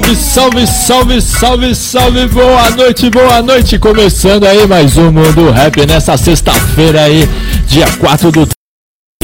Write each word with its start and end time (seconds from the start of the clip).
salve, 0.00 0.16
salve, 0.16 0.66
salve, 0.66 1.20
salve, 1.20 1.74
salve, 1.74 2.26
boa 2.28 2.70
noite, 2.70 3.10
boa 3.10 3.42
noite. 3.42 3.78
Começando 3.78 4.44
aí 4.44 4.66
mais 4.66 4.96
um 4.96 5.10
Mundo 5.10 5.50
Rap 5.50 5.84
nessa 5.86 6.16
sexta-feira 6.16 7.02
aí, 7.02 7.28
dia 7.66 7.86
4 7.98 8.30
do 8.30 8.59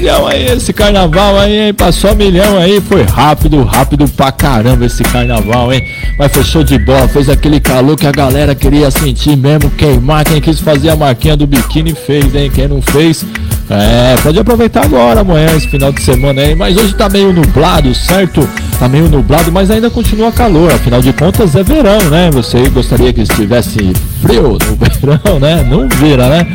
milhão 0.06 0.24
aí, 0.28 0.46
esse 0.46 0.72
carnaval 0.72 1.36
aí? 1.36 1.72
Passou 1.72 2.14
milhão 2.14 2.58
aí, 2.58 2.80
foi 2.80 3.02
rápido, 3.02 3.64
rápido 3.64 4.06
pra 4.06 4.30
caramba 4.30 4.86
esse 4.86 5.02
carnaval, 5.02 5.72
hein? 5.72 5.82
Mas 6.16 6.32
foi 6.32 6.44
show 6.44 6.62
de 6.62 6.78
bola, 6.78 7.08
fez 7.08 7.28
aquele 7.28 7.58
calor 7.58 7.96
que 7.96 8.06
a 8.06 8.12
galera 8.12 8.54
queria 8.54 8.88
sentir 8.88 9.36
mesmo, 9.36 9.68
queimar. 9.70 10.24
Quem 10.24 10.40
quis 10.40 10.60
fazer 10.60 10.90
a 10.90 10.96
marquinha 10.96 11.36
do 11.36 11.44
biquíni 11.44 11.92
fez, 11.92 12.32
hein? 12.36 12.48
Quem 12.54 12.68
não 12.68 12.80
fez, 12.80 13.26
é, 13.68 14.14
pode 14.22 14.38
aproveitar 14.38 14.84
agora, 14.84 15.22
amanhã, 15.22 15.48
esse 15.56 15.66
final 15.68 15.90
de 15.90 16.00
semana 16.00 16.40
aí. 16.40 16.54
Mas 16.54 16.76
hoje 16.76 16.94
tá 16.94 17.08
meio 17.08 17.32
nublado, 17.32 17.92
certo? 17.92 18.48
Tá 18.78 18.88
meio 18.88 19.08
nublado, 19.08 19.50
mas 19.50 19.72
ainda 19.72 19.90
continua 19.90 20.30
calor. 20.30 20.72
Afinal 20.72 21.00
de 21.00 21.12
contas, 21.12 21.56
é 21.56 21.64
verão, 21.64 21.98
né? 22.10 22.30
Você 22.32 22.68
gostaria 22.68 23.12
que 23.12 23.22
estivesse 23.22 23.92
frio 24.22 24.52
no 24.52 24.76
verão, 25.00 25.40
né? 25.40 25.66
Não 25.68 25.88
vira, 25.88 26.28
né? 26.28 26.46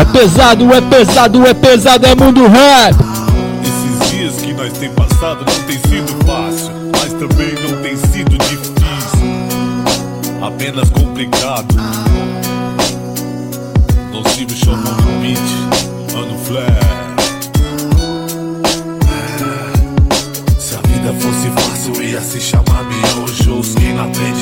É 0.00 0.04
pesado, 0.06 0.72
é 0.72 0.80
pesado, 0.80 1.46
é 1.46 1.52
pesado, 1.52 2.06
é 2.06 2.14
mundo 2.14 2.46
rap. 2.46 2.96
Esses 3.62 4.10
dias 4.10 4.34
que 4.36 4.54
nós 4.54 4.72
tem 4.72 4.88
passado 4.94 5.44
não 5.44 5.62
tem 5.64 5.76
sido 5.76 6.24
fácil, 6.24 6.72
mas 6.90 7.12
também 7.12 7.52
não 7.68 7.82
tem 7.82 7.94
sido 7.96 8.30
difícil. 8.38 8.72
Apenas 10.40 10.88
complicado. 10.88 11.79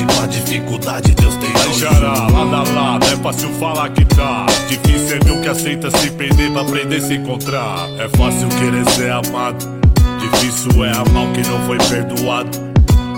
Não 0.09 0.15
aprende 0.15 0.15
com 0.15 0.21
a 0.21 0.27
dificuldade, 0.27 1.15
Deus 1.15 1.35
tem 1.35 1.51
nojo. 1.51 1.79
Xará, 1.79 2.27
lada 2.27 2.71
lado, 2.71 3.05
é 3.05 3.15
fácil 3.17 3.49
falar 3.59 3.89
que 3.89 4.05
tá. 4.05 4.45
Difícil 4.67 5.17
é 5.17 5.31
o 5.31 5.41
que 5.41 5.47
aceita 5.47 5.91
se 5.91 6.11
perder 6.11 6.51
pra 6.51 6.61
aprender 6.61 6.97
a 6.97 7.01
se 7.01 7.13
encontrar. 7.15 7.89
É 7.99 8.09
fácil 8.17 8.47
querer 8.49 8.89
ser 8.91 9.11
amado. 9.11 9.79
Difícil 10.19 10.85
é 10.85 10.91
amar 10.91 11.29
o 11.29 11.33
que 11.33 11.47
não 11.47 11.65
foi 11.65 11.77
perdoado. 11.77 12.49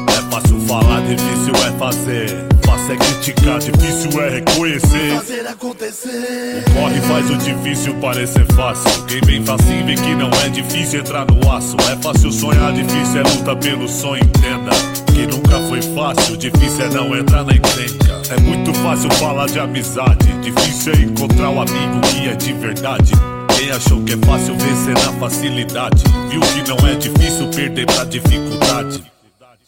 É 0.07 0.31
fácil 0.34 0.59
falar, 0.68 1.02
difícil 1.02 1.53
é 1.56 1.72
fazer. 1.78 2.47
Fácil 2.66 2.94
é 2.94 2.97
criticar, 2.97 3.59
difícil 3.59 4.22
é 4.22 4.29
reconhecer. 4.29 5.16
Fazer 5.16 5.47
acontecer. 5.47 6.63
O 6.68 6.73
corre 6.73 7.02
faz 7.02 7.29
o 7.29 7.38
difícil 7.38 7.96
parecer 7.96 8.46
fácil. 8.53 9.06
Quem 9.06 9.22
vem 9.22 9.44
facinho 9.44 9.85
vê 9.85 9.96
que 9.96 10.16
não 10.16 10.29
é 10.46 10.50
difícil 10.50 11.00
entrar 11.00 11.25
no 11.25 11.52
aço. 11.52 11.75
É 11.91 11.96
fácil 12.02 12.31
sonhar, 12.31 12.72
difícil 12.73 13.22
é 13.22 13.23
luta 13.23 13.56
pelo 13.56 13.88
sonho, 13.88 14.23
entenda. 14.23 15.01
Que 15.22 15.28
nunca 15.28 15.59
foi 15.70 15.80
fácil, 15.84 16.36
difícil 16.36 16.84
é 16.84 16.90
não 16.90 17.16
entrar 17.16 17.44
na 17.44 17.54
encrenca. 17.54 18.24
É 18.34 18.40
muito 18.40 18.74
fácil 18.74 19.08
falar 19.12 19.46
de 19.46 19.59
amizade, 19.59 20.34
difícil 20.42 20.94
é 20.94 21.02
encontrar 21.04 21.52
o 21.52 21.62
amigo 21.62 22.02
que 22.09 22.28
é 22.28 22.34
de 22.34 22.52
verdade. 22.54 23.12
Quem 23.56 23.70
achou 23.70 24.04
que 24.04 24.14
é 24.14 24.18
fácil 24.18 24.58
vencer 24.58 24.96
na 24.96 25.14
facilidade, 25.20 26.04
viu 26.28 26.40
que 26.42 26.68
não 26.68 26.88
é 26.88 26.96
difícil 26.96 27.48
perder 27.50 27.86
pra 27.86 28.04
dificuldade. 28.06 29.04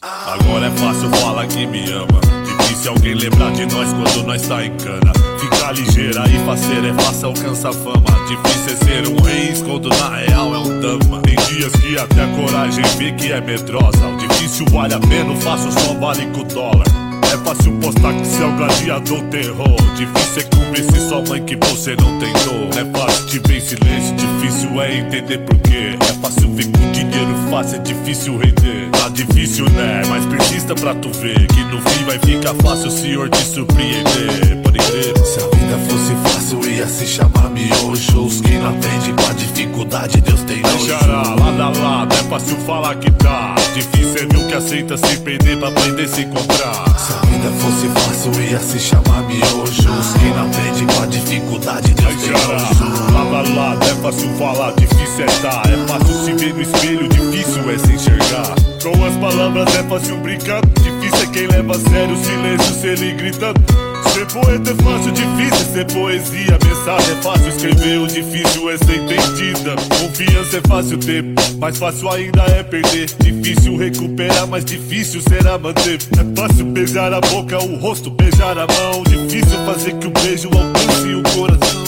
Agora 0.02 0.66
é 0.66 0.72
fácil 0.72 1.12
falar 1.12 1.46
que 1.46 1.68
me 1.68 1.88
ama. 1.91 2.43
Difícil 2.63 2.91
alguém 2.91 3.13
lembrar 3.13 3.51
de 3.51 3.66
nós 3.66 3.90
quando 3.91 4.25
nós 4.25 4.41
tá 4.47 4.66
em 4.66 4.75
cana. 4.78 5.13
Ficar 5.40 5.74
ligeira 5.74 6.24
e 6.29 6.46
faceira 6.46 6.88
é 6.88 6.94
fácil 6.94 7.28
alcançar 7.28 7.74
fama. 7.74 8.03
Difícil 8.28 8.73
é 8.73 8.85
ser 8.85 9.08
um 9.08 9.22
rei 9.22 9.53
quando 9.66 9.90
na 9.90 10.16
real 10.16 10.55
é 10.55 10.59
um 10.59 10.79
dama. 10.79 11.22
Tem 11.22 11.35
dias 11.35 11.73
que 11.73 11.97
até 11.97 12.23
a 12.23 12.28
coragem 12.28 12.84
vê 12.97 13.11
que 13.11 13.32
é 13.32 13.41
medrosa. 13.41 14.08
O 14.08 14.17
difícil 14.17 14.66
vale 14.72 14.93
a 14.93 14.99
pena, 14.99 15.32
o 15.32 15.35
fácil 15.41 15.72
só 15.72 15.93
vale 15.96 16.26
com 16.28 16.43
dólar. 16.43 17.03
É 17.34 17.38
fácil 17.38 17.72
postar 17.80 18.14
que 18.14 18.28
você 18.28 18.44
é 18.44 18.46
o 18.46 18.52
gladiador 18.52 19.24
terror. 19.24 19.76
Difícil 19.96 20.44
é 20.44 20.56
convencer 20.56 21.02
sua 21.02 21.24
mãe 21.28 21.44
que 21.44 21.56
você 21.56 21.96
não 21.96 22.20
tem 22.20 22.32
dor. 22.32 22.70
É 22.78 22.85
fácil 22.96 23.26
te 23.26 23.40
ver 23.40 23.58
em 23.58 23.59
silêncio, 23.59 24.16
difícil 24.16 24.80
é 24.80 24.97
entender 25.00 25.40
porquê. 25.40 25.97
É 26.00 26.14
fácil 26.22 26.53
ver 26.53 26.66
com 26.66 26.91
dinheiro 26.91 27.35
fácil, 27.50 27.78
é 27.78 27.80
difícil 27.80 28.38
render. 28.38 28.88
Tá 28.91 29.09
difícil, 29.09 29.68
né? 29.72 30.03
Mas 30.08 30.28
persista 30.28 30.76
pra 30.76 30.94
tu 30.94 31.09
ver 31.09 31.47
que 31.47 31.64
no 31.64 31.82
fim 31.82 32.03
vai 32.06 32.20
ficar 32.20 32.53
fácil 32.62 32.90
o 32.90 32.91
senhor 32.91 33.28
te 33.28 33.44
surpreender. 33.44 34.62
Pode 34.62 34.78
crer. 34.78 35.18
Se 35.26 35.40
a 35.40 35.47
vida 35.56 35.78
fosse 35.90 36.16
fácil, 36.29 36.70
ia 36.70 36.88
se 36.88 37.08
chamar 37.08 37.50
miojos. 37.50 38.41
Quem 38.41 38.59
não 38.59 38.70
aprende 38.70 39.12
com 39.12 39.32
a 39.32 39.34
dificuldade, 39.34 40.22
Deus 40.22 40.44
tem 40.44 40.62
nojo. 40.62 40.91
Lado 40.91 41.62
a 41.64 41.70
lado, 41.70 42.14
é 42.14 42.24
fácil 42.29 42.58
falar 42.58 42.94
que 42.94 43.09
tá. 43.14 43.56
Difícil 43.74 44.18
é 44.22 44.26
ver 44.28 44.38
o 44.38 44.47
que 44.47 44.53
aceita 44.53 44.96
se 44.97 45.18
perder 45.18 45.58
pra 45.58 45.70
aprender 45.70 46.03
a 46.03 46.08
se 46.08 46.22
encontrar. 46.22 47.22
Vida 47.43 47.55
fosse 47.55 47.87
fácil, 47.90 48.41
ia 48.41 48.59
se 48.59 48.79
chamar 48.79 49.22
miojos. 49.23 50.13
Quem 50.17 50.29
não 50.34 50.47
aprende 50.47 50.85
com 50.85 51.03
a 51.03 51.05
dificuldade, 51.07 51.93
Deus 51.93 52.16
tem 52.22 52.37
Xará, 52.37 52.57
nojo. 52.57 53.13
lado 53.13 53.35
a 53.35 53.53
lado, 53.53 53.84
é 53.84 53.95
fácil 53.95 54.29
falar, 54.37 54.72
difícil 54.75 55.25
é 55.25 55.41
tá. 55.41 55.63
É 55.66 55.87
fácil 55.87 56.23
se 56.23 56.34
ver 56.34 56.53
no 56.53 56.61
espelho, 56.61 57.09
difícil 57.09 57.69
é 57.69 57.78
se 57.79 57.93
enxergar. 57.93 58.55
Com 58.81 59.05
as 59.05 59.17
palavras 59.17 59.75
é 59.75 59.84
fácil 59.84 60.17
brincar, 60.22 60.61
difícil 60.67 61.22
é 61.22 61.34
quem 61.34 61.47
leva 61.47 61.75
a 61.75 61.79
sério 61.79 62.16
o 62.16 62.23
silêncio, 62.23 62.75
se 62.75 62.87
ele 62.87 63.11
gritando. 63.11 63.92
Ser 64.11 64.26
poeta 64.28 64.72
é 64.72 64.84
fácil, 64.84 65.11
difícil 65.11 65.53
é 65.53 65.73
ser 65.73 65.85
poesia. 65.94 66.58
Mensagem 66.66 67.17
é 67.17 67.22
fácil 67.22 67.47
escrever, 67.50 67.97
o 68.00 68.08
difícil 68.08 68.70
é 68.70 68.78
ser 68.78 68.97
entendida. 68.97 69.76
Confiança 70.00 70.58
é 70.58 70.61
fácil 70.67 70.97
ter, 70.97 71.23
mais 71.59 71.78
fácil 71.78 72.09
ainda 72.09 72.44
é 72.44 72.64
perder. 72.64 73.09
Difícil 73.20 73.78
recuperar, 73.78 74.47
mais 74.47 74.66
difícil 74.66 75.22
será 75.22 75.58
manter. 75.58 76.00
É 76.17 76.40
fácil 76.40 76.66
beijar 76.66 77.14
a 77.14 77.22
boca, 77.22 77.58
o 77.64 77.78
rosto, 77.78 78.09
beijar 78.09 78.58
a 78.58 78.67
mão. 78.67 79.03
Difícil 79.03 79.66
fazer 79.66 79.94
que 79.94 80.08
o 80.08 80.11
beijo 80.11 80.50
alcance 80.50 81.14
o 81.14 81.23
coração. 81.35 81.84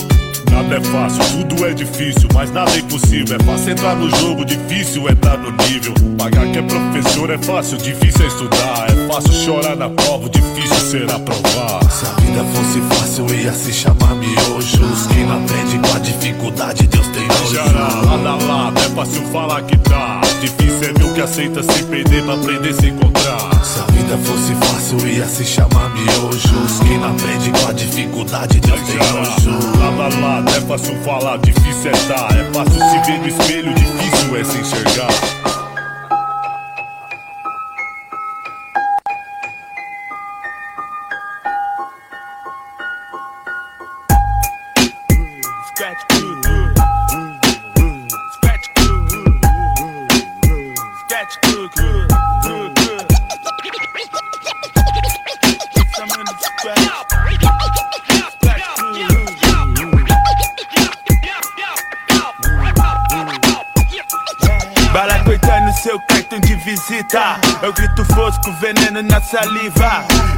nada 0.52 0.76
é 0.76 0.82
fácil, 0.82 1.48
tudo 1.48 1.66
é 1.66 1.74
difícil, 1.74 2.30
mas 2.34 2.52
nada 2.52 2.72
é 2.72 2.78
impossível. 2.78 3.38
É 3.40 3.44
fácil 3.44 3.72
entrar 3.72 3.96
no 3.96 4.10
jogo, 4.18 4.46
difícil 4.46 5.10
entrar 5.10 5.38
no 5.38 5.52
nível. 5.52 5.94
Pagar 6.18 6.48
que 6.52 6.58
é 6.58 6.62
professor 6.62 7.30
é 7.30 7.38
fácil, 7.38 7.78
difícil 7.78 8.24
é 8.24 8.28
estudar. 8.28 8.90
É 8.90 8.95
fácil 9.08 9.34
chorar 9.34 9.76
na 9.76 9.90
prova, 9.90 10.30
difícil 10.30 10.80
será 10.80 11.20
provar. 11.20 11.80
Se 11.92 12.06
a 12.06 12.10
vida 12.22 12.44
fosse 12.54 12.82
fácil, 12.82 13.36
ia 13.36 13.54
se 13.54 13.74
chamar 13.74 14.16
miojos. 14.16 15.08
Quem 15.08 15.26
não 15.26 15.44
aprende 15.44 15.80
com 15.80 15.96
a 15.96 16.00
dificuldade, 16.00 16.88
Deus 16.88 17.08
tem 17.08 17.28
nojo. 17.28 17.56
Jará, 17.56 17.88
lado 18.06 18.28
a 18.28 18.46
lado, 18.46 18.80
é 18.80 18.90
fácil 18.90 19.22
falar 19.32 19.62
que 19.64 19.78
tá. 19.78 20.22
Difícil 20.42 20.94
é 21.00 21.04
o 21.04 21.14
que 21.14 21.22
aceita 21.22 21.64
sem 21.64 21.84
perder 21.86 22.24
pra 22.24 22.34
aprender 22.34 22.74
sem 22.74 22.90
encontrar. 22.90 23.64
Se 23.64 23.80
a 23.80 23.86
vida 23.92 24.18
fosse 24.18 24.56
fácil, 24.56 25.08
ia 25.08 25.26
se 25.28 25.46
chamar 25.46 25.90
miojos. 25.94 26.80
Quem 26.88 26.98
não 26.98 27.12
aprende 27.12 27.52
com 27.52 27.70
a 27.70 27.74
dificuldade, 27.74 28.60
Deus 28.60 28.82
tem 28.82 28.98
nojo. 28.98 29.78
Lado 29.80 30.02
a 30.02 30.20
lado, 30.20 30.50
é 30.50 30.62
fácil 30.62 30.96
falar, 31.04 31.38
difícil 31.38 31.92
é 31.92 32.08
dar. 32.08 32.38
É 32.38 32.44
fácil 32.52 32.74
se 32.74 33.12
ver 33.12 33.20
no 33.20 33.28
espelho, 33.28 33.74
difícil 33.74 34.36
é 34.36 34.44
se 34.44 34.58
enxergar. 34.58 35.55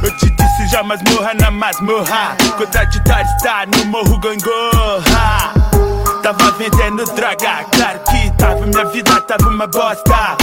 Eu 0.02 0.10
te 0.16 0.28
disse 0.30 0.66
já, 0.72 0.82
mas 0.82 1.00
morra 1.02 1.32
na 1.34 1.52
masmorra. 1.52 2.36
Contraditório 2.56 3.26
está 3.36 3.64
no 3.66 3.84
morro 3.84 4.18
gangorra. 4.18 5.52
Tava 6.20 6.50
vendendo 6.58 7.04
droga, 7.14 7.64
claro 7.70 8.00
que 8.10 8.30
tava. 8.36 8.66
Minha 8.66 8.84
vida 8.86 9.20
tava 9.20 9.48
uma 9.50 9.68
bosta. 9.68 10.36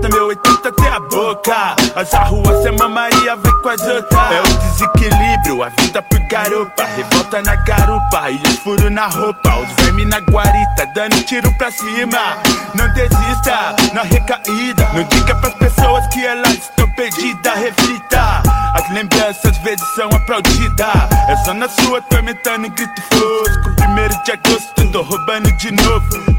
Bosta, 0.00 0.08
meu 0.08 0.26
80 0.28 0.68
até 0.68 0.88
a 0.88 1.00
boca. 1.00 1.76
As 1.94 2.12
rua 2.28 2.62
sem 2.62 2.72
mamaria 2.72 3.36
vem 3.36 3.62
com 3.62 3.68
as 3.68 3.80
outras. 3.82 4.32
É 4.32 4.40
o 4.40 4.58
desequilíbrio, 4.58 5.62
a 5.62 5.68
vida 5.68 6.02
por 6.02 6.20
garupa. 6.20 6.84
Revolta 6.84 7.42
na 7.42 7.56
garupa 7.56 8.30
e 8.30 8.48
os 8.48 8.58
furos 8.60 8.90
na 8.90 9.06
roupa. 9.06 9.56
Os 9.56 9.84
vermes 9.84 10.08
na 10.08 10.18
guarita, 10.18 10.86
dando 10.94 11.22
tiro 11.24 11.52
pra 11.58 11.70
cima. 11.70 12.38
Não 12.74 12.88
desista, 12.94 13.76
na 13.92 14.02
recaída. 14.02 14.88
Não 14.94 15.02
diga 15.04 15.34
pras 15.36 15.54
pessoas 15.54 16.06
que 16.08 16.24
elas 16.24 16.52
estão 16.52 16.90
perdidas. 16.92 17.54
Reflita, 17.54 18.42
as 18.74 18.90
lembranças 18.92 19.56
vezes 19.58 19.86
são 19.94 20.08
aplaudidas. 20.08 21.10
É 21.28 21.36
só 21.44 21.52
na 21.52 21.68
sua 21.68 22.00
em 22.00 22.70
grito 22.70 23.02
fosco. 23.12 23.76
Primeiro 23.76 24.14
de 24.24 24.32
agosto, 24.32 24.92
tô 24.92 25.02
roubando 25.02 25.52
de 25.58 25.70
novo. 25.72 26.29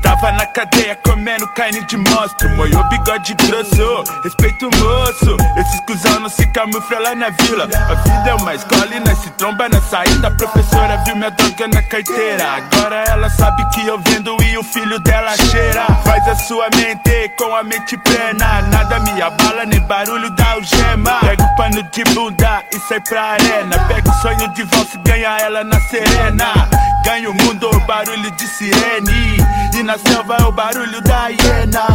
Cadeia 0.53 0.97
comendo 0.97 1.47
carne 1.53 1.81
de 1.85 1.95
monstro. 1.95 2.49
Moiou 2.57 2.83
bigode 2.89 3.33
grosso, 3.35 4.03
respeito 4.21 4.67
o 4.67 4.77
moço. 4.77 5.37
Esses 5.57 5.79
cuzão 5.85 6.19
não 6.19 6.29
se 6.29 6.45
camufla 6.47 6.99
lá 6.99 7.15
na 7.15 7.29
vila. 7.29 7.69
A 7.89 7.95
vida 7.95 8.29
é 8.31 8.33
uma 8.35 8.53
escola 8.53 8.93
e 8.93 8.99
nós 8.99 9.17
se 9.19 9.29
tromba 9.31 9.69
na 9.69 9.81
saída. 9.81 10.27
A 10.27 10.31
professora 10.31 10.97
viu 11.05 11.15
minha 11.15 11.31
droga 11.31 11.67
na 11.69 11.81
carteira. 11.83 12.51
Agora 12.51 13.03
ela 13.07 13.29
sabe 13.29 13.63
que 13.69 13.87
eu 13.87 13.97
vendo 13.99 14.35
e 14.43 14.57
o 14.57 14.63
filho 14.63 14.99
dela 14.99 15.35
cheira. 15.37 15.85
Faz 16.03 16.27
a 16.27 16.35
sua 16.35 16.67
mente 16.75 17.29
com 17.37 17.55
a 17.55 17.63
mente 17.63 17.97
plena. 17.97 18.61
Nada 18.63 18.99
me 18.99 19.21
abala, 19.21 19.65
nem 19.65 19.79
barulho 19.87 20.29
da 20.31 20.51
algema. 20.51 21.19
Pega 21.21 21.43
o 21.43 21.55
pano 21.55 21.81
de 21.81 22.03
bunda 22.13 22.61
e 22.73 22.79
sai 22.89 22.99
pra 22.99 23.21
arena. 23.21 23.79
Pega 23.87 24.09
o 24.09 24.13
sonho 24.21 24.53
de 24.53 24.63
valsa 24.63 24.97
e 24.97 25.09
ganha 25.09 25.37
ela 25.39 25.63
na 25.63 25.79
serena. 25.79 26.67
Ganha 27.05 27.29
o 27.31 27.33
mundo, 27.33 27.67
o 27.67 27.79
barulho 27.87 28.29
de 28.31 28.47
sirene. 28.47 29.37
E 29.81 29.83
na 29.83 29.97
selva 29.97 30.37
é 30.39 30.43
o 30.43 30.51
barulho 30.51 31.01
da 31.01 31.29
hiena. 31.29 31.87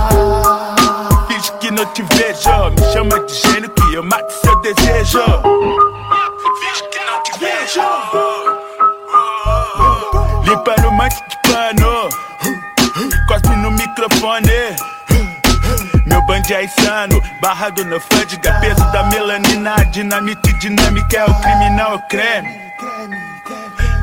Finge 1.29 1.53
que 1.61 1.71
não 1.71 1.87
te 1.93 2.03
vejo. 2.03 2.71
Me 2.71 2.93
chama 2.93 3.21
de 3.21 3.33
gênio 3.33 3.71
que 3.71 3.95
eu 3.95 4.03
mato 4.03 4.29
seu 4.45 4.61
desejo. 4.61 5.23
Finge 6.59 6.83
que 6.91 6.99
não 7.05 7.23
te 7.23 7.39
vejo. 7.39 7.83
Limpa 10.43 10.75
no 10.83 10.91
manche 10.91 11.23
de 11.29 11.37
pano. 11.49 12.09
Cospe 13.29 13.55
no 13.55 13.71
microfone. 13.71 14.75
Meu 16.07 16.27
band 16.27 16.43
é 16.51 16.65
insano, 16.65 17.23
barrado 17.41 17.85
no 17.85 18.01
fândiga, 18.01 18.59
peso 18.61 18.85
da 18.91 19.05
melanina, 19.05 19.77
dinamite 19.93 20.53
dinâmica 20.59 21.19
é 21.19 21.25
o 21.25 21.35
crime, 21.41 21.71
não 21.71 21.93
é 21.93 21.95
o 21.95 21.99
creme. 22.09 22.66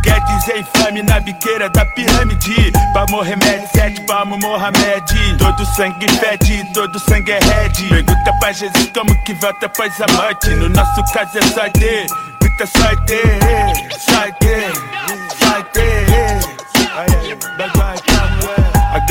Quer 0.04 0.20
dizer 0.26 0.60
infame 0.60 1.02
na 1.04 1.20
biqueira 1.20 1.70
da 1.70 1.86
pirâmide. 1.86 2.72
Morrer 3.10 3.38
med, 3.38 3.68
sete 3.76 4.02
palmo 4.02 4.38
Mohamed. 4.38 5.38
Todo 5.38 5.66
sangue 5.76 6.08
fede, 6.20 6.64
todo 6.74 7.00
sangue 7.00 7.32
é 7.32 7.40
red. 7.40 7.90
Pergunta 7.90 8.34
pra 8.40 8.52
Jesus 8.52 8.90
como 8.94 9.24
que 9.24 9.34
volta 9.36 9.66
após 9.66 9.94
a 10.02 10.12
morte. 10.14 10.50
No 10.50 10.70
nosso 10.70 11.04
caso 11.14 11.38
é 11.38 11.42
sorte, 11.42 12.08
muita 12.42 12.66
sorte. 12.66 13.22
Sorte, 14.00 14.74
sorte 15.40 16.13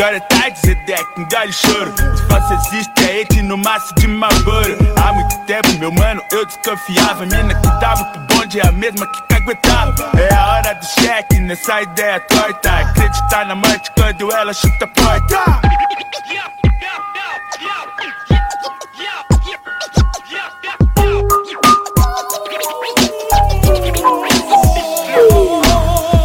Agora 0.03 0.17
é 0.17 0.21
tarde, 0.21 0.59
Zedek, 0.59 1.05
engole 1.17 1.53
choro. 1.53 1.95
Se 1.97 2.27
fosse 2.27 2.55
existe, 2.55 3.05
é 3.05 3.21
ete 3.21 3.41
no 3.41 3.57
maço 3.57 3.95
de 3.95 4.09
Malboro 4.09 4.77
Há 5.01 5.13
muito 5.13 5.39
tempo, 5.47 5.69
meu 5.79 5.93
mano, 5.93 6.21
eu 6.33 6.45
desconfiava. 6.45 7.25
Mina 7.25 7.55
que 7.55 7.81
tava 7.81 8.05
pro 8.07 8.37
bonde 8.37 8.59
é 8.59 8.67
a 8.67 8.73
mesma 8.73 9.07
que 9.07 9.23
caguetava. 9.29 10.11
É 10.19 10.35
a 10.35 10.55
hora 10.55 10.75
do 10.75 10.85
cheque, 10.85 11.39
nessa 11.39 11.83
ideia 11.83 12.19
torta. 12.19 12.81
Acreditar 12.81 13.47
na 13.47 13.55
morte 13.55 13.93
quando 13.97 14.33
ela 14.33 14.53
chuta 14.53 14.87
a 14.87 14.89
porta 14.89 15.63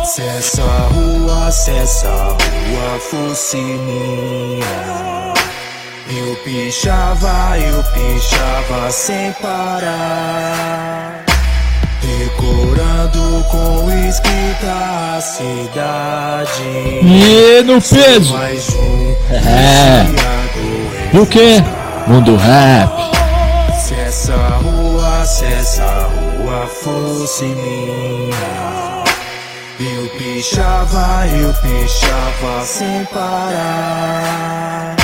Se 0.07 0.21
essa 0.21 0.63
rua, 0.63 1.51
se 1.51 1.69
essa 1.69 2.07
rua 2.07 2.99
fosse 3.11 3.57
minha 3.57 5.33
Eu 6.09 6.33
pichava, 6.45 7.59
eu 7.59 7.83
pichava 7.83 8.89
sem 8.89 9.33
parar 9.33 11.25
Decorando 12.01 13.43
com 13.51 13.91
escrita 14.07 15.17
a 15.17 15.19
cidade 15.19 16.63
E 17.03 17.61
no 17.65 17.81
peso. 17.81 18.33
Mais 18.33 18.69
um 18.69 19.13
É. 19.35 21.17
o 21.17 21.25
que? 21.25 21.61
Mundo 22.07 22.37
rap. 22.37 22.89
Se 23.77 23.93
essa 23.93 24.37
rua, 24.63 25.25
se 25.25 25.43
essa 25.43 25.83
rua 25.83 26.65
fosse 26.65 27.43
minha 27.43 28.96
Eu 29.79 30.09
pichava, 30.17 31.27
eu 31.27 31.53
pichava 31.53 32.65
sem 32.65 33.05
parar 33.05 34.95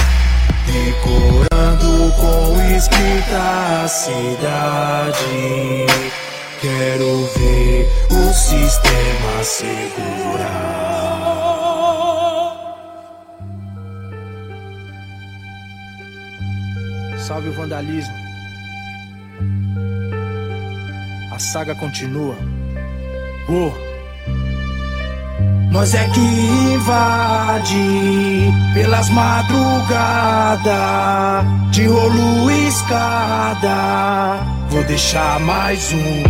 Decorando 0.66 2.12
com 2.14 2.60
escrita 2.76 3.84
a 3.84 3.88
cidade 3.88 5.86
Quero 6.60 7.30
ver 7.36 7.88
o 8.10 8.34
sistema 8.34 9.44
segurar 9.44 10.84
Salve 17.20 17.50
o 17.50 17.54
vandalismo. 17.54 18.14
A 21.32 21.40
saga 21.40 21.74
continua. 21.74 22.36
Oh. 23.48 23.93
Nós 25.74 25.94
é 25.96 26.08
que 26.10 26.20
invade 26.76 28.54
pelas 28.76 29.10
madrugadas, 29.10 30.64
de 31.72 31.88
rolo 31.88 32.52
escada. 32.52 34.38
Vou 34.70 34.84
deixar 34.84 35.40
mais 35.40 35.92
um. 35.92 36.24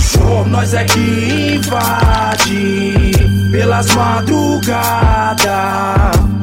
Show, 0.00 0.44
nós 0.48 0.74
é 0.74 0.84
que 0.84 1.54
invade 1.54 3.12
pelas 3.52 3.86
madrugadas, 3.94 5.46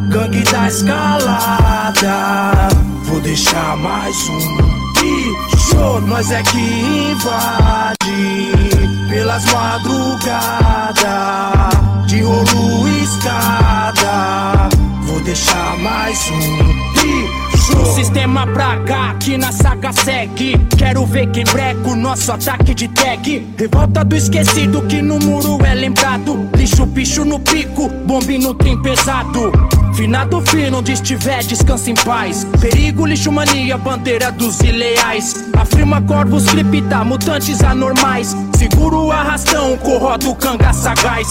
gangue 0.09 0.43
da 0.43 0.67
escalada. 0.69 2.69
Vou 3.03 3.19
deixar 3.19 3.75
mais 3.75 4.15
um. 4.29 4.77
Show, 5.57 5.99
nós 6.01 6.31
é 6.31 6.41
que 6.41 7.11
invade 7.11 8.51
pelas 9.09 9.45
madrugadas, 9.51 10.95
de 12.17 12.23
rolo 12.23 12.87
escada. 13.03 14.69
Vou 15.03 15.19
deixar 15.21 15.77
mais 15.77 16.19
um 16.31 16.87
o 17.75 17.85
sistema 17.93 18.47
pra 18.47 18.79
cá, 18.79 19.15
que 19.19 19.37
na 19.37 19.51
saga 19.51 19.91
segue. 19.91 20.57
Quero 20.77 21.05
ver 21.05 21.29
quem 21.31 21.43
breca 21.43 21.89
o 21.89 21.95
nosso 21.95 22.31
ataque 22.31 22.73
de 22.73 22.87
tag. 22.87 23.47
Revolta 23.57 24.03
do 24.03 24.15
esquecido 24.15 24.81
que 24.83 25.01
no 25.01 25.19
muro 25.19 25.63
é 25.65 25.73
lembrado. 25.73 26.49
Lixo, 26.55 26.85
bicho 26.85 27.25
no 27.25 27.39
pico, 27.39 27.89
bombe 28.05 28.37
no 28.37 28.53
trem 28.53 28.81
pesado. 28.81 29.51
Finado 29.93 30.41
fino, 30.41 30.79
onde 30.79 30.93
estiver, 30.93 31.43
descansa 31.43 31.91
em 31.91 31.95
paz. 31.95 32.45
Perigo, 32.59 33.05
lixo, 33.05 33.31
mania, 33.31 33.77
bandeira 33.77 34.31
dos 34.31 34.59
ileais. 34.61 35.35
Afirma 35.53 36.01
corvos, 36.01 36.45
cripta, 36.45 37.03
mutantes 37.03 37.61
anormais. 37.63 38.35
Seguro 38.57 39.07
o 39.07 39.11
arrastão, 39.11 39.77
corrodo, 39.77 40.33
canga 40.35 40.71
sagaz 40.71 41.27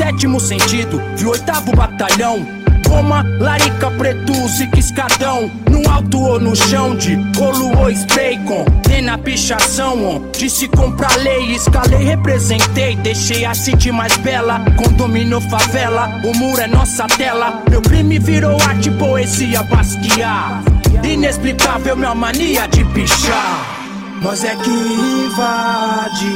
sétimo 0.00 0.40
sentido, 0.40 0.98
de 1.14 1.26
oitavo 1.26 1.76
batalhão. 1.76 2.46
Goma, 2.88 3.22
larica, 3.38 3.90
preto, 3.92 4.32
zica, 4.48 4.80
escadão 4.80 5.48
No 5.70 5.88
alto 5.88 6.20
ou 6.20 6.40
no 6.40 6.56
chão 6.56 6.96
de 6.96 7.14
rolo 7.38 7.68
ou 7.78 7.84
bacon 8.16 8.64
Tem 8.82 9.00
na 9.00 9.16
pichação 9.16 10.16
onde 10.16 10.50
se 10.50 10.66
compra 10.66 11.06
lei 11.18 11.54
Escalei, 11.54 12.02
representei, 12.02 12.96
deixei 12.96 13.44
a 13.44 13.54
city 13.54 13.92
mais 13.92 14.16
bela 14.16 14.60
Condomínio, 14.76 15.40
favela, 15.42 16.20
o 16.24 16.36
muro 16.36 16.60
é 16.60 16.66
nossa 16.66 17.06
tela. 17.06 17.62
Meu 17.70 17.80
crime 17.80 18.18
virou 18.18 18.60
arte, 18.60 18.90
poesia, 18.90 19.62
basquear 19.62 20.60
Inexplicável 21.04 21.94
minha 21.94 22.14
mania 22.14 22.66
de 22.66 22.84
pichar 22.86 23.79
nós 24.22 24.44
é 24.44 24.54
que 24.56 24.70
invade 24.70 26.32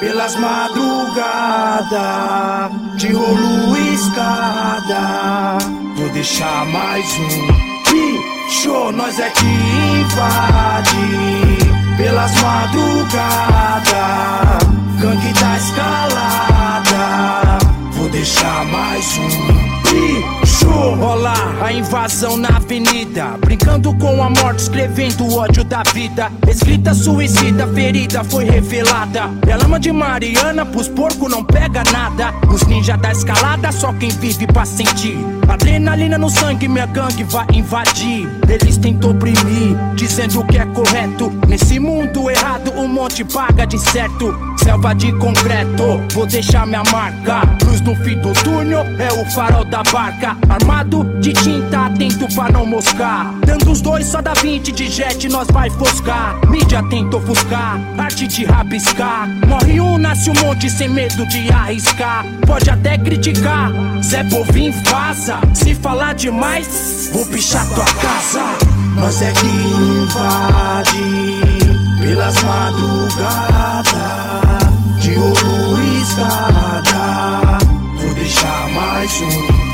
pelas 0.00 0.34
madrugadas, 0.36 1.90
de 2.96 3.12
rolo 3.12 3.76
escada. 3.94 5.58
Vou 5.96 6.08
deixar 6.10 6.66
mais 6.66 7.06
um 7.18 7.30
show. 8.50 8.92
Nós 8.92 9.18
é 9.18 9.30
que 9.30 9.44
invade 9.44 10.96
pelas 11.98 12.32
madrugadas, 12.40 13.82
gangue 15.00 15.32
da 15.34 15.56
escalada. 15.56 17.58
Vou 17.92 18.08
deixar 18.08 18.64
mais 18.66 19.18
um 19.18 19.30
show. 19.30 20.35
Rola 20.66 21.34
a 21.62 21.72
invasão 21.72 22.36
na 22.36 22.48
avenida. 22.56 23.36
Brincando 23.40 23.94
com 23.96 24.22
a 24.22 24.30
morte, 24.30 24.60
escrevendo 24.60 25.24
o 25.24 25.38
ódio 25.38 25.64
da 25.64 25.82
vida. 25.92 26.30
Escrita 26.48 26.94
suicida, 26.94 27.66
ferida 27.68 28.22
foi 28.24 28.44
revelada. 28.44 29.30
É 29.46 29.56
lama 29.56 29.78
de 29.78 29.92
Mariana, 29.92 30.64
pros 30.64 30.88
porcos 30.88 31.30
não 31.30 31.44
pega 31.44 31.82
nada. 31.92 32.34
Os 32.52 32.62
ninjas 32.66 32.98
da 33.00 33.12
escalada, 33.12 33.72
só 33.72 33.92
quem 33.92 34.10
vive 34.10 34.46
pra 34.46 34.64
sentir. 34.64 35.18
Adrenalina 35.48 36.18
no 36.18 36.28
sangue, 36.28 36.68
minha 36.68 36.86
gangue 36.86 37.24
vai 37.24 37.46
invadir. 37.52 38.28
Eles 38.48 38.76
tentam 38.76 39.10
oprimir, 39.10 39.76
dizendo 39.94 40.44
que 40.44 40.58
é 40.58 40.66
correto. 40.66 41.32
Nesse 41.46 41.78
mundo 41.78 42.30
errado, 42.30 42.72
um 42.76 42.88
monte 42.88 43.24
paga 43.24 43.66
de 43.66 43.78
certo. 43.78 44.34
Selva 44.62 44.94
de 44.94 45.12
concreto, 45.12 46.00
vou 46.12 46.26
deixar 46.26 46.66
minha 46.66 46.82
marca. 46.90 47.42
Luz 47.64 47.80
no 47.80 47.94
fim 47.96 48.18
do 48.20 48.32
túnel, 48.42 48.84
é 48.98 49.12
o 49.12 49.30
farol 49.30 49.64
da 49.64 49.82
barca. 49.84 50.36
Armado 50.56 51.04
de 51.20 51.34
tinta, 51.34 51.84
atento 51.84 52.26
pra 52.34 52.50
não 52.50 52.64
moscar. 52.64 53.34
Dando 53.44 53.70
os 53.70 53.82
dois, 53.82 54.06
só 54.06 54.22
dá 54.22 54.32
20 54.32 54.72
de 54.72 54.88
jet, 54.88 55.28
nós 55.28 55.46
vai 55.48 55.68
foscar. 55.68 56.40
Mídia 56.48 56.82
tenta 56.88 57.18
ofuscar, 57.18 57.78
arte 57.98 58.26
de 58.26 58.46
rabiscar. 58.46 59.28
Morre 59.46 59.78
um, 59.82 59.98
nasce 59.98 60.30
um 60.30 60.34
monte 60.42 60.70
sem 60.70 60.88
medo 60.88 61.26
de 61.26 61.52
arriscar. 61.52 62.24
Pode 62.46 62.70
até 62.70 62.96
criticar, 62.96 63.70
Zé 64.02 64.22
Bovim 64.24 64.70
vaza. 64.70 65.40
Se 65.52 65.74
falar 65.74 66.14
demais, 66.14 67.10
vou 67.12 67.26
pichar 67.26 67.68
tua 67.74 67.84
casa. 67.84 68.44
Nós 68.94 69.20
é 69.20 69.32
que 69.32 69.46
invade 69.46 70.96
pelas 72.00 72.42
madrugadas, 72.42 73.92
de 75.02 75.18
ouro 75.18 75.82
e 75.82 76.00
escada. 76.00 77.58
Vou 78.00 78.14
deixar 78.14 78.68
mais 78.70 79.20
um 79.20 79.65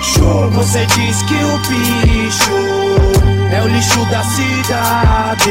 bicho. 0.00 0.50
Você 0.52 0.86
diz 0.86 1.22
que 1.22 1.34
o 1.34 1.58
bicho 1.68 2.50
é 3.52 3.62
o 3.62 3.68
lixo 3.68 4.04
da 4.06 4.22
cidade. 4.24 5.50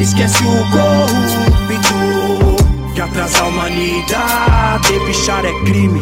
Esquece 0.00 0.42
o 0.44 0.70
corrupto 0.70 2.63
que 3.04 3.10
atrasa 3.10 3.40
a 3.40 3.48
humanidade. 3.48 5.00
Pichar 5.06 5.44
é 5.44 5.52
crime. 5.64 6.00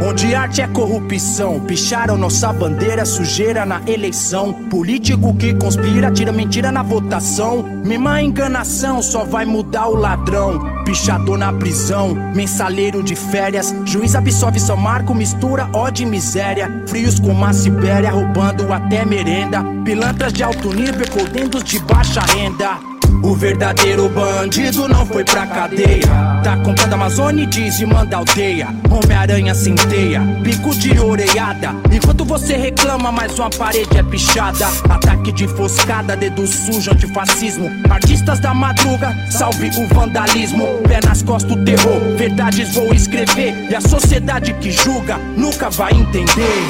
Onde 0.00 0.32
arte 0.32 0.62
é 0.62 0.68
corrupção, 0.68 1.58
picharam 1.58 2.16
nossa 2.16 2.52
bandeira, 2.52 3.04
sujeira 3.04 3.66
na 3.66 3.82
eleição. 3.84 4.52
Político 4.70 5.34
que 5.34 5.52
conspira, 5.54 6.12
tira 6.12 6.30
mentira 6.30 6.70
na 6.70 6.84
votação. 6.84 7.64
Mima 7.84 8.22
enganação, 8.22 9.02
só 9.02 9.24
vai 9.24 9.44
mudar 9.44 9.88
o 9.88 9.96
ladrão. 9.96 10.60
Pichador 10.84 11.36
na 11.36 11.52
prisão, 11.52 12.14
mensaleiro 12.32 13.02
de 13.02 13.16
férias. 13.16 13.74
Juiz 13.84 14.14
absolve 14.14 14.60
São 14.60 14.76
Marco, 14.76 15.12
mistura 15.12 15.68
ódio 15.72 16.06
e 16.06 16.10
miséria. 16.10 16.84
Frios 16.86 17.18
como 17.18 17.44
a 17.44 17.52
Sibéria, 17.52 18.12
roubando 18.12 18.72
até 18.72 19.04
merenda. 19.04 19.64
Pilantras 19.84 20.32
de 20.32 20.44
alto 20.44 20.72
nível, 20.72 21.06
codendos 21.10 21.64
de 21.64 21.80
baixa 21.80 22.20
renda. 22.20 22.97
O 23.28 23.34
verdadeiro 23.34 24.08
bandido 24.08 24.88
não 24.88 25.04
foi 25.04 25.22
pra 25.22 25.46
cadeia. 25.46 26.40
Tá 26.42 26.56
comprando 26.64 26.94
Amazônia 26.94 27.42
e 27.42 27.46
diz 27.46 27.78
e 27.78 27.84
manda 27.84 28.16
aldeia. 28.16 28.68
Homem-Aranha 28.90 29.54
sem 29.54 29.74
teia, 29.74 30.22
pico 30.42 30.74
de 30.74 30.98
oreiada. 30.98 31.74
Enquanto 31.92 32.24
você 32.24 32.56
reclama, 32.56 33.12
mais 33.12 33.38
uma 33.38 33.50
parede 33.50 33.98
é 33.98 34.02
pichada. 34.02 34.66
Ataque 34.88 35.30
de 35.30 35.46
foscada, 35.46 36.16
dedo 36.16 36.46
sujo, 36.46 36.90
antifascismo. 36.90 37.70
Artistas 37.90 38.40
da 38.40 38.54
madruga, 38.54 39.14
salve 39.30 39.68
o 39.76 39.86
vandalismo. 39.94 40.66
Pé 40.88 40.98
nas 41.06 41.22
costas, 41.22 41.52
o 41.52 41.64
terror. 41.66 42.00
Verdades 42.16 42.74
vou 42.74 42.94
escrever. 42.94 43.68
E 43.70 43.74
a 43.74 43.80
sociedade 43.82 44.54
que 44.54 44.70
julga 44.70 45.18
nunca 45.36 45.68
vai 45.68 45.92
entender. 45.92 46.64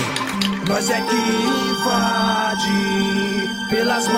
Nós 0.66 0.90
é 0.90 1.00
que 1.00 1.16
invade 1.70 2.98
pelas 3.70 4.08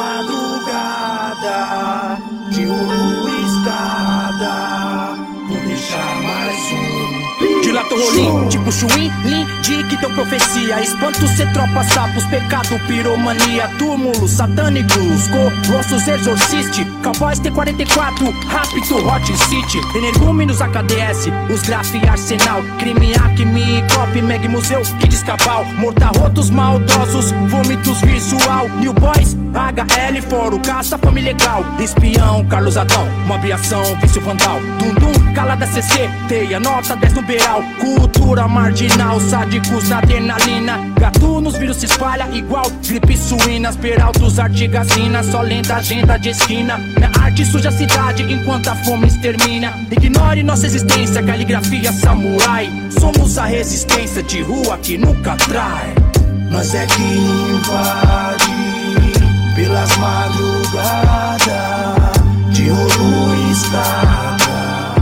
madrugadas, 0.80 2.18
de 2.50 2.66
ouro 2.66 3.28
escada, 3.46 5.14
vou 5.48 5.60
deixar 5.66 6.22
mais 6.22 6.72
um. 6.72 7.60
Dilato 7.62 7.94
rolim, 7.94 8.48
tipo 8.48 8.72
chuim, 8.72 9.10
lim, 9.24 9.46
que 9.88 9.96
deu 9.96 10.10
profecia. 10.10 10.80
Espanto 10.80 11.26
cê 11.36 11.46
tropa, 11.46 11.84
sapos, 11.84 12.24
pecado, 12.26 12.78
piromania, 12.86 13.68
túmulos 13.78 14.30
satânicos, 14.30 15.28
rostos 15.68 16.08
exorciste, 16.08 16.84
cowboys 17.10 17.40
T44, 17.40 18.32
rápido, 18.46 18.96
hot 19.08 19.26
city, 19.36 19.80
energúmenos 19.96 20.60
AKDS, 20.60 21.28
os 21.52 21.62
graf 21.62 21.90
arsenal, 22.08 22.62
crime 22.78 23.14
acme, 23.14 23.82
cop, 23.92 24.22
meg 24.22 24.48
museu, 24.48 24.82
kids 25.00 25.22
cabal, 25.22 25.64
mortarrotos 25.78 26.50
maldosos, 26.50 27.32
vômitos 27.48 28.00
visual, 28.02 28.68
new 28.80 28.92
boys, 28.92 29.36
HL, 29.52 30.22
foro, 30.28 30.58
caça, 30.60 30.96
família 30.98 31.32
legal, 31.32 31.64
espião, 31.80 32.44
Carlos 32.46 32.76
Adão, 32.76 33.06
mobiação, 33.26 33.82
vício 34.00 34.20
vandal, 34.20 34.60
dundum, 34.78 35.32
calada 35.34 35.66
CC, 35.66 36.08
teia, 36.28 36.60
nota 36.60 36.96
10 36.96 37.14
no 37.14 37.22
beral, 37.22 37.62
cultura 37.80 38.46
marginal, 38.46 39.20
sádicos 39.20 39.88
na 39.88 39.98
adrenalina, 39.98 40.78
gatunos, 40.98 41.56
vírus 41.56 41.78
se 41.78 41.86
espalha 41.86 42.28
igual 42.32 42.70
gripe 42.86 43.16
suínas, 43.16 43.76
peraltos, 43.76 44.38
artigacinas, 44.38 45.26
só 45.26 45.42
lenta 45.42 45.76
agenda 45.76 46.18
de 46.18 46.30
esquina, 46.30 46.78
minha 47.00 47.10
arte 47.18 47.46
suja 47.46 47.70
a 47.70 47.72
cidade 47.72 48.22
enquanto 48.22 48.68
a 48.68 48.76
fome 48.76 49.06
extermina, 49.06 49.72
ignore 49.90 50.42
nossa 50.42 50.66
existência, 50.66 51.22
caligrafia 51.22 51.90
samurai, 51.92 52.70
somos 52.90 53.38
a 53.38 53.46
resistência 53.46 54.22
de 54.22 54.42
rua 54.42 54.76
que 54.78 54.98
nunca 54.98 55.34
trai, 55.36 55.94
nós 56.50 56.74
é 56.74 56.84
que 56.86 57.02
invade 57.02 58.44
pelas 59.56 59.96
madrugadas 59.96 61.48
de 62.50 62.68
rolo 62.68 63.34
e 63.34 63.52
escada. 63.52 64.92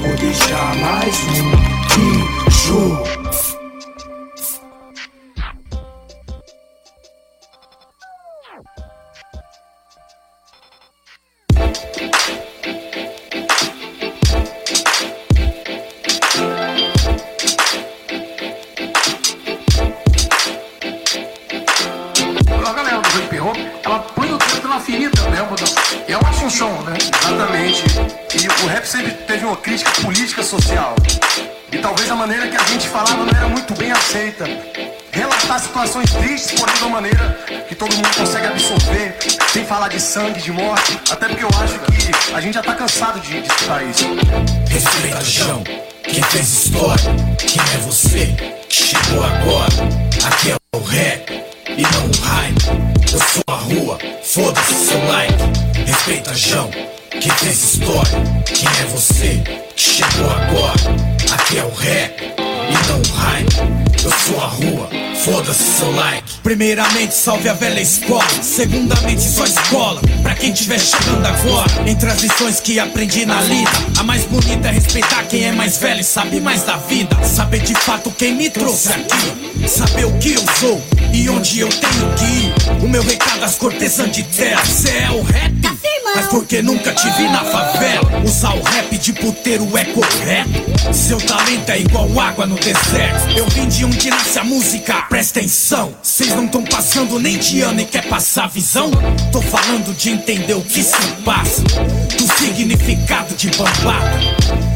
Vou 0.00 0.16
deixar 0.16 0.76
mais 0.76 1.16
um 1.24 1.50
bicho. 2.44 3.19
Falava 32.90 33.24
não 33.24 33.38
era 33.38 33.48
muito 33.48 33.72
bem 33.74 33.92
aceita. 33.92 34.44
relatar 35.12 35.60
situações 35.60 36.10
tristes, 36.10 36.58
porém 36.58 36.74
de 36.74 36.82
uma 36.82 36.90
maneira 36.90 37.38
que 37.68 37.74
todo 37.74 37.94
mundo 37.94 38.08
consegue 38.16 38.46
absorver, 38.46 39.16
sem 39.52 39.64
falar 39.64 39.88
de 39.88 40.00
sangue, 40.00 40.40
de 40.40 40.52
morte, 40.52 40.98
até 41.10 41.28
porque 41.28 41.44
eu 41.44 41.48
acho 41.62 41.78
que 41.78 42.34
a 42.34 42.40
gente 42.40 42.54
já 42.54 42.62
tá 42.62 42.74
cansado 42.74 43.20
de, 43.20 43.40
de 43.40 43.48
escutar 43.48 43.82
isso. 43.84 44.04
Respeita, 44.68 45.24
João, 45.24 45.62
quem 46.02 46.22
fez 46.22 46.48
história, 46.48 47.04
quem 47.38 47.62
é 47.74 47.78
você, 47.78 48.36
chegou 48.68 49.24
agora, 49.24 49.74
aqui 50.24 50.50
é 50.50 50.56
o 50.76 50.82
rap 50.82 51.44
e 51.68 51.82
não 51.82 52.06
o 52.06 52.20
hype. 52.22 53.12
Eu 53.12 53.20
sou 53.20 53.42
a 53.48 53.56
rua, 53.56 53.98
foda-se 54.22 54.74
seu 54.74 55.06
like. 55.06 55.34
Respeita, 55.86 56.34
João, 56.34 56.70
quem 57.10 57.30
fez 57.32 57.74
história, 57.74 58.18
quem 58.46 58.68
é 58.68 58.86
você, 58.86 59.42
chegou 59.76 60.30
agora, 60.30 61.34
aqui 61.34 61.58
é 61.58 61.64
o 61.64 61.74
rap 61.74 62.39
Eu 64.02 64.10
sou 64.10 64.40
a 64.40 64.46
rua, 64.46 64.88
foda-se 65.22 65.78
seu 65.78 65.94
like. 65.94 66.38
Primeiramente, 66.42 67.14
salve 67.14 67.48
a 67.48 67.52
velha 67.52 67.80
escola. 67.80 68.26
Segundamente, 68.42 69.22
só 69.22 69.44
escola. 69.44 70.00
Pra 70.22 70.34
quem 70.34 70.52
tiver 70.52 70.80
chegando 70.80 71.24
agora, 71.24 71.70
entre 71.86 72.10
as 72.10 72.20
lições 72.20 72.58
que 72.58 72.80
aprendi 72.80 73.24
na 73.26 73.40
lida, 73.42 73.70
a 73.98 74.02
mais 74.02 74.24
bonita 74.24 74.68
é 74.68 74.72
respeitar 74.72 75.22
quem 75.24 75.44
é 75.44 75.52
mais 75.52 75.76
velho 75.76 76.00
e 76.00 76.04
sabe 76.04 76.40
mais 76.40 76.62
da 76.62 76.78
vida. 76.78 77.16
Saber 77.22 77.60
de 77.60 77.74
fato 77.74 78.10
quem 78.10 78.34
me 78.34 78.50
trouxe 78.50 78.88
aqui. 78.88 79.68
Saber 79.68 80.06
o 80.06 80.18
que 80.18 80.32
eu 80.32 80.44
sou 80.58 80.82
e 81.12 81.28
onde 81.28 81.60
eu 81.60 81.68
tenho 81.68 82.14
que 82.16 82.24
ir. 82.24 82.84
O 82.84 82.88
meu 82.88 83.02
recado 83.02 83.44
às 83.44 83.54
cortesãs 83.56 84.10
de 84.10 84.22
terra. 84.24 84.64
Cê 84.64 84.90
é 84.90 85.10
o 85.10 85.22
rap? 85.22 85.59
Mas 86.14 86.26
porque 86.26 86.62
nunca 86.62 86.92
te 86.92 87.08
vi 87.10 87.28
na 87.28 87.44
favela. 87.44 88.22
Usar 88.24 88.54
o 88.54 88.62
rap 88.62 88.98
de 88.98 89.12
puteiro 89.12 89.66
é 89.76 89.84
correto. 89.84 90.94
Seu 90.94 91.18
talento 91.18 91.70
é 91.70 91.80
igual 91.80 92.08
água 92.18 92.46
no 92.46 92.56
deserto. 92.56 93.36
Eu 93.36 93.46
vim 93.48 93.68
de 93.68 93.84
onde 93.84 94.10
nasce 94.10 94.38
a 94.38 94.44
música, 94.44 95.02
presta 95.08 95.40
atenção. 95.40 95.94
Vocês 96.02 96.34
não 96.34 96.48
tão 96.48 96.64
passando 96.64 97.18
nem 97.18 97.38
de 97.38 97.60
ano 97.62 97.80
e 97.80 97.84
quer 97.84 98.08
passar 98.08 98.48
visão? 98.48 98.90
Tô 99.32 99.40
falando 99.40 99.94
de 99.96 100.10
entender 100.10 100.54
o 100.54 100.62
que 100.62 100.82
se 100.82 101.06
passa. 101.24 101.62
Do 101.62 102.38
significado 102.38 103.34
de 103.34 103.50
bambada 103.50 104.20
do 104.20 104.69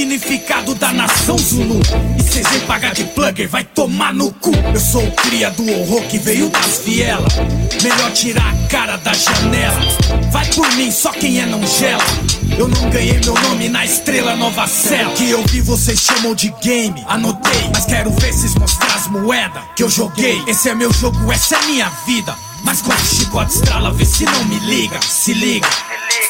significado 0.00 0.74
da 0.76 0.94
nação 0.94 1.36
Zulu. 1.36 1.78
E 2.18 2.22
cês 2.22 2.48
vem 2.48 2.60
pagar 2.60 2.94
de 2.94 3.04
plugger, 3.04 3.46
vai 3.50 3.62
tomar 3.62 4.14
no 4.14 4.32
cu. 4.32 4.50
Eu 4.72 4.80
sou 4.80 5.04
o 5.04 5.12
cria 5.12 5.50
do 5.50 5.70
horror 5.70 6.00
que 6.04 6.16
veio 6.18 6.48
das 6.48 6.78
vielas. 6.78 7.34
Melhor 7.82 8.10
tirar 8.12 8.50
a 8.50 8.68
cara 8.68 8.96
da 8.96 9.12
janela. 9.12 9.78
Vai 10.30 10.46
por 10.54 10.72
mim, 10.72 10.90
só 10.90 11.12
quem 11.12 11.40
é 11.40 11.44
não 11.44 11.60
gela. 11.66 12.02
Eu 12.56 12.66
não 12.66 12.88
ganhei 12.88 13.20
meu 13.22 13.34
nome 13.34 13.68
na 13.68 13.84
estrela 13.84 14.34
Nova 14.36 14.66
Cela. 14.66 15.12
Que 15.12 15.28
eu 15.28 15.44
vi 15.48 15.60
vocês 15.60 16.00
chamam 16.00 16.34
de 16.34 16.48
game. 16.62 17.04
Anotei, 17.06 17.70
mas 17.74 17.84
quero 17.84 18.10
ver 18.10 18.32
vocês 18.32 18.54
mostrar 18.54 18.94
as 18.94 19.06
moedas 19.06 19.62
que 19.76 19.82
eu 19.82 19.90
joguei. 19.90 20.42
Esse 20.46 20.70
é 20.70 20.74
meu 20.74 20.90
jogo, 20.94 21.30
essa 21.30 21.56
é 21.56 21.66
minha 21.66 21.90
vida. 22.06 22.34
Mas 22.64 22.80
quando 22.80 22.98
o 22.98 23.04
chicote 23.04 23.52
estrala, 23.52 23.92
vê 23.92 24.06
se 24.06 24.24
não 24.24 24.44
me 24.46 24.58
liga. 24.60 24.98
Se 25.02 25.34
liga. 25.34 25.68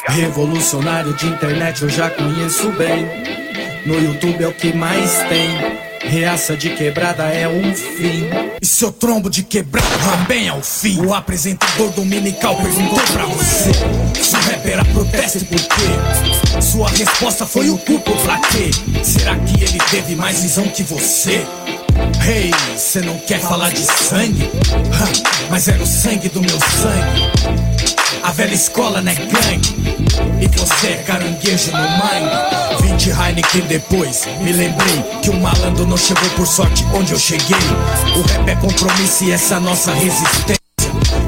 Revolucionário 0.09 1.13
de 1.13 1.25
internet 1.27 1.83
eu 1.83 1.89
já 1.89 2.09
conheço 2.09 2.69
bem. 2.71 3.40
No 3.85 3.99
YouTube 3.99 4.43
é 4.43 4.47
o 4.47 4.53
que 4.53 4.71
mais 4.73 5.17
tem. 5.27 5.81
Reaça 6.03 6.55
de 6.55 6.69
quebrada 6.71 7.23
é 7.23 7.47
um 7.47 7.73
fim. 7.73 8.29
E 8.61 8.65
seu 8.65 8.91
trombo 8.91 9.29
de 9.29 9.43
quebrado 9.43 9.87
também 10.03 10.47
é 10.47 10.53
o 10.53 10.61
fim. 10.61 11.03
O 11.03 11.13
apresentador 11.13 11.89
dominical 11.91 12.55
perguntou 12.57 12.99
pra 13.11 13.25
você: 13.25 13.71
Se 14.21 14.35
o 14.35 14.39
rap 14.39 14.69
era 14.69 14.85
protesto 14.85 15.45
por 15.45 15.59
quê? 15.59 16.61
Sua 16.61 16.89
resposta 16.89 17.45
foi 17.45 17.69
o 17.69 17.77
culpo 17.79 18.11
pra 18.17 18.37
quê? 18.49 18.69
Será 19.03 19.35
que 19.37 19.63
ele 19.63 19.79
teve 19.89 20.15
mais 20.15 20.41
visão 20.41 20.67
que 20.67 20.83
você? 20.83 21.43
Hey, 22.27 22.51
cê 22.77 23.01
não 23.01 23.17
quer 23.19 23.39
falar 23.39 23.71
de 23.71 23.81
sangue? 23.81 24.49
Mas 25.49 25.67
era 25.67 25.81
o 25.81 25.87
sangue 25.87 26.29
do 26.29 26.41
meu 26.41 26.59
sangue. 26.59 27.40
Velha 28.41 28.55
escola 28.55 29.01
não 29.03 29.11
é 29.11 29.13
gangue. 29.13 29.75
E 30.41 30.47
você 30.57 30.87
é 30.87 31.03
caranguejo 31.05 31.69
no. 31.73 32.81
Vim 32.81 32.95
de 32.95 33.11
Heineken 33.11 33.61
depois. 33.67 34.27
Me 34.39 34.51
lembrei 34.51 35.03
que 35.21 35.29
o 35.29 35.39
malandro 35.39 35.85
não 35.85 35.95
chegou 35.95 36.27
por 36.31 36.47
sorte 36.47 36.83
onde 36.91 37.11
eu 37.11 37.19
cheguei. 37.19 37.59
O 38.15 38.21
rap 38.23 38.49
é 38.49 38.55
compromisso 38.55 39.25
e 39.25 39.31
essa 39.31 39.59
nossa 39.59 39.93
resistência. 39.93 40.57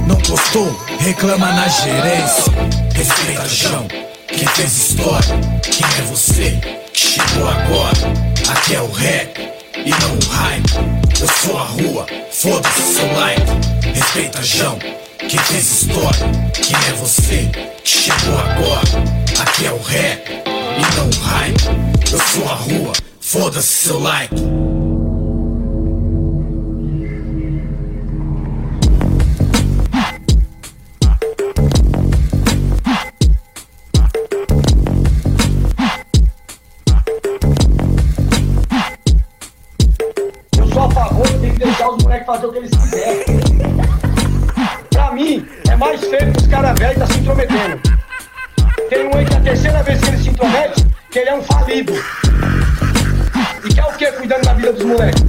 Não 0.07 0.17
gostou? 0.27 0.75
Reclama 1.01 1.51
na 1.51 1.67
gerência. 1.67 2.51
Respeita, 2.95 3.47
João. 3.47 3.87
Quem 4.27 4.47
fez 4.47 4.75
história? 4.75 5.39
Quem 5.61 5.85
é 5.85 6.01
você? 6.09 6.59
Que 6.91 6.99
chegou 6.99 7.47
agora. 7.47 8.11
Aqui 8.49 8.73
é 8.73 8.81
o 8.81 8.91
rap 8.91 9.39
e 9.75 9.91
não 9.91 10.15
o 10.15 10.33
hype. 10.33 11.21
Eu 11.21 11.27
sou 11.27 11.59
a 11.59 11.63
rua, 11.63 12.07
foda-se 12.31 12.95
seu 12.95 13.13
like. 13.13 13.43
Respeita, 13.93 14.41
João. 14.41 14.79
Quem 15.29 15.39
fez 15.39 15.81
história? 15.81 16.29
Quem 16.53 16.75
é 16.75 16.93
você? 16.93 17.49
Que 17.83 17.89
chegou 17.89 18.37
agora. 18.37 19.41
Aqui 19.41 19.65
é 19.65 19.71
o 19.71 19.81
rap 19.81 20.29
e 20.29 20.95
não 20.95 21.09
o 21.09 21.23
hype. 21.23 22.11
Eu 22.11 22.19
sou 22.19 22.45
a 22.45 22.55
rua, 22.55 22.93
foda-se 23.19 23.87
seu 23.87 23.99
like. 23.99 24.35
Moleques? 54.93 55.23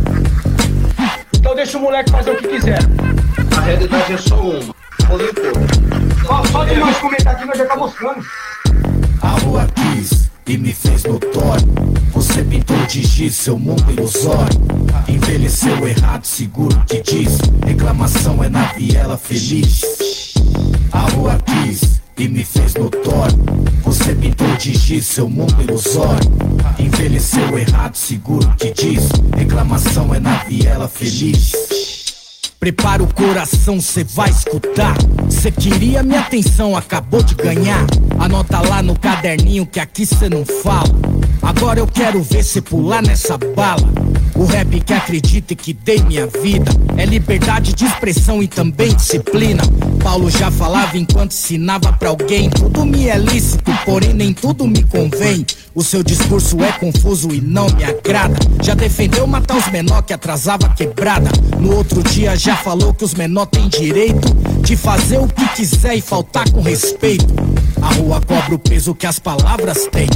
Então 1.36 1.54
deixa 1.54 1.78
o 1.78 1.80
moleque 1.80 2.10
fazer 2.10 2.30
o 2.30 2.36
que 2.36 2.48
quiser. 2.48 2.78
A 3.56 3.60
realidade 3.60 4.12
é 4.12 4.18
só 4.18 4.36
uma. 4.36 4.74
Rolê. 5.08 5.24
Só, 6.26 6.44
só 6.44 6.64
de 6.64 6.76
nós 6.76 6.96
comentar 6.98 7.34
aqui 7.34 7.44
nós 7.44 7.58
já 7.58 7.66
tá 7.66 7.76
mostrando. 7.76 8.24
A 9.22 9.28
rua 9.40 9.66
quis 9.74 10.30
e 10.46 10.58
me 10.58 10.72
fez 10.72 11.04
notório. 11.04 11.66
Você 12.12 12.42
pintou 12.44 12.76
de 12.86 13.02
giz 13.02 13.34
seu 13.34 13.58
mundo 13.58 13.84
ilusório. 13.90 14.60
Envelheceu 15.08 15.86
errado, 15.86 16.24
seguro 16.24 16.82
que 16.86 17.02
diz. 17.02 17.38
Reclamação 17.66 18.42
é 18.42 18.48
na 18.48 18.64
viela 18.72 19.16
feliz. 19.16 20.34
A 20.92 21.00
rua 21.10 21.38
quis 21.44 22.00
e 22.16 22.28
me 22.28 22.44
fez 22.44 22.74
notório. 22.74 23.38
Você 23.82 24.14
pintou 24.14 24.48
de 24.56 24.74
giz 24.74 25.06
seu 25.06 25.28
mundo 25.28 25.54
ilusório. 25.60 26.30
Envelheceu 26.78 27.58
errado, 27.58 27.96
seguro 27.96 28.48
que 28.56 28.72
diz. 28.72 29.08
Reclamação 29.36 30.14
é 30.14 30.20
na 30.20 30.36
viela 30.44 30.88
feliz. 30.88 31.52
Prepara 32.58 33.02
o 33.02 33.12
coração, 33.12 33.80
cê 33.80 34.04
vai 34.04 34.30
escutar. 34.30 34.96
Cê 35.28 35.50
queria 35.50 36.02
minha 36.02 36.20
atenção, 36.20 36.76
acabou 36.76 37.22
de 37.22 37.34
ganhar. 37.34 37.84
Anota 38.18 38.60
lá 38.60 38.82
no 38.82 38.98
caderninho 38.98 39.66
que 39.66 39.80
aqui 39.80 40.06
cê 40.06 40.28
não 40.28 40.44
fala. 40.44 40.94
Agora 41.42 41.78
eu 41.78 41.86
quero 41.86 42.22
ver 42.22 42.42
cê 42.42 42.60
pular 42.60 43.02
nessa 43.02 43.36
bala. 43.38 43.92
O 44.34 44.44
rap 44.44 44.80
que 44.80 44.92
acredita 44.92 45.52
e 45.52 45.56
que 45.56 45.72
dei 45.72 46.02
minha 46.02 46.26
vida 46.26 46.70
é 46.96 47.04
liberdade 47.04 47.72
de 47.72 47.84
expressão 47.84 48.42
e 48.42 48.48
também 48.48 48.94
disciplina. 48.94 49.62
Paulo 50.02 50.30
já 50.30 50.50
falava 50.50 50.98
enquanto 50.98 51.32
ensinava 51.32 51.92
pra 51.92 52.08
alguém: 52.08 52.50
tudo 52.50 52.84
me 52.84 53.08
é 53.08 53.16
lícito, 53.16 53.72
porém 53.84 54.12
nem 54.12 54.32
tudo 54.32 54.66
me 54.66 54.82
convém. 54.82 55.46
O 55.74 55.82
seu 55.82 56.02
discurso 56.02 56.62
é 56.62 56.70
confuso 56.72 57.32
e 57.32 57.40
não 57.40 57.66
me 57.70 57.84
agrada. 57.84 58.36
Já 58.62 58.74
defendeu 58.74 59.26
matar 59.26 59.56
os 59.56 59.68
menor 59.68 60.02
que 60.02 60.12
atrasava 60.12 60.68
quebrada. 60.68 61.30
No 61.58 61.76
outro 61.76 62.02
dia 62.02 62.36
já 62.36 62.56
falou 62.56 62.94
que 62.94 63.04
os 63.04 63.14
menor 63.14 63.46
têm 63.46 63.68
direito 63.68 64.34
de 64.60 64.76
fazer 64.76 65.18
o 65.18 65.26
que 65.26 65.46
quiser 65.48 65.96
e 65.96 66.00
faltar 66.00 66.48
com 66.50 66.60
respeito. 66.60 67.26
A 67.82 67.92
rua 67.94 68.20
cobra 68.20 68.54
o 68.54 68.58
peso 68.58 68.94
que 68.94 69.06
as 69.06 69.18
palavras 69.18 69.86
têm. 69.90 70.08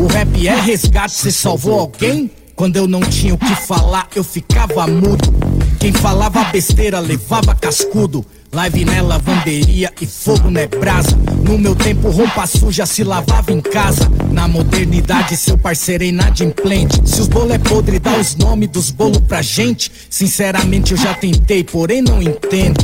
O 0.00 0.06
rap 0.06 0.48
é 0.48 0.54
resgate, 0.58 1.12
se 1.12 1.30
salvou 1.30 1.78
alguém? 1.78 2.30
Quando 2.56 2.76
eu 2.76 2.88
não 2.88 3.00
tinha 3.00 3.34
o 3.34 3.38
que 3.38 3.54
falar, 3.54 4.08
eu 4.16 4.24
ficava 4.24 4.86
mudo. 4.86 5.30
Quem 5.78 5.92
falava 5.92 6.42
besteira 6.44 6.98
levava 6.98 7.54
cascudo. 7.54 8.24
Live 8.52 8.84
na 8.84 9.00
lavanderia 9.00 9.92
e 10.00 10.06
fogo 10.06 10.50
não 10.50 10.60
é 10.60 10.66
brasa. 10.66 11.16
No 11.44 11.56
meu 11.56 11.72
tempo, 11.76 12.10
roupa 12.10 12.48
suja 12.48 12.84
se 12.84 13.04
lavava 13.04 13.52
em 13.52 13.60
casa. 13.60 14.10
Na 14.32 14.48
modernidade, 14.48 15.36
seu 15.36 15.56
parceiro 15.56 16.02
é 16.02 16.08
inadimplente. 16.08 17.00
Se 17.08 17.20
os 17.20 17.28
bolo 17.28 17.52
é 17.52 17.58
podre, 17.58 18.00
dá 18.00 18.16
os 18.16 18.34
nomes 18.34 18.68
dos 18.68 18.90
bolos 18.90 19.18
pra 19.18 19.40
gente. 19.40 19.92
Sinceramente, 20.10 20.90
eu 20.90 20.98
já 20.98 21.14
tentei, 21.14 21.62
porém 21.62 22.02
não 22.02 22.20
entendo. 22.20 22.80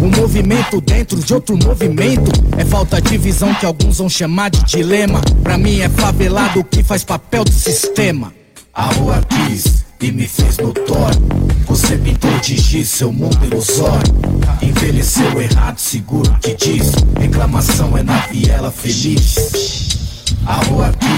Um 0.00 0.08
movimento 0.08 0.80
dentro 0.80 1.18
de 1.18 1.34
outro 1.34 1.58
movimento 1.62 2.32
é 2.56 2.64
falta 2.64 2.98
de 2.98 3.18
visão 3.18 3.52
que 3.54 3.66
alguns 3.66 3.98
vão 3.98 4.08
chamar 4.08 4.48
de 4.48 4.64
dilema. 4.64 5.20
Pra 5.42 5.58
mim, 5.58 5.80
é 5.80 5.90
favelado 5.90 6.64
que 6.64 6.82
faz 6.82 7.04
papel 7.04 7.44
do 7.44 7.52
sistema. 7.52 8.32
A 8.72 8.86
rua 8.86 9.20
quis 9.28 9.81
e 10.02 10.10
me 10.10 10.26
fez 10.26 10.58
notório. 10.58 11.22
Você 11.66 11.96
pintou 11.96 12.30
de 12.40 12.54
diz 12.56 12.88
seu 12.88 13.12
mundo 13.12 13.38
ilusório. 13.44 14.12
Envelheceu 14.60 15.40
errado, 15.40 15.78
seguro 15.78 16.36
que 16.40 16.54
diz. 16.54 16.92
Reclamação 17.18 17.96
é 17.96 18.02
na 18.02 18.18
viela 18.26 18.72
feliz. 18.72 19.92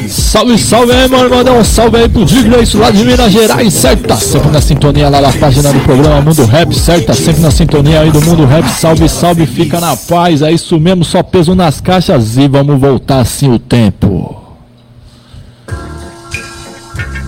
Salve, 0.09 0.59
salve 0.59 0.93
aí, 0.93 1.09
mano. 1.09 1.31
Mandar 1.31 1.53
um 1.53 1.65
salve 1.65 1.97
aí 1.97 2.09
pro 2.09 2.27
Digno, 2.27 2.61
isso 2.63 2.77
lá 2.77 2.91
de 2.91 3.05
Minas 3.05 3.33
Gerais, 3.33 3.73
certo? 3.73 4.07
Tá 4.07 4.19
sempre 4.19 4.51
na 4.51 4.61
sintonia 4.61 5.09
lá 5.09 5.21
na 5.21 5.33
página 5.33 5.73
do 5.73 5.81
programa 5.81 6.21
Mundo 6.21 6.45
Rap, 6.45 6.75
certo? 6.75 7.07
Tá 7.07 7.15
sempre 7.15 7.41
na 7.41 7.51
sintonia 7.51 8.01
aí 8.01 8.11
do 8.11 8.21
Mundo 8.21 8.45
Rap. 8.45 8.69
Salve, 8.69 9.09
salve, 9.09 9.47
fica 9.47 9.81
na 9.81 9.97
paz. 9.97 10.43
É 10.43 10.53
isso 10.53 10.79
mesmo, 10.79 11.05
só 11.05 11.23
peso 11.23 11.55
nas 11.55 11.81
caixas 11.81 12.37
e 12.37 12.47
vamos 12.47 12.79
voltar 12.79 13.21
assim 13.21 13.51
o 13.51 13.59
tempo. 13.59 14.44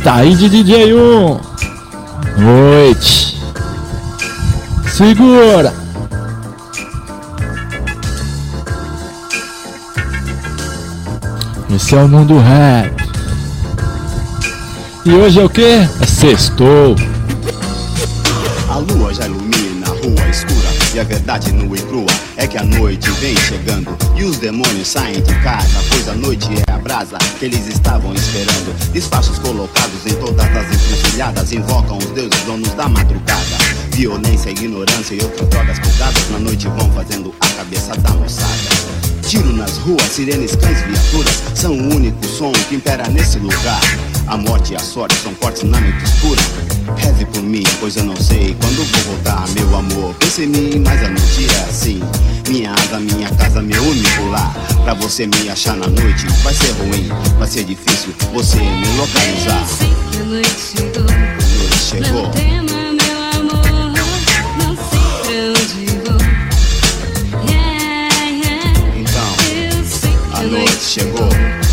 Tá 0.06 0.18
aí 0.18 0.36
de 0.36 0.48
DJ 0.48 0.94
1. 0.94 1.40
Noite. 2.38 3.42
Segura. 4.88 5.74
Esse 11.74 11.96
é 11.96 11.98
o 12.04 12.06
mundo 12.06 12.38
rap. 12.38 12.94
E 15.04 15.12
hoje 15.12 15.40
é 15.40 15.44
o 15.44 15.50
que? 15.50 15.64
É 15.64 16.06
sextou. 16.06 16.94
A 18.70 18.76
lua 18.76 19.12
já 19.12 19.26
ilumina 19.26 19.88
a 19.88 19.90
rua 19.90 20.28
escura 20.30 20.68
E 20.94 21.00
a 21.00 21.02
verdade 21.02 21.50
nua 21.50 21.76
e 21.76 21.80
crua 21.80 22.25
é 22.36 22.46
que 22.46 22.58
a 22.58 22.64
noite 22.64 23.10
vem 23.12 23.34
chegando 23.36 23.96
E 24.14 24.24
os 24.24 24.38
demônios 24.38 24.88
saem 24.88 25.20
de 25.20 25.34
casa 25.40 25.82
Pois 25.88 26.08
a 26.08 26.14
noite 26.14 26.48
é 26.66 26.72
a 26.72 26.78
brasa 26.78 27.18
que 27.38 27.46
eles 27.46 27.66
estavam 27.66 28.14
esperando. 28.14 28.74
Despachos 28.92 29.38
colocados 29.38 30.06
em 30.06 30.14
todas 30.14 30.44
as 30.44 30.66
encruzilhadas 30.66 31.52
Invocam 31.52 31.98
os 31.98 32.06
deuses 32.06 32.40
donos 32.42 32.70
da 32.72 32.88
madrugada. 32.88 33.56
Violência, 33.92 34.50
ignorância 34.50 35.14
e 35.14 35.22
outras 35.22 35.48
drogas 35.48 35.78
pesadas 35.78 36.30
Na 36.30 36.38
noite 36.38 36.68
vão 36.68 36.90
fazendo 36.92 37.34
a 37.40 37.46
cabeça 37.48 37.96
da 37.96 38.10
moçada. 38.10 38.52
Tiro 39.26 39.52
nas 39.52 39.78
ruas, 39.78 40.02
sirenes, 40.02 40.54
cães, 40.54 40.80
viaturas 40.82 41.42
São 41.54 41.72
o 41.72 41.94
único 41.94 42.24
som 42.26 42.52
que 42.68 42.76
impera 42.76 43.08
nesse 43.08 43.38
lugar. 43.38 43.80
A 44.26 44.36
morte 44.36 44.72
e 44.72 44.76
a 44.76 44.80
sorte 44.80 45.16
são 45.16 45.34
fortes 45.34 45.62
na 45.62 45.80
noite 45.80 46.04
escura 46.04 46.75
Reze 46.96 47.24
por 47.26 47.42
mim, 47.42 47.64
pois 47.80 47.96
eu 47.96 48.04
não 48.04 48.16
sei 48.16 48.56
quando 48.60 48.76
vou 48.76 49.14
voltar, 49.14 49.44
meu 49.50 49.76
amor. 49.76 50.14
Pense 50.14 50.42
em 50.42 50.46
mim, 50.46 50.82
mas 50.84 51.02
a 51.02 51.08
noite 51.08 51.46
é 51.52 51.68
assim. 51.68 52.00
Minha 52.48 52.72
asa, 52.72 53.00
minha 53.00 53.30
casa, 53.30 53.60
meu 53.60 53.82
único 53.82 54.26
lar. 54.30 54.54
Pra 54.84 54.94
você 54.94 55.26
me 55.26 55.48
achar 55.48 55.76
na 55.76 55.88
noite 55.88 56.26
vai 56.44 56.54
ser 56.54 56.70
ruim 56.74 57.08
Vai 57.38 57.48
ser 57.48 57.64
difícil 57.64 58.14
você 58.32 58.58
me 58.58 58.86
localizar. 58.96 59.66
A 60.20 60.24
noite 60.24 60.50
chegou, 60.76 61.06
a 61.10 61.18
noite 61.18 61.78
chegou. 61.90 62.22
Não 62.22 62.30
tema, 62.30 62.92
meu 62.92 63.18
amor 63.40 63.92
Não 64.58 64.76
sei 64.76 65.00
pra 65.22 65.60
onde 65.60 65.86
noite 70.48 70.80
chegou. 70.80 71.20
Não 71.20 71.65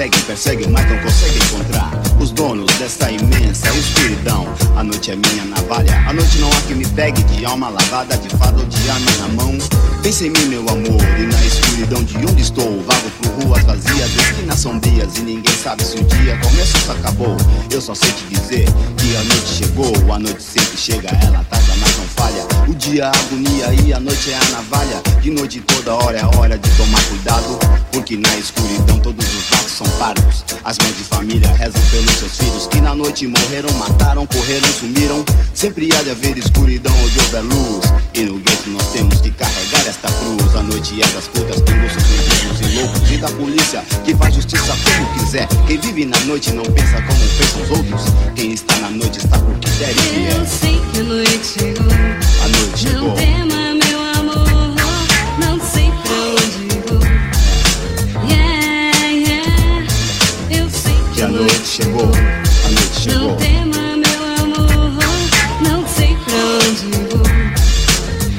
persegue, 0.00 0.22
persegue, 0.22 0.68
mas 0.68 0.88
não 0.88 0.98
consegue 0.98 1.36
encontrar 1.36 1.90
os 2.18 2.30
donos 2.30 2.72
dessa 2.78 3.10
imensa 3.10 3.68
escuridão. 3.68 4.46
A 4.74 4.82
noite 4.82 5.10
é 5.10 5.16
minha 5.16 5.44
navalha, 5.44 5.94
a 6.08 6.12
noite 6.14 6.38
não 6.38 6.48
há 6.48 6.60
que 6.62 6.74
me 6.74 6.86
pegue 6.86 7.22
de 7.24 7.44
alma 7.44 7.68
lavada, 7.68 8.16
de 8.16 8.30
fada 8.36 8.58
ou 8.58 8.64
de 8.64 8.90
arma 8.90 9.10
na 9.18 9.28
mão. 9.28 9.58
Pense 10.02 10.26
em 10.26 10.30
mim, 10.30 10.46
meu 10.46 10.62
amor, 10.62 11.02
e 11.18 11.26
na 11.26 11.44
escuridão 11.44 12.02
de 12.02 12.16
onde 12.16 12.40
estou, 12.40 12.82
vago 12.82 13.10
por 13.20 13.44
ruas 13.44 13.62
vazias, 13.64 14.10
esquinas 14.16 14.58
sombrias, 14.58 15.18
e 15.18 15.20
ninguém 15.20 15.54
sabe 15.62 15.84
se 15.84 15.98
o 15.98 16.04
dia 16.04 16.38
começou 16.38 16.80
ou 16.88 16.98
acabou. 16.98 17.36
Eu 17.70 17.80
só 17.82 17.94
sei 17.94 18.10
te 18.12 18.24
dizer 18.24 18.64
que 18.96 19.16
a 19.16 19.24
noite 19.24 19.48
chegou, 19.48 19.92
a 20.14 20.18
noite 20.18 20.42
sempre 20.42 20.78
chega, 20.78 21.08
ela 21.22 21.44
mas 21.50 21.98
não 21.98 21.99
falha. 22.20 22.46
O 22.68 22.74
dia 22.74 23.06
a 23.06 23.10
agonia 23.10 23.72
e 23.82 23.92
a 23.94 23.98
noite 23.98 24.30
é 24.30 24.36
a 24.36 24.44
navalha. 24.50 25.02
De 25.22 25.30
noite 25.30 25.60
toda 25.60 25.94
hora 25.94 26.18
é 26.18 26.36
hora 26.36 26.58
de 26.58 26.70
tomar 26.76 27.02
cuidado, 27.04 27.58
porque 27.90 28.16
na 28.16 28.36
escuridão 28.36 28.98
todos 29.00 29.26
os 29.26 29.50
lados 29.50 29.72
são 29.72 29.86
pardos. 29.98 30.44
As 30.62 30.78
mães 30.78 30.96
de 30.98 31.04
família 31.04 31.48
rezam 31.52 31.80
pelos 31.90 32.12
seus 32.12 32.36
filhos 32.36 32.66
que 32.66 32.80
na 32.80 32.94
noite 32.94 33.26
morreram, 33.26 33.72
mataram, 33.78 34.26
correram, 34.26 34.68
sumiram. 34.78 35.24
Sempre 35.54 35.88
há 35.94 36.02
de 36.02 36.10
haver 36.10 36.36
escuridão 36.36 36.92
onde 37.02 37.18
houver 37.20 37.42
luz. 37.42 37.84
E 38.12 38.20
no 38.22 38.38
gueto 38.38 38.68
nós 38.68 38.86
temos 38.92 39.20
que 39.20 39.30
carregar 39.30 39.86
esta 39.86 40.08
cruz. 40.08 40.54
A 40.54 40.62
noite 40.62 41.02
é 41.02 41.06
das 41.08 41.26
putas, 41.28 41.60
tem 41.62 41.80
gostos 41.80 42.02
vendidos 42.04 42.60
e 42.60 42.76
loucos. 42.76 43.10
E 43.10 43.16
da 43.16 43.28
polícia 43.30 43.82
que 44.04 44.14
faz 44.14 44.34
justiça 44.34 44.76
como 44.84 45.18
quiser. 45.18 45.48
Quem 45.66 45.78
vive 45.78 46.04
na 46.04 46.20
noite 46.20 46.52
não 46.52 46.64
pensa 46.64 47.00
como 47.02 47.20
pensam 47.38 47.62
os 47.62 47.70
outros. 47.70 48.02
Quem 48.34 48.52
está 48.52 48.76
na 48.76 48.90
noite 48.90 49.18
está 49.18 49.38
por 49.38 49.58
que 49.58 49.70
der 49.70 49.90
e 49.90 49.94
vier. 49.94 50.36
Eu 50.36 50.46
sei 50.46 50.80
que 50.92 51.00
a 51.00 51.04
noite 51.04 51.46
chegou. 51.46 52.09
Não 52.70 53.14
tema, 53.14 53.74
meu 53.74 54.00
amor. 54.14 54.74
Não 55.38 55.60
sei 55.60 55.90
pra 55.90 56.18
onde 56.30 56.68
vou. 56.86 57.00
Yeah, 58.26 59.08
yeah. 59.08 59.86
Eu 60.50 60.70
sei 60.70 60.94
que, 60.94 61.14
que 61.14 61.22
a 61.22 61.28
noite 61.28 61.66
chegou. 61.66 62.04
A 62.04 62.68
noite 62.68 63.00
chegou. 63.00 63.28
Não 63.28 63.36
tema, 63.36 63.96
meu 63.96 64.22
amor. 64.44 64.92
Não 65.62 65.86
sei 65.88 66.16
pra 66.24 66.40
onde 66.56 66.86
vou. 67.08 67.22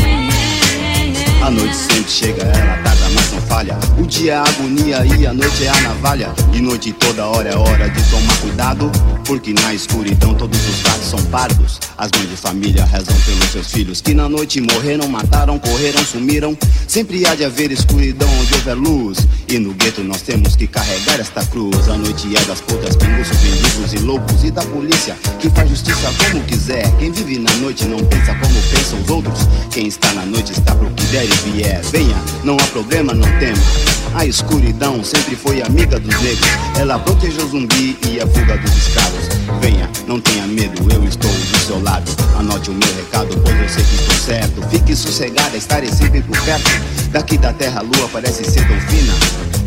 yeah, 0.73 1.03
yeah. 1.05 1.47
A 1.47 1.51
noite 1.51 1.77
sempre 1.77 2.11
chega, 2.11 2.43
ela 2.43 2.77
tarda, 2.83 3.09
mas 3.15 3.33
não 3.33 3.41
falha. 3.43 3.79
Dia 4.09 4.33
é 4.33 4.37
agonia 4.37 5.05
e 5.05 5.27
a 5.27 5.35
noite 5.35 5.65
é 5.65 5.69
a 5.69 5.81
navalha. 5.83 6.33
De 6.51 6.63
noite 6.63 6.95
toda 6.95 7.27
hora 7.27 7.51
é 7.51 7.57
hora 7.57 7.91
de 7.91 8.03
tomar 8.11 8.39
cuidado. 8.41 8.91
Porque 9.27 9.53
na 9.53 9.75
escuridão 9.75 10.33
todos 10.33 10.59
os 10.67 10.83
gatos 10.83 11.09
são 11.09 11.23
pardos. 11.27 11.79
As 11.99 12.11
mães 12.17 12.31
de 12.31 12.37
família 12.37 12.87
rezam 12.87 13.15
pelos 13.27 13.53
seus 13.53 13.71
filhos 13.71 14.01
que 14.01 14.15
na 14.15 14.27
noite 14.27 14.63
morreram, 14.63 15.07
mataram, 15.09 15.59
correram, 15.59 16.03
sumiram. 16.03 16.57
Sempre 16.87 17.27
há 17.27 17.35
de 17.35 17.45
haver 17.45 17.71
escuridão 17.71 18.27
onde 18.41 18.55
houver 18.55 18.77
luz. 18.77 19.19
E 19.47 19.59
no 19.59 19.75
gueto 19.75 20.03
nós 20.03 20.23
temos 20.23 20.57
que 20.57 20.67
carregar 20.67 21.21
esta 21.21 21.45
cruz. 21.45 21.87
A 21.91 21.97
noite 21.99 22.35
é 22.35 22.41
das 22.47 22.63
putas, 22.63 22.97
pinguços, 22.97 23.37
vendidos 23.37 23.93
e 23.93 23.99
loucos. 23.99 24.43
E 24.43 24.51
da 24.51 24.63
polícia 24.63 25.15
que 25.39 25.51
faz 25.51 25.69
justiça 25.69 26.11
como 26.31 26.43
quiser. 26.45 26.91
Quem 26.97 27.13
vive 27.13 27.39
na 27.39 27.53
noite 27.57 27.85
não 27.85 27.99
pensa 27.99 28.35
como 28.37 28.55
pensam 28.71 29.03
os 29.03 29.11
outros. 29.11 29.41
Quem 29.71 29.87
está 29.87 30.11
na 30.15 30.25
noite 30.25 30.53
está 30.53 30.75
pro 30.75 30.91
que 30.93 31.05
der 31.07 31.25
e 31.25 31.51
vier. 31.51 31.83
Venha, 31.93 32.17
não 32.43 32.55
há 32.55 32.67
problema, 32.69 33.13
não 33.13 33.29
tema. 33.39 33.98
A 34.15 34.27
escuridão 34.27 35.03
sempre 35.05 35.37
foi 35.37 35.63
amiga 35.63 35.99
dos 35.99 36.21
negros. 36.21 36.49
Ela 36.79 36.99
protegeu 36.99 37.45
o 37.45 37.49
zumbi 37.49 37.97
e 38.09 38.21
a 38.21 38.27
fuga 38.27 38.57
dos 38.59 38.77
escravos. 38.77 39.29
Venha, 39.61 39.89
não 40.07 40.21
tenha 40.21 40.47
medo, 40.47 40.87
eu 40.93 41.05
estou 41.05 41.31
do 41.31 41.59
seu 41.59 41.83
lado. 41.83 42.11
Anote 42.39 42.71
o 42.71 42.75
meu 42.75 42.97
recado, 42.97 43.37
pois 43.43 43.61
eu 43.61 43.69
sei 43.69 43.85
que 43.85 43.95
estou 43.95 44.17
certo. 44.17 44.63
Fique 44.71 44.97
sossegada, 44.97 45.57
estarei 45.57 45.91
sempre 45.91 46.23
por 46.23 46.41
perto. 46.43 46.71
Daqui 47.11 47.39
da 47.39 47.53
terra 47.53 47.81
a 47.81 47.83
lua 47.83 48.09
parece 48.13 48.45
ser 48.45 48.67
tão 48.67 48.81
fina. 48.83 49.13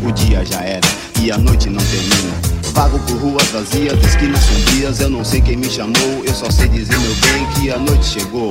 O 0.02 0.12
dia 0.12 0.44
já 0.44 0.60
era 0.60 0.86
e 1.20 1.30
a 1.30 1.38
noite 1.38 1.70
não 1.70 1.82
termina. 1.84 2.34
Vago 2.72 2.98
por 3.00 3.16
ruas 3.16 3.46
vazias, 3.48 3.98
esquinas 4.04 4.40
sombrias. 4.40 5.00
Eu 5.00 5.10
não 5.10 5.24
sei 5.24 5.40
quem 5.40 5.56
me 5.56 5.70
chamou, 5.70 6.24
eu 6.24 6.34
só 6.34 6.50
sei 6.50 6.68
dizer, 6.68 6.98
meu 6.98 7.14
bem, 7.14 7.46
que 7.54 7.70
a 7.70 7.78
noite 7.78 8.04
chegou. 8.04 8.48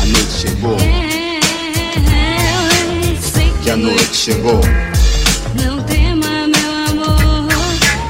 A 0.00 0.06
noite 0.06 0.32
chegou. 0.32 0.76
Que 3.68 3.72
a 3.72 3.76
noite 3.76 4.16
chegou. 4.16 4.60
Não 5.62 5.82
tema, 5.82 6.48
meu 6.48 6.72
amor. 6.88 7.44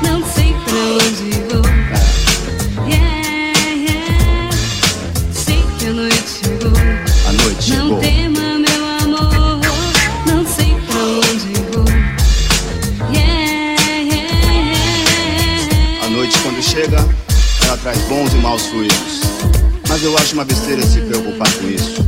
Não 0.05 0.25
sei 0.33 0.53
pra 0.53 0.79
onde 0.95 1.33
vou. 1.51 1.65
Yeah, 2.87 3.59
yeah. 3.75 4.55
Sei 5.33 5.61
que 5.77 5.87
a 5.87 5.93
noite 5.93 6.29
chegou. 6.45 6.71
A 7.27 7.33
noite 7.33 7.65
chegou. 7.65 7.89
Não 7.89 7.99
tema, 7.99 8.57
meu 8.61 8.87
amor. 9.03 9.61
Não 10.29 10.47
sei 10.47 10.77
pra 10.87 11.03
onde 11.03 11.55
vou. 11.73 11.89
Yeah, 13.13 13.83
yeah. 14.01 16.07
A 16.07 16.09
noite 16.09 16.39
quando 16.39 16.63
chega, 16.63 16.99
ela 17.65 17.77
traz 17.79 17.99
bons 18.03 18.33
e 18.33 18.37
maus 18.37 18.67
fluidos. 18.67 19.23
Mas 19.89 20.05
eu 20.05 20.17
acho 20.17 20.35
uma 20.35 20.45
besteira 20.45 20.87
se 20.87 21.01
preocupar 21.01 21.53
com 21.55 21.69
isso. 21.69 22.07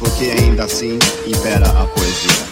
Porque 0.00 0.24
ainda 0.24 0.64
assim 0.64 0.98
impera 1.24 1.68
a 1.68 1.86
poesia. 1.86 2.47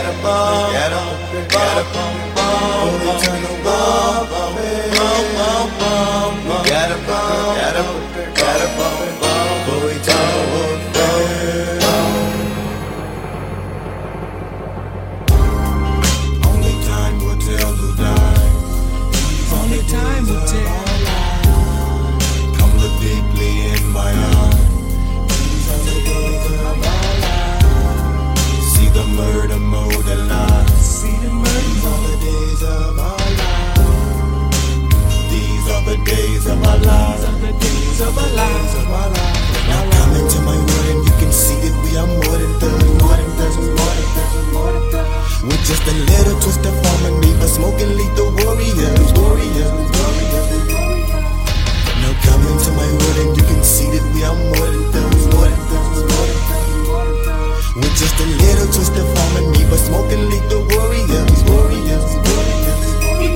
Get 0.00 0.08
up 0.08 0.24
on, 0.24 0.72
get 0.72 0.92
up, 0.94 1.30
get 1.30 1.76
up 1.76 1.94
on, 1.94 2.38
on, 2.38 3.06
on, 3.06 3.20
turn 3.20 3.42
got 3.44 4.10
a 4.10 4.56
bump, 5.60 6.48
got 6.48 6.56
a 6.56 6.56
bump, 6.56 6.66
got 6.66 6.90
a 6.90 7.12
on, 7.12 7.54
get 7.54 7.76
up, 7.76 8.34
get 8.34 8.60
up 8.62 8.78
on. 8.80 8.89
Now 38.90 39.86
come 39.94 40.16
into 40.18 40.40
my 40.42 40.56
world 40.58 40.86
and 40.90 41.04
you 41.06 41.14
can 41.22 41.30
see 41.30 41.54
that 41.62 41.74
we 41.86 41.94
are 41.96 42.10
more 42.10 42.42
than 42.58 42.74
more 42.98 43.22
than 43.38 43.54
more 43.78 43.98
than 44.18 44.32
more 44.50 44.78
than. 44.90 45.06
With 45.46 45.62
just 45.62 45.86
a 45.86 45.94
little 45.94 46.34
twist 46.42 46.66
of 46.66 46.74
harmony, 46.82 47.30
but 47.38 47.50
warriors, 48.42 49.12
warriors, 49.14 49.70
warriors. 49.94 50.48
Now 52.02 52.14
come 52.26 52.42
into 52.50 52.70
my 52.74 52.90
world 52.98 53.18
and 53.22 53.36
you 53.38 53.44
can 53.46 53.62
see 53.62 53.86
that 53.94 54.02
we 54.10 54.24
are 54.26 54.34
more 54.34 54.74
than 54.90 55.06
more 55.38 55.54
than 55.70 55.86
more 56.10 57.06
than. 57.22 57.46
With 57.78 57.94
just 57.94 58.18
a 58.18 58.26
little 58.26 58.66
twist 58.74 58.98
of 58.98 59.06
harmony, 59.06 59.62
but 59.70 59.78
smoking 59.78 60.26
lethal 60.30 60.66
warriors, 60.74 61.38
warriors, 61.46 62.10
warriors. 62.26 62.39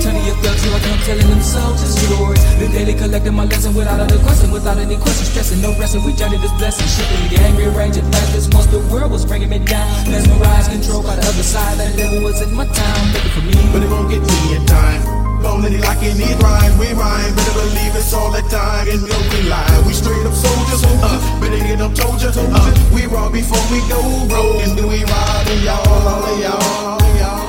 Eternity 0.05 0.29
of 0.29 0.37
thugs, 0.37 0.61
telling 1.01 1.27
them 1.33 1.41
soldiers 1.41 1.97
yours. 2.05 2.37
The 2.61 2.69
daily 2.69 2.93
collecting 2.93 3.33
my 3.33 3.45
lesson 3.45 3.73
without 3.73 3.97
any 3.97 4.21
question, 4.21 4.51
without 4.51 4.77
any 4.77 4.97
question, 4.97 5.25
stressing, 5.25 5.61
no 5.65 5.73
resting. 5.81 6.05
We 6.05 6.13
journey 6.13 6.37
this 6.37 6.53
blessing, 6.61 6.85
shifting 6.85 7.25
the 7.25 7.33
gang, 7.33 7.57
rearranging 7.57 8.05
factors. 8.13 8.45
Once 8.53 8.67
the 8.67 8.85
world 8.93 9.09
was 9.09 9.25
bringing 9.25 9.49
me 9.49 9.57
down, 9.57 9.89
mesmerized, 10.05 10.69
controlled 10.69 11.09
by 11.09 11.15
the 11.15 11.25
other 11.25 11.41
side. 11.41 11.79
That 11.81 11.97
devil 11.97 12.21
was 12.21 12.37
in 12.39 12.53
my 12.53 12.69
time, 12.69 13.05
looking 13.17 13.33
for 13.33 13.41
me. 13.49 13.57
But 13.73 13.81
it 13.81 13.89
won't 13.89 14.13
get 14.13 14.21
me 14.21 14.55
in 14.55 14.65
time. 14.69 15.01
Lonely 15.41 15.81
like 15.81 16.01
in 16.05 16.17
these 16.21 16.37
rhymes, 16.37 16.77
we 16.77 16.93
rhyme. 16.93 17.33
Better 17.33 17.65
believe 17.65 17.97
it's 17.97 18.13
all 18.13 18.29
the 18.29 18.45
time. 18.53 18.85
And 18.85 19.01
no, 19.09 19.17
we 19.33 19.49
lie. 19.49 19.65
We 19.89 19.93
straight 19.97 20.21
up 20.21 20.37
soldiers. 20.37 20.85
Uh, 20.85 21.17
better 21.41 21.57
get 21.57 21.81
up, 21.81 21.97
told 21.97 22.21
ya. 22.21 22.29
Uh, 22.29 22.69
we 22.93 23.09
raw 23.09 23.33
before 23.33 23.57
we 23.73 23.81
go 23.89 23.97
broke. 24.29 24.61
And 24.61 24.77
do 24.77 24.85
we 24.85 25.01
ride 25.01 25.49
and 25.49 25.65
y'all, 25.65 25.81
all 25.81 26.05
y'all, 26.05 26.13
all 26.13 26.29
of 26.29 26.39
y'all. 26.45 26.94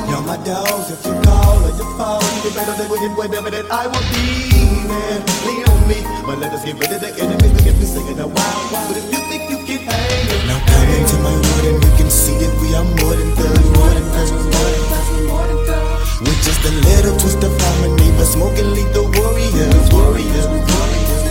You're 0.09 0.23
my 0.23 0.37
dogs, 0.45 0.91
if 0.91 1.05
you 1.05 1.15
call 1.27 1.59
or 1.67 1.75
you 1.75 1.87
fall, 1.99 2.23
you 2.45 2.51
better 2.55 2.75
than 2.79 2.89
with 2.91 3.03
whatever 3.19 3.51
that 3.51 3.67
I 3.71 3.87
will 3.91 4.07
be, 4.15 4.87
man. 4.87 5.19
Lean 5.47 5.67
on 5.67 5.81
me, 5.91 5.99
but 6.23 6.39
let 6.39 6.53
us 6.55 6.65
get 6.65 6.79
rid 6.79 6.93
of 6.95 7.01
the 7.03 7.11
enemies. 7.19 7.53
We 7.59 7.61
get 7.67 7.75
to 7.75 7.87
singing 7.87 8.21
a 8.21 8.27
wild, 8.27 8.65
wild. 8.71 8.87
But 8.87 9.03
if 9.03 9.07
you 9.11 9.19
think 9.27 9.51
you 9.51 9.59
can 9.67 9.83
hang, 9.83 10.47
now 10.47 10.63
come 10.63 10.89
into 10.95 11.17
my 11.27 11.35
world 11.35 11.67
and 11.67 11.83
you 11.83 11.93
can 11.99 12.11
see 12.11 12.39
that 12.39 12.55
we 12.63 12.71
are 12.79 12.87
more 12.87 13.19
than 13.19 13.35
thugs, 13.35 13.67
more 13.75 13.91
than 13.91 14.07
thugs, 14.15 14.31
more 14.31 14.71
than 14.71 14.85
thugs, 14.87 15.11
more 15.27 15.47
than 15.51 15.61
thugs. 15.67 16.23
With 16.23 16.41
just 16.47 16.63
a 16.63 16.73
little 16.87 17.15
twist 17.19 17.43
of 17.43 17.51
harmony, 17.59 18.07
but 18.15 18.31
smoking 18.31 18.71
lethal 18.79 19.11
warriors, 19.11 19.87
warriors, 19.91 20.47
warriors. 20.47 21.23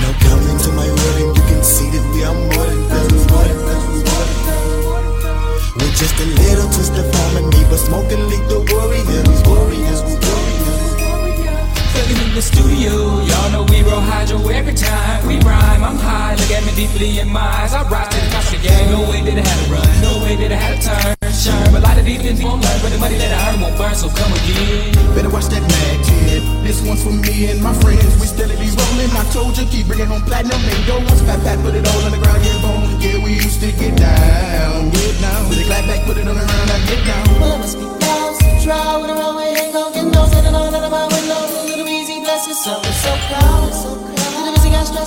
Now 0.00 0.16
come 0.24 0.42
into 0.48 0.72
my 0.72 0.88
world 0.88 1.18
and 1.28 1.36
you 1.36 1.44
can 1.44 1.60
see 1.60 1.92
that 1.92 2.04
we 2.08 2.24
are 2.24 2.32
more 2.32 2.64
than 2.72 2.80
thugs, 2.88 3.27
look 16.98 17.06
at 17.06 17.06
me 17.06 17.08
deeply 17.08 17.20
in 17.20 17.32
my 17.32 17.40
eyes. 17.40 17.74
I 17.74 17.82
rise 17.88 18.08
to 18.08 18.20
the 18.20 18.30
cost 18.32 18.54
of 18.54 18.62
the 18.62 18.68
game. 18.68 18.90
No 18.90 19.10
way 19.10 19.22
did 19.22 19.38
I 19.38 19.46
have 19.46 19.66
to 19.66 19.72
run, 19.72 19.88
no 20.02 20.22
way 20.22 20.36
did 20.36 20.52
I 20.52 20.56
have 20.56 20.78
to 20.78 20.88
turn. 20.88 21.32
Sure, 21.32 21.54
but 21.70 21.80
a 21.82 21.86
lot 21.86 21.98
of 21.98 22.04
these 22.04 22.20
things 22.22 22.42
won't 22.42 22.62
learn, 22.62 22.78
but 22.82 22.90
the 22.90 22.98
money 22.98 23.16
that 23.16 23.30
I 23.30 23.54
earn 23.54 23.60
won't 23.60 23.76
burn, 23.78 23.94
so 23.94 24.08
come 24.10 24.32
again. 24.32 24.92
Better 25.14 25.30
watch 25.30 25.46
that 25.54 25.62
mad 25.62 25.98
kid. 26.04 26.42
This 26.66 26.82
one's 26.82 27.02
for 27.02 27.14
me 27.14 27.50
and 27.50 27.62
my 27.62 27.72
friends. 27.78 28.02
We 28.18 28.26
steadily 28.26 28.68
rolling. 28.74 29.10
I 29.14 29.24
told 29.30 29.56
you, 29.56 29.64
keep 29.66 29.86
bringing 29.86 30.10
home 30.10 30.22
platinum. 30.22 30.58
And 30.58 30.82
go 30.86 30.98
once, 30.98 31.22
pat, 31.22 31.38
pat, 31.46 31.58
put 31.62 31.74
it 31.74 31.86
all 31.86 32.02
on 32.02 32.10
the 32.10 32.18
ground, 32.18 32.42
yeah, 32.42 32.58
boom. 32.62 32.82
Yeah, 32.98 33.22
we 33.22 33.38
used 33.38 33.60
to 33.62 33.70
get 33.70 33.94
down, 33.96 34.90
get 34.90 35.14
down. 35.22 35.46
Put 35.46 35.58
it 35.58 35.66
clap 35.70 35.86
back, 35.86 36.02
put 36.06 36.16
it 36.18 36.26
on 36.26 36.34
the 36.34 36.42
ground, 36.42 36.68
I 36.70 36.78
get 36.90 37.00
down. 37.06 37.24
Well, 37.38 37.54
it 37.54 37.58
must 37.62 37.78
be 37.78 37.86
lost 37.86 38.40
to 38.42 38.50
try 38.64 38.96
with 38.98 39.10
a 39.10 39.14
runway 39.14 39.37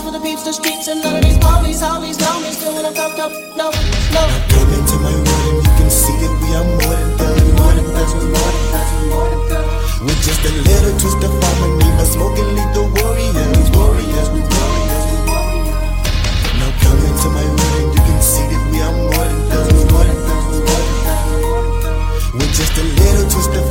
for 0.02 0.12
the 0.12 0.20
peeps, 0.20 0.44
the 0.44 0.54
streets, 0.54 0.88
and 0.88 1.02
none 1.02 1.16
of 1.16 1.22
these 1.24 1.38
know 1.38 1.62
me. 1.62 1.74
Still 1.74 2.74
when 2.74 2.86
I'm 2.86 2.98
up, 2.98 3.32
no, 3.56 3.70
no. 4.14 4.24
Come 4.50 4.74
into 4.74 4.98
my 4.98 5.14
and 5.14 5.62
you 5.62 5.72
can 5.78 5.90
see 5.90 6.16
that 6.22 6.34
we 6.42 6.50
are 6.58 6.66
more 6.66 6.96
than 6.98 7.12
thugs, 7.18 7.46
more 7.54 7.74
than 7.78 7.86
thugs, 7.94 8.14
more 8.18 8.34
than 8.34 8.66
thugs, 8.74 8.94
more 9.14 9.30
than 9.30 9.42
thugs. 9.50 10.02
With 10.02 10.22
just 10.26 10.42
a 10.42 10.52
little 10.52 10.94
twist 10.98 11.22
of 11.22 11.34
harmony, 11.38 11.90
but 11.98 12.08
smoking 12.10 12.50
lethal 12.58 12.88
warriors, 12.98 13.70
warriors, 13.78 14.30
warriors. 14.34 15.06
Now 16.58 16.72
come 16.82 17.00
into 17.06 17.28
my 17.30 17.46
and 17.46 17.94
you 17.94 18.02
can 18.02 18.20
see 18.22 18.46
that 18.50 18.64
we 18.74 18.82
are 18.82 18.96
more 18.96 19.28
than 19.30 19.42
thugs, 19.54 19.86
more 19.92 20.06
than 20.06 20.20
thugs, 20.26 20.58
more 20.66 20.82
than 20.82 20.98
thugs. 21.06 22.34
With 22.34 22.52
just 22.58 22.74
a 22.78 22.84
little 22.84 23.28
twist 23.30 23.54
of 23.54 23.71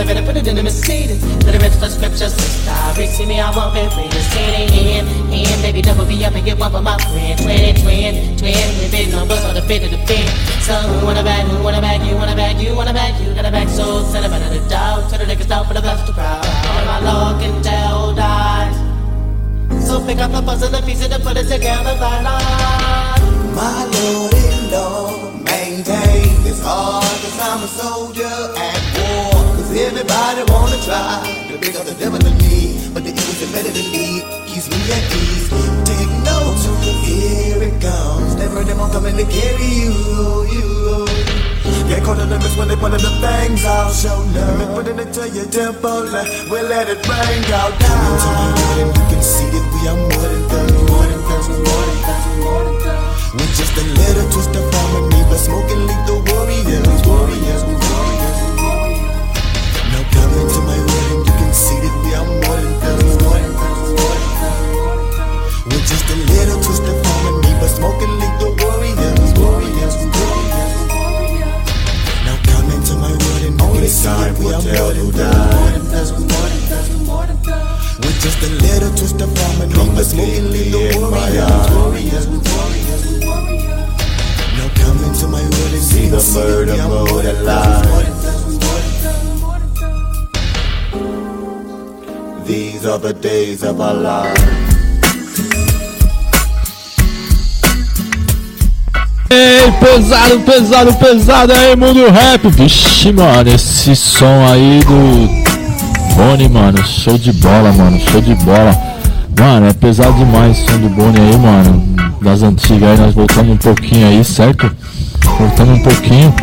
I 0.00 0.04
better 0.04 0.24
put 0.24 0.34
it 0.34 0.48
in 0.48 0.56
the 0.56 0.62
Mercedes. 0.62 1.20
Let 1.44 1.54
it 1.54 1.60
rest 1.60 1.78
the 1.78 1.90
scriptures, 1.90 2.32
sorry, 2.32 3.06
see 3.06 3.26
me, 3.26 3.38
I 3.38 3.52
won't 3.52 3.76
be 3.76 3.84
see 4.32 4.48
it 4.48 4.72
in, 4.72 5.04
in, 5.28 5.60
baby, 5.60 5.82
double 5.82 6.06
be 6.06 6.24
up 6.24 6.32
and 6.32 6.42
get 6.42 6.58
one 6.58 6.72
for 6.72 6.80
my 6.80 6.96
friend. 7.12 7.36
Twin, 7.36 7.76
twin, 7.84 8.12
twin, 8.40 8.68
we 8.80 8.88
been 8.88 9.12
on 9.12 9.28
bus 9.28 9.44
on 9.44 9.52
the 9.52 9.60
fit 9.60 9.84
of 9.84 9.90
the 9.92 10.00
fin. 10.08 10.24
So 10.64 10.72
who 10.72 11.04
wanna 11.04 11.22
back, 11.22 11.44
who 11.44 11.62
wanna 11.62 11.82
back, 11.82 12.00
you 12.00 12.16
wanna 12.16 12.34
back, 12.34 12.56
you 12.56 12.74
wanna 12.74 12.94
back, 12.94 13.12
you 13.20 13.34
gotta 13.34 13.50
back, 13.52 13.68
so 13.68 14.00
out 14.00 14.24
of 14.24 14.32
the 14.32 14.64
dog, 14.72 15.12
to 15.12 15.18
the 15.18 15.28
niggas 15.28 15.50
out 15.50 15.68
for 15.68 15.74
the 15.74 15.82
best 15.82 16.06
to 16.06 16.14
crowd. 16.14 16.48
All 16.48 16.84
my 16.88 17.00
lock 17.04 17.42
and 17.42 17.62
tell 17.62 18.14
dies. 18.14 18.76
So 19.86 20.00
pick 20.06 20.16
up 20.16 20.32
the 20.32 20.40
puzzle, 20.40 20.70
the 20.70 20.80
pieces, 20.80 21.12
and 21.12 21.22
put 21.22 21.36
it 21.36 21.44
together, 21.44 21.92
by 22.00 22.24
line. 22.24 23.20
My 23.52 23.84
lord 23.84 24.32
and 24.32 24.70
Lord, 24.72 25.44
maintain 25.44 26.40
this 26.40 26.64
heart, 26.64 27.04
cause 27.04 27.38
I'm 27.38 27.64
a. 27.64 27.68
Cause 27.68 28.09
everybody 29.78 30.42
wanna 30.50 30.78
try 30.82 31.22
to 31.48 31.58
big 31.58 31.76
up 31.76 31.86
the 31.86 31.94
devil 31.94 32.18
in 32.18 32.36
me, 32.38 32.90
but 32.92 33.04
the 33.04 33.10
evil's 33.10 33.52
better 33.52 33.70
than 33.70 33.86
me, 33.94 34.22
keeps 34.46 34.68
me 34.70 34.78
at 34.90 35.04
ease. 35.14 35.48
Take 35.86 36.12
notes, 36.26 36.64
here 37.06 37.62
it 37.62 37.80
comes. 37.80 38.34
Never 38.36 38.64
them 38.64 38.80
on 38.80 38.90
coming 38.90 39.16
to 39.16 39.24
carry 39.24 39.70
you, 39.84 39.94
you. 40.54 41.06
Get 41.88 42.04
caught 42.04 42.18
in 42.18 42.28
the 42.28 42.38
mist 42.38 42.56
when 42.58 42.68
they 42.68 42.76
put 42.76 42.92
the 42.92 43.12
bangs 43.22 43.64
out. 43.64 43.92
Show 43.92 44.18
love, 44.34 44.74
put 44.74 44.86
it 44.88 44.98
into 44.98 45.28
your 45.30 45.46
temple, 45.46 46.06
we'll 46.50 46.68
let 46.68 46.88
it 46.88 47.00
rain 47.06 47.44
out 47.54 47.74
world 48.40 48.58
and 48.80 48.90
you 48.96 49.04
can 49.10 49.22
see 49.22 49.48
that 49.54 49.66
we 49.74 49.80
are 49.90 49.98
more 49.98 50.28
than 50.32 50.42
thugs, 50.50 50.72
more 50.90 51.06
than 51.10 51.20
thugs, 51.28 51.48
more 51.48 51.84
than 51.88 51.98
thugs, 52.06 52.26
more 52.44 52.62
than 52.64 52.76
thugs. 52.84 53.34
With 53.34 53.52
just 53.58 53.74
a 53.76 53.84
little 54.00 54.26
twist 54.32 54.52
of 54.56 54.66
harmony, 54.74 55.22
but 55.28 55.38
smoking 55.38 55.82
lethal 55.88 56.20
warriors, 56.30 57.00
warriors, 57.06 57.62
warriors 57.64 58.19
coming 60.30 60.48
to 60.48 60.60
my 60.62 60.76
room, 60.76 61.18
you 61.26 61.32
can 61.32 61.52
see 61.52 61.78
that 61.80 61.94
we 62.04 62.14
are 62.14 62.26
more 62.26 62.56
than 62.56 62.70
feeling 62.78 63.54
We're 65.66 65.86
just 65.86 66.06
a 66.10 66.16
little 66.30 66.60
twisted 66.62 66.98
from 67.02 67.18
form 67.22 67.40
me, 67.42 67.50
but 67.58 67.70
smoking 67.70 68.14
like 68.18 68.36
the 68.38 68.48
warriors, 68.62 69.30
warriors, 69.38 69.94
warriors. 70.14 70.74
Now 72.26 72.36
come 72.46 72.70
into 72.70 72.94
my 72.96 73.10
world 73.10 73.42
and 73.42 73.60
only 73.60 73.90
time 73.90 74.34
we 74.38 74.54
are 74.54 74.62
more 74.62 74.92
than 74.94 75.10
feeling 75.18 76.26
one. 76.30 76.54
With 78.00 78.18
just 78.22 78.40
a 78.42 78.50
little 78.62 78.92
twisted 78.94 79.30
from 79.34 79.52
form 79.58 79.88
me, 79.90 79.94
but 79.94 80.04
smoking 80.04 80.46
like 80.54 80.70
the 80.70 80.94
warriors, 80.98 81.66
warriors, 81.74 82.26
warriors. 82.30 83.04
Now 84.56 84.68
come 84.78 84.98
into 85.04 85.26
my 85.26 85.42
world 85.42 85.72
and 85.74 85.82
see 85.82 86.06
the 86.08 86.22
murder, 86.34 86.76
murder, 86.88 87.34
lies. 87.42 88.39
These 92.50 92.84
are 92.84 92.98
the 92.98 93.12
days 93.12 93.62
of 93.62 93.80
our 93.80 93.94
lives. 93.94 94.42
Ei, 99.30 99.70
pesado, 99.78 100.40
pesado, 100.40 100.92
pesado 100.94 101.52
aí, 101.52 101.76
mundo 101.76 102.10
rap. 102.10 102.48
Vixe, 102.48 103.12
mano, 103.12 103.48
esse 103.48 103.94
som 103.94 104.44
aí 104.48 104.80
do 104.80 106.16
Boni, 106.16 106.48
mano, 106.48 106.84
show 106.84 107.16
de 107.16 107.32
bola, 107.34 107.70
mano, 107.72 108.00
show 108.00 108.20
de 108.20 108.34
bola. 108.34 108.76
Mano, 109.38 109.68
é 109.68 109.72
pesado 109.72 110.14
demais 110.14 110.58
o 110.58 110.70
som 110.72 110.78
do 110.78 110.88
Boni 110.88 111.20
aí, 111.20 111.36
mano. 111.38 112.10
Das 112.20 112.42
antigas 112.42 112.90
aí, 112.90 112.98
nós 112.98 113.14
voltamos 113.14 113.52
um 113.52 113.58
pouquinho 113.58 114.08
aí, 114.08 114.24
certo? 114.24 114.68
Voltamos 115.38 115.78
um 115.78 115.82
pouquinho, 115.84 116.34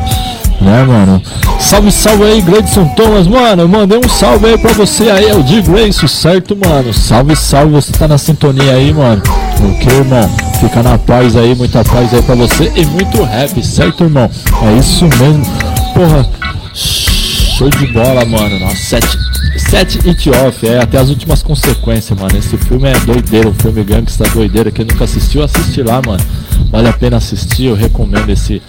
né, 0.62 0.84
mano? 0.84 1.22
Salve, 1.60 1.92
salve 1.92 2.24
aí, 2.24 2.42
Gleidson 2.42 2.86
Thomas, 2.90 3.28
mano. 3.28 3.68
Mandei 3.68 4.00
um 4.04 4.10
salve 4.10 4.48
aí 4.48 4.58
pra 4.58 4.74
você 4.74 5.10
aí, 5.10 5.26
é 5.26 5.36
o 5.36 5.44
de 5.44 5.62
Grace, 5.62 6.08
certo, 6.08 6.56
mano? 6.56 6.94
Salve, 6.94 7.36
salve, 7.36 7.72
você 7.72 7.92
tá 7.92 8.08
na 8.08 8.18
sintonia 8.18 8.74
aí, 8.74 8.94
mano. 8.94 9.22
Ok, 9.60 9.98
irmão? 9.98 10.30
Fica 10.60 10.82
na 10.82 10.98
paz 10.98 11.36
aí, 11.36 11.56
muita 11.56 11.84
paz 11.84 12.14
aí 12.14 12.22
pra 12.22 12.36
você 12.36 12.72
e 12.76 12.86
muito 12.86 13.24
rap, 13.24 13.64
certo, 13.64 14.04
irmão? 14.04 14.30
É 14.64 14.80
isso 14.80 15.06
mesmo. 15.06 15.46
Porra, 15.94 16.28
show 16.74 17.70
de 17.70 17.88
bola, 17.88 18.26
mano. 18.26 18.60
Nossa, 18.60 18.76
sete, 18.76 19.18
sete 19.58 20.10
it 20.10 20.30
off, 20.30 20.68
é 20.68 20.80
até 20.82 20.98
as 20.98 21.10
últimas 21.10 21.44
consequências, 21.44 22.18
mano. 22.20 22.38
Esse 22.38 22.58
filme 22.58 22.90
é 22.90 23.00
doideiro, 23.00 23.50
o 23.50 23.54
filme 23.54 23.84
Gangsta 23.84 24.28
doideira. 24.30 24.72
Quem 24.72 24.86
nunca 24.86 25.04
assistiu, 25.04 25.44
assiste 25.44 25.82
lá, 25.84 26.02
mano. 26.06 26.24
Vale 26.72 26.90
a 26.90 26.94
pena 26.94 27.18
assistir, 27.18 27.66
eu 27.66 27.76
recomendo 27.76 28.30
esse, 28.30 28.62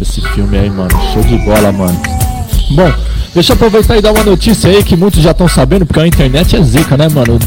esse 0.00 0.20
filme 0.20 0.58
aí, 0.58 0.70
mano. 0.70 0.90
Show 1.12 1.22
de 1.22 1.38
bola, 1.38 1.72
mano. 1.72 2.00
Bom, 2.70 2.92
deixa 3.34 3.52
eu 3.52 3.56
aproveitar 3.56 3.96
e 3.96 4.02
dar 4.02 4.12
uma 4.12 4.24
notícia 4.24 4.70
aí 4.70 4.82
que 4.82 4.96
muitos 4.96 5.22
já 5.22 5.30
estão 5.30 5.48
sabendo, 5.48 5.86
porque 5.86 6.00
a 6.00 6.06
internet 6.06 6.56
é 6.56 6.62
zica, 6.62 6.96
né, 6.96 7.08
mano? 7.08 7.38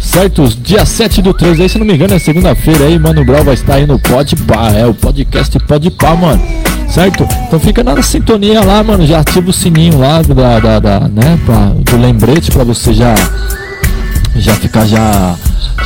Certo, 0.00 0.46
dia 0.60 0.84
7 0.84 1.22
do 1.22 1.32
3 1.32 1.60
aí, 1.60 1.68
se 1.68 1.78
não 1.78 1.86
me 1.86 1.94
engano, 1.94 2.14
é 2.14 2.18
segunda-feira 2.18 2.86
aí, 2.86 2.98
Mano 2.98 3.24
Brown 3.24 3.44
vai 3.44 3.54
estar 3.54 3.76
aí 3.76 3.86
no 3.86 3.98
Pode 3.98 4.34
Pá, 4.34 4.70
é 4.72 4.84
o 4.84 4.92
podcast 4.92 5.56
Pode 5.60 5.90
Pá, 5.92 6.14
mano. 6.16 6.42
Certo? 6.88 7.26
Então 7.46 7.58
fica 7.58 7.82
na 7.82 8.02
sintonia 8.02 8.60
lá, 8.62 8.82
mano. 8.82 9.06
Já 9.06 9.20
ativa 9.20 9.48
o 9.48 9.52
sininho 9.52 9.98
lá 9.98 10.20
da, 10.20 10.60
da, 10.60 10.78
da 10.78 11.00
né, 11.08 11.38
pra, 11.46 11.72
do 11.78 11.96
lembrete 11.96 12.50
pra 12.50 12.64
você 12.64 12.92
já 12.92 13.14
já 14.36 14.54
ficar 14.54 14.86
já 14.86 15.34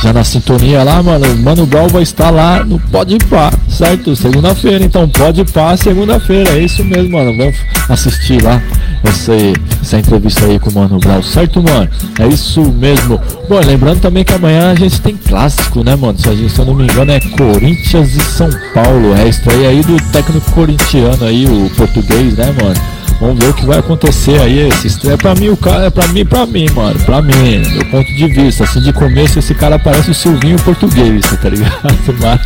já 0.01 0.13
na 0.13 0.23
sintonia 0.23 0.83
lá, 0.83 1.01
mano. 1.01 1.25
Mano 1.37 1.65
Brown 1.65 1.87
vai 1.87 2.03
estar 2.03 2.29
lá 2.29 2.63
no 2.63 2.79
Pode 2.79 3.17
Pá, 3.29 3.51
certo? 3.69 4.15
Segunda-feira, 4.15 4.83
então 4.83 5.07
Pode 5.09 5.43
Pá, 5.45 5.75
segunda-feira. 5.75 6.51
É 6.51 6.59
isso 6.59 6.83
mesmo, 6.83 7.11
mano. 7.11 7.35
Vamos 7.35 7.55
assistir 7.89 8.41
lá 8.41 8.61
essa, 9.03 9.33
essa 9.81 9.97
entrevista 9.97 10.45
aí 10.45 10.59
com 10.59 10.69
o 10.69 10.73
Mano 10.73 10.99
Brown, 10.99 11.21
certo, 11.23 11.61
mano? 11.61 11.89
É 12.19 12.27
isso 12.27 12.61
mesmo. 12.61 13.19
Bom, 13.49 13.59
lembrando 13.59 14.01
também 14.01 14.23
que 14.23 14.33
amanhã 14.33 14.71
a 14.71 14.75
gente 14.75 15.01
tem 15.01 15.15
clássico, 15.15 15.83
né, 15.83 15.95
mano? 15.95 16.17
Se, 16.19 16.29
a 16.29 16.35
gente, 16.35 16.51
se 16.51 16.59
eu 16.59 16.65
não 16.65 16.75
me 16.75 16.83
engano, 16.83 17.11
é 17.11 17.19
Corinthians 17.19 18.15
e 18.15 18.21
São 18.21 18.49
Paulo. 18.73 19.15
É 19.15 19.27
estreia 19.27 19.69
aí 19.69 19.81
do 19.83 19.97
técnico 20.11 20.51
corintiano 20.51 21.25
aí, 21.25 21.45
o 21.45 21.69
português, 21.75 22.35
né, 22.35 22.53
mano? 22.61 22.96
Vamos 23.19 23.39
ver 23.39 23.49
o 23.49 23.53
que 23.53 23.65
vai 23.65 23.79
acontecer 23.79 24.39
aí. 24.39 24.67
Esse 24.69 24.87
estreia 24.87 25.17
pra 25.17 25.33
mim, 25.33 25.49
o 25.49 25.57
cara 25.57 25.85
é 25.85 25.89
pra 25.89 26.07
mim, 26.07 26.25
pra 26.25 26.45
mim, 26.45 26.67
mano. 26.73 26.99
Pra 26.99 27.21
mim, 27.21 27.59
meu 27.73 27.85
ponto 27.89 28.13
de 28.13 28.27
vista. 28.27 28.63
Assim, 28.63 28.81
de 28.81 28.93
começo, 28.93 29.39
esse 29.39 29.55
cara 29.55 29.79
parece 29.79 30.11
o 30.11 30.13
Silvinho 30.13 30.59
português, 30.59 31.21
tá 31.41 31.49
ligado? 31.49 31.81
Mas. 32.21 32.41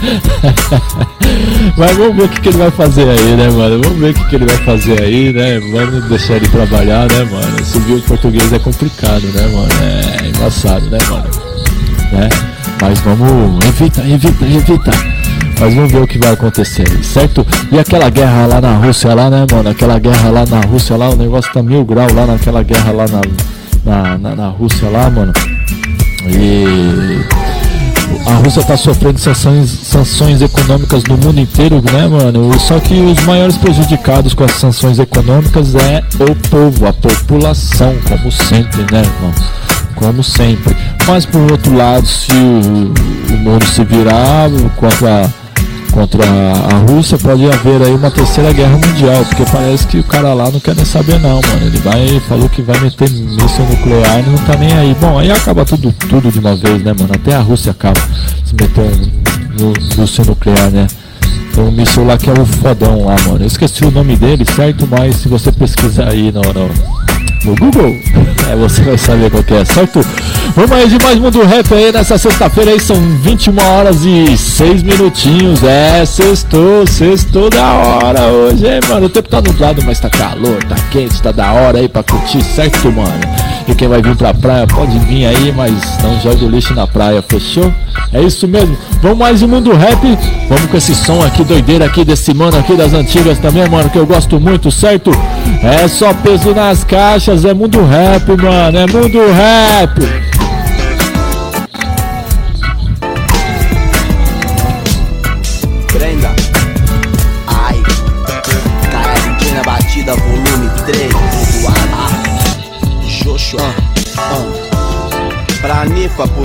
Mas 1.76 1.96
vamos 1.96 2.16
ver 2.16 2.22
o 2.24 2.28
que, 2.28 2.40
que 2.40 2.48
ele 2.48 2.58
vai 2.58 2.70
fazer 2.70 3.08
aí, 3.08 3.36
né, 3.36 3.50
mano? 3.50 3.82
Vamos 3.82 3.98
ver 3.98 4.10
o 4.10 4.14
que, 4.14 4.28
que 4.28 4.36
ele 4.36 4.46
vai 4.46 4.56
fazer 4.58 5.02
aí, 5.02 5.32
né? 5.32 5.60
Vamos 5.60 6.04
deixar 6.08 6.36
ele 6.36 6.48
trabalhar, 6.48 7.06
né, 7.10 7.24
mano? 7.24 7.64
Subir 7.64 7.94
o 7.94 8.02
português 8.02 8.52
é 8.52 8.58
complicado, 8.58 9.26
né, 9.34 9.46
mano? 9.48 9.68
É 9.82 10.28
embaçado, 10.28 10.88
né, 10.88 10.98
mano? 11.08 11.28
Né? 12.12 12.28
Mas 12.80 12.98
vamos. 13.00 13.64
Evita, 13.66 14.00
evita, 14.06 14.44
evita. 14.44 15.19
Mas 15.60 15.74
vamos 15.74 15.92
ver 15.92 16.02
o 16.02 16.06
que 16.06 16.18
vai 16.18 16.32
acontecer 16.32 16.88
certo? 17.04 17.46
E 17.70 17.78
aquela 17.78 18.08
guerra 18.08 18.46
lá 18.46 18.60
na 18.60 18.76
Rússia, 18.76 19.14
lá, 19.14 19.28
né, 19.28 19.46
mano? 19.50 19.68
Aquela 19.68 19.98
guerra 19.98 20.30
lá 20.30 20.46
na 20.46 20.60
Rússia, 20.60 20.96
lá, 20.96 21.10
o 21.10 21.16
negócio 21.16 21.52
tá 21.52 21.62
mil 21.62 21.84
grau 21.84 22.08
lá 22.14 22.26
naquela 22.26 22.62
guerra 22.62 22.92
lá 22.92 23.04
na, 23.08 23.20
na, 23.84 24.18
na, 24.18 24.36
na 24.36 24.48
Rússia, 24.48 24.88
lá, 24.88 25.10
mano. 25.10 25.32
E 26.26 27.20
a 28.26 28.34
Rússia 28.34 28.60
está 28.60 28.76
sofrendo 28.76 29.18
sanções, 29.18 29.70
sanções 29.70 30.42
econômicas 30.42 31.04
no 31.04 31.16
mundo 31.16 31.40
inteiro, 31.40 31.82
né, 31.92 32.06
mano? 32.06 32.58
Só 32.58 32.78
que 32.78 32.94
os 32.94 33.22
maiores 33.24 33.56
prejudicados 33.56 34.34
com 34.34 34.44
as 34.44 34.52
sanções 34.52 34.98
econômicas 34.98 35.74
é 35.74 36.02
o 36.20 36.34
povo, 36.48 36.86
a 36.86 36.92
população, 36.92 37.94
como 38.08 38.30
sempre, 38.30 38.80
né, 38.92 39.02
irmão? 39.02 39.34
Como 39.94 40.22
sempre. 40.22 40.76
Mas 41.06 41.26
por 41.26 41.50
outro 41.50 41.74
lado, 41.76 42.06
se 42.06 42.32
o, 42.32 43.34
o 43.34 43.38
mundo 43.38 43.64
se 43.66 43.84
virar 43.84 44.48
contra, 44.76 45.30
contra 45.90 46.24
a 46.24 46.78
Rússia, 46.90 47.18
pode 47.18 47.44
haver 47.46 47.82
aí 47.82 47.94
uma 47.94 48.10
terceira 48.10 48.52
guerra 48.52 48.76
mundial, 48.76 49.24
porque 49.26 49.44
parece 49.50 49.86
que 49.86 49.98
o 49.98 50.04
cara 50.04 50.32
lá 50.32 50.50
não 50.50 50.60
quer 50.60 50.74
nem 50.74 50.84
saber 50.84 51.18
não, 51.20 51.40
mano. 51.40 51.66
Ele 51.66 51.78
vai, 51.78 52.20
falou 52.28 52.48
que 52.48 52.62
vai 52.62 52.78
meter 52.80 53.10
míssil 53.10 53.64
nuclear 53.66 54.20
e 54.20 54.22
não 54.22 54.38
tá 54.38 54.56
nem 54.56 54.72
aí. 54.72 54.96
Bom, 55.00 55.18
aí 55.18 55.30
acaba 55.30 55.64
tudo, 55.64 55.92
tudo 55.92 56.30
de 56.30 56.38
uma 56.38 56.56
vez, 56.56 56.82
né, 56.82 56.92
mano? 56.98 57.10
Até 57.14 57.34
a 57.34 57.40
Rússia 57.40 57.72
acaba 57.72 58.00
se 58.44 58.54
metendo 58.54 59.10
no 59.58 59.72
míssil 60.00 60.24
nuclear, 60.24 60.70
né? 60.70 60.86
Tem 61.54 61.64
um 61.64 61.70
míssil 61.70 62.04
lá 62.04 62.16
que 62.16 62.30
é 62.30 62.32
o 62.32 62.46
fodão 62.46 63.04
lá, 63.04 63.16
mano. 63.26 63.42
Eu 63.42 63.46
esqueci 63.46 63.84
o 63.84 63.90
nome 63.90 64.16
dele, 64.16 64.44
certo? 64.44 64.86
Mas 64.86 65.16
se 65.16 65.28
você 65.28 65.50
pesquisar 65.50 66.08
aí 66.08 66.32
no, 66.32 66.40
no, 66.40 66.70
no 67.44 67.54
Google, 67.54 67.98
é, 68.50 68.56
você 68.56 68.82
vai 68.82 68.98
saber 68.98 69.30
qual 69.30 69.42
que 69.42 69.54
é, 69.54 69.64
certo? 69.64 70.00
Vamos 70.54 70.72
aí 70.72 70.88
de 70.88 71.02
mais 71.02 71.18
Mundo 71.18 71.42
Rap 71.42 71.72
aí 71.72 71.92
nessa 71.92 72.18
sexta-feira 72.18 72.72
aí, 72.72 72.80
são 72.80 72.96
21 72.96 73.56
horas 73.62 74.04
e 74.04 74.36
6 74.36 74.82
minutinhos. 74.82 75.62
É, 75.62 76.04
sextou, 76.04 76.86
sextou 76.86 77.48
da 77.48 77.72
hora 77.72 78.22
hoje, 78.26 78.66
hein, 78.66 78.80
mano? 78.88 79.06
O 79.06 79.08
tempo 79.08 79.28
tá 79.28 79.40
nublado, 79.40 79.82
mas 79.84 80.00
tá 80.00 80.10
calor, 80.10 80.62
tá 80.64 80.76
quente, 80.90 81.22
tá 81.22 81.32
da 81.32 81.52
hora 81.52 81.78
aí 81.78 81.88
pra 81.88 82.02
curtir, 82.02 82.42
certo, 82.42 82.90
mano? 82.92 83.20
E 83.70 83.74
quem 83.74 83.86
vai 83.86 84.02
vir 84.02 84.16
pra 84.16 84.34
praia 84.34 84.66
pode 84.66 84.98
vir 84.98 85.26
aí, 85.26 85.52
mas 85.56 85.72
não 86.02 86.18
joga 86.18 86.44
o 86.44 86.48
lixo 86.48 86.74
na 86.74 86.88
praia, 86.88 87.22
fechou? 87.22 87.72
É 88.12 88.20
isso 88.20 88.48
mesmo. 88.48 88.76
Vamos 89.00 89.18
mais 89.18 89.42
um 89.42 89.48
Mundo 89.48 89.72
Rap. 89.72 90.00
Vamos 90.48 90.64
com 90.68 90.76
esse 90.76 90.92
som 90.92 91.22
aqui, 91.24 91.44
doideira 91.44 91.84
aqui 91.84 92.04
desse 92.04 92.34
mano 92.34 92.58
aqui 92.58 92.74
das 92.74 92.92
antigas 92.92 93.38
também, 93.38 93.68
mano, 93.68 93.88
que 93.88 93.96
eu 93.96 94.06
gosto 94.06 94.40
muito, 94.40 94.72
certo? 94.72 95.12
É 95.62 95.86
só 95.86 96.12
peso 96.12 96.52
nas 96.52 96.82
caixas, 96.82 97.44
é 97.44 97.54
Mundo 97.54 97.84
Rap, 97.84 98.28
mano, 98.42 98.76
é 98.76 98.86
Mundo 98.88 99.18
Rap. 99.32 100.39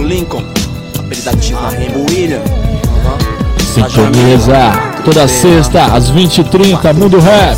Lincoln. 0.06 0.44
Apelidativa 0.98 1.70
Remo 1.70 2.06
William. 2.10 2.42
Sintoniza 3.74 4.72
toda 5.04 5.28
sexta 5.28 5.86
às 5.86 6.12
20h30, 6.12 6.94
Mundo 6.94 7.20
Rap. 7.20 7.58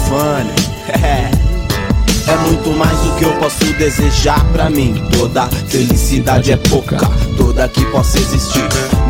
É 2.29 2.35
muito 2.35 2.71
mais 2.71 2.97
do 2.99 3.15
que 3.15 3.23
eu 3.23 3.31
posso 3.37 3.63
desejar 3.77 4.43
pra 4.51 4.69
mim. 4.69 5.01
Toda 5.17 5.47
felicidade 5.69 6.51
é 6.51 6.57
pouca, 6.57 6.97
toda 7.37 7.69
que 7.69 7.85
possa 7.85 8.19
existir. 8.19 8.67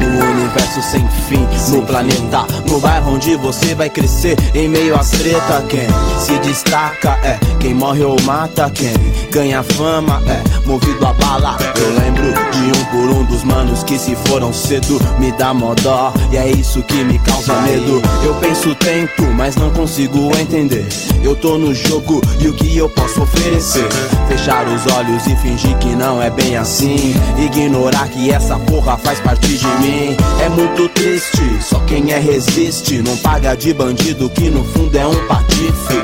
No 0.07 0.25
universo 0.31 0.81
sem 0.81 1.07
fim, 1.27 1.47
no 1.71 1.85
planeta, 1.85 2.45
no 2.69 2.79
bairro 2.79 3.15
onde 3.15 3.35
você 3.35 3.75
vai 3.75 3.89
crescer. 3.89 4.37
Em 4.53 4.67
meio 4.67 4.95
às 4.95 5.09
treta, 5.09 5.63
quem 5.67 5.87
se 6.19 6.37
destaca 6.39 7.17
é 7.23 7.37
quem 7.59 7.73
morre 7.73 8.03
ou 8.03 8.19
mata. 8.23 8.69
Quem 8.69 8.93
ganha 9.31 9.61
fama 9.63 10.21
é 10.27 10.67
movido 10.67 11.05
a 11.05 11.13
bala. 11.13 11.57
Eu 11.75 11.89
lembro 11.99 12.31
de 12.51 12.79
um 12.79 12.85
por 12.85 13.17
um 13.17 13.23
dos 13.25 13.43
manos 13.43 13.83
que 13.83 13.99
se 13.99 14.15
foram 14.27 14.53
cedo. 14.53 14.99
Me 15.19 15.31
dá 15.33 15.53
mó 15.53 15.73
dó, 15.75 16.13
e 16.31 16.37
é 16.37 16.49
isso 16.49 16.81
que 16.83 17.03
me 17.03 17.19
causa 17.19 17.53
medo. 17.61 18.01
Eu 18.23 18.33
penso, 18.35 18.73
tento, 18.75 19.23
mas 19.35 19.55
não 19.55 19.69
consigo 19.71 20.35
entender. 20.37 20.87
Eu 21.21 21.35
tô 21.35 21.57
no 21.57 21.73
jogo 21.73 22.21
e 22.39 22.47
o 22.47 22.53
que 22.53 22.77
eu 22.77 22.89
posso 22.89 23.21
oferecer? 23.21 23.87
Fechar 24.27 24.65
os 24.67 24.85
olhos 24.93 25.25
e 25.27 25.35
fingir 25.35 25.75
que 25.77 25.95
não 25.95 26.21
é 26.21 26.29
bem 26.29 26.55
assim. 26.55 27.13
Ignorar 27.37 28.07
que 28.07 28.31
essa 28.31 28.57
porra 28.59 28.97
faz 28.97 29.19
parte 29.19 29.57
de 29.57 29.67
mim. 29.79 29.96
É 30.43 30.49
muito 30.49 30.87
triste, 30.89 31.41
só 31.61 31.79
quem 31.81 32.11
é 32.11 32.19
resiste. 32.19 33.01
Não 33.01 33.17
paga 33.17 33.55
de 33.55 33.73
bandido 33.73 34.29
que 34.29 34.49
no 34.49 34.63
fundo 34.63 34.95
é 34.95 35.05
um 35.05 35.27
patife. 35.27 35.95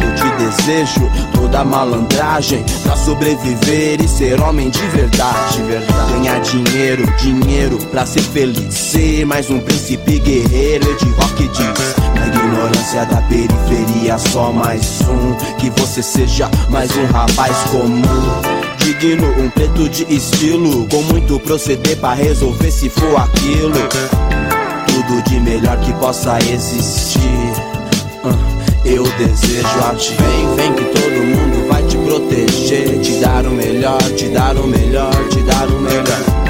Eu 0.00 0.14
te 0.14 0.36
desejo 0.38 1.10
toda 1.34 1.64
malandragem 1.64 2.64
pra 2.82 2.96
sobreviver 2.96 4.00
e 4.02 4.08
ser 4.08 4.40
homem 4.40 4.70
de 4.70 4.86
verdade. 4.88 5.62
verdade. 5.62 6.12
Ganhar 6.12 6.40
dinheiro, 6.40 7.06
dinheiro 7.18 7.78
pra 7.90 8.06
ser 8.06 8.22
feliz. 8.22 8.72
Ser 8.74 9.26
mais 9.26 9.50
um 9.50 9.60
príncipe 9.60 10.18
guerreiro 10.18 10.96
de 10.96 11.08
rock 11.10 11.48
diz. 11.48 11.94
Na 12.18 12.26
ignorância 12.26 13.04
da 13.04 13.20
periferia, 13.22 14.18
só 14.18 14.50
mais 14.50 15.00
um. 15.02 15.34
Que 15.56 15.70
você 15.78 16.02
seja 16.02 16.50
mais 16.70 16.90
um 16.96 17.04
rapaz 17.06 17.56
comum. 17.70 18.61
Digno, 18.84 19.28
um 19.38 19.48
preto 19.48 19.88
de 19.88 20.02
estilo. 20.14 20.86
Com 20.88 21.02
muito 21.02 21.38
proceder 21.40 21.96
pra 21.98 22.14
resolver 22.14 22.70
se 22.70 22.88
for 22.90 23.16
aquilo. 23.16 23.74
Tudo 24.86 25.22
de 25.22 25.40
melhor 25.40 25.78
que 25.80 25.92
possa 25.94 26.38
existir. 26.38 27.20
Ah, 28.24 28.34
Eu 28.84 29.04
desejo 29.04 29.84
a 29.88 29.94
ti. 29.94 30.14
Vem, 30.14 30.56
vem 30.56 30.72
que 30.74 30.84
todo 30.84 31.24
mundo 31.24 31.68
vai 31.68 31.82
te 31.84 31.96
proteger. 31.96 33.00
Te 33.00 33.12
dar 33.20 33.46
o 33.46 33.50
melhor, 33.50 34.02
te 34.16 34.28
dar 34.28 34.56
o 34.56 34.66
melhor, 34.66 35.14
te 35.28 35.40
dar 35.42 35.68
o 35.68 35.80
melhor. 35.80 36.41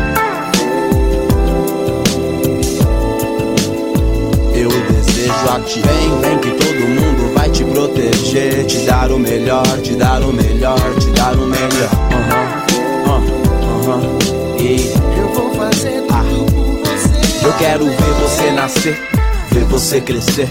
Ti. 5.67 5.81
Vem, 5.83 6.21
vem 6.21 6.39
que 6.39 6.51
todo 6.51 6.89
mundo 6.89 7.35
vai 7.35 7.49
te 7.51 7.65
proteger. 7.65 8.65
Te 8.67 8.79
dar 8.87 9.11
o 9.11 9.19
melhor, 9.19 9.65
te 9.83 9.95
dar 9.95 10.23
o 10.23 10.33
melhor, 10.33 10.79
te 10.99 11.11
dar 11.11 11.35
o 11.37 11.47
melhor. 11.47 11.91
Aham, 12.13 12.63
aham, 13.07 13.93
aham. 13.93 14.19
E 14.59 14.93
Eu 15.19 15.29
vou 15.35 15.55
fazer 15.55 16.03
tudo 16.03 16.53
por 16.53 16.75
você. 16.87 17.47
eu 17.47 17.53
quero 17.55 17.85
ver 17.87 18.15
você 18.21 18.51
nascer, 18.53 19.09
ver 19.51 19.65
você 19.65 20.01
crescer, 20.01 20.49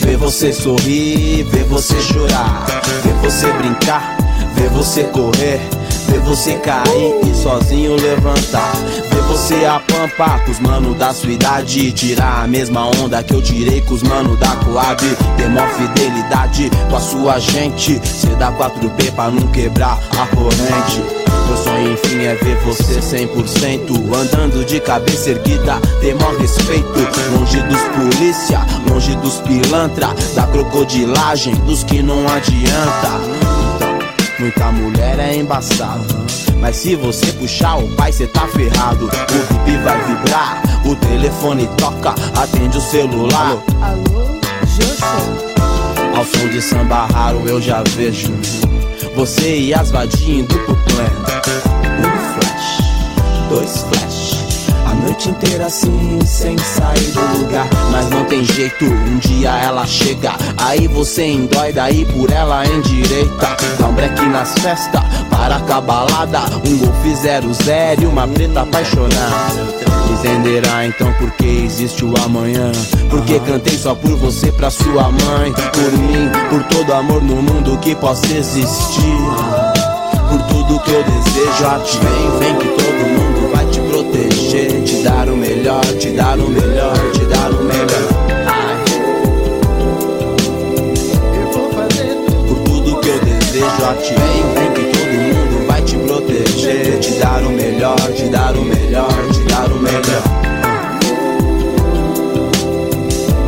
ver 0.00 0.16
você 0.16 0.52
sorrir, 0.52 1.42
ver 1.44 1.64
você 1.64 2.00
chorar, 2.00 2.64
ver 3.02 3.12
você 3.22 3.46
brincar, 3.52 4.16
ver 4.54 4.70
você 4.70 5.04
correr, 5.04 5.60
ver 6.10 6.20
você 6.20 6.54
cair 6.54 7.14
e 7.24 7.34
sozinho 7.34 7.94
levantar, 7.94 8.72
ver 9.10 9.22
você 9.22 9.64
apampar 9.64 10.44
com 10.44 10.50
os 10.50 10.58
mano 10.58 10.92
da 10.94 11.14
sua 11.14 11.30
idade, 11.30 11.92
tirar 11.92 12.42
a 12.42 12.46
mesma 12.48 12.86
onda 13.00 13.22
que 13.22 13.32
eu 13.32 13.40
tirei 13.40 13.80
com 13.82 13.94
os 13.94 14.02
mano 14.02 14.36
da 14.36 14.56
Coab, 14.56 15.00
ter 15.36 15.48
mó 15.48 15.66
fidelidade 15.68 16.68
com 16.88 16.96
a 16.96 17.00
sua 17.00 17.38
gente, 17.38 18.00
cê 18.04 18.28
dá 18.38 18.50
4P 18.52 19.12
pra 19.12 19.30
não 19.30 19.46
quebrar 19.52 19.98
a 20.18 20.26
corrente. 20.34 21.20
Meu 21.46 21.56
sonho 21.56 21.92
enfim 21.92 22.24
é 22.24 22.34
ver 22.36 22.56
você 22.58 23.00
100% 23.00 23.90
Andando 24.14 24.64
de 24.64 24.78
cabeça 24.78 25.30
erguida, 25.30 25.80
ter 26.00 26.14
maior 26.14 26.36
respeito 26.36 26.86
Longe 27.32 27.60
dos 27.62 27.80
polícia, 27.88 28.60
longe 28.88 29.16
dos 29.16 29.38
pilantra 29.38 30.14
Da 30.36 30.46
crocodilagem, 30.46 31.56
dos 31.66 31.82
que 31.82 32.04
não 32.04 32.24
adianta 32.28 33.59
muita 34.40 34.72
mulher 34.72 35.18
é 35.18 35.36
embaçada 35.36 36.04
Mas 36.60 36.76
se 36.76 36.96
você 36.96 37.26
puxar 37.34 37.76
o 37.76 37.88
pai, 37.94 38.12
cê 38.12 38.26
tá 38.26 38.48
ferrado. 38.48 39.06
O 39.06 39.54
bip 39.64 39.76
vai 39.84 40.04
vibrar, 40.04 40.62
o 40.84 40.96
telefone 40.96 41.68
toca 41.76 42.14
Atende 42.40 42.78
o 42.78 42.80
celular. 42.80 43.58
Alô, 43.82 44.40
Joshua? 44.64 45.50
ao 46.16 46.24
som 46.24 46.48
de 46.48 46.60
samba 46.60 47.06
raro 47.06 47.42
eu 47.46 47.60
já 47.62 47.82
vejo 47.96 48.34
Você 49.14 49.58
e 49.58 49.74
as 49.74 49.90
vadinhas 49.90 50.48
duplo 50.48 50.76
plano 50.76 51.20
Um 51.98 52.40
flash, 52.40 53.48
dois 53.48 53.84
flash 53.84 54.09
noite 55.20 55.30
inteira 55.30 55.66
assim, 55.66 56.18
sem 56.24 56.56
sair 56.56 57.12
do 57.12 57.38
lugar. 57.38 57.68
Mas 57.90 58.08
não 58.08 58.24
tem 58.24 58.42
jeito, 58.42 58.86
um 58.86 59.18
dia 59.18 59.50
ela 59.50 59.86
chega. 59.86 60.32
Aí 60.56 60.88
você 60.88 61.26
endoida 61.26 61.84
aí 61.84 62.06
por 62.06 62.30
ela 62.30 62.64
endireita. 62.66 63.56
Dá 63.78 63.86
um 63.86 63.92
break 63.92 64.20
nas 64.26 64.54
festas, 64.60 65.02
para 65.28 65.60
com 65.60 65.72
a 65.72 65.80
balada. 65.80 66.40
Um 66.66 66.78
golfe 66.78 67.14
zero 67.16 67.52
zero 67.52 68.02
e 68.02 68.06
uma 68.06 68.26
preta 68.26 68.62
apaixonada. 68.62 69.80
Entenderá 70.10 70.86
então 70.86 71.12
porque 71.18 71.46
existe 71.46 72.04
o 72.04 72.14
amanhã? 72.24 72.72
Porque 73.10 73.38
cantei 73.40 73.76
só 73.76 73.94
por 73.94 74.16
você 74.16 74.50
pra 74.52 74.70
sua 74.70 75.10
mãe? 75.10 75.52
Por 75.52 75.98
mim, 75.98 76.30
por 76.48 76.62
todo 76.64 76.94
amor 76.94 77.22
no 77.22 77.36
mundo 77.36 77.78
que 77.78 77.94
possa 77.94 78.26
existir. 78.26 79.18
Por 80.28 80.42
tudo 80.44 80.80
que 80.80 80.92
eu 80.92 81.02
desejo 81.02 81.66
a 81.66 81.78
ti 81.80 81.98
Vem, 81.98 82.38
vem 82.38 82.56
que 82.56 82.68
todo 82.68 82.89
melhor, 85.60 85.84
te 85.98 86.10
dar 86.12 86.38
o 86.38 86.48
melhor, 86.48 86.94
te 87.12 87.24
dar 87.26 87.50
o 87.50 87.64
melhor. 87.64 88.08
Por 92.48 92.58
tudo 92.64 93.00
que 93.00 93.08
eu 93.08 93.20
desejo 93.20 93.84
a 93.84 93.94
ti. 93.94 94.14
Vem, 94.14 94.54
vem 94.54 94.72
que 94.72 94.84
todo 94.96 95.12
mundo 95.12 95.66
vai 95.66 95.82
te 95.82 95.96
proteger. 95.98 96.98
Te 97.00 97.10
dar 97.18 97.42
o 97.42 97.50
melhor, 97.50 98.00
te 98.16 98.28
dar 98.28 98.56
o 98.56 98.64
melhor, 98.64 99.12
te 99.32 99.40
dar 99.52 99.70
o 99.70 99.78
melhor. 99.78 100.22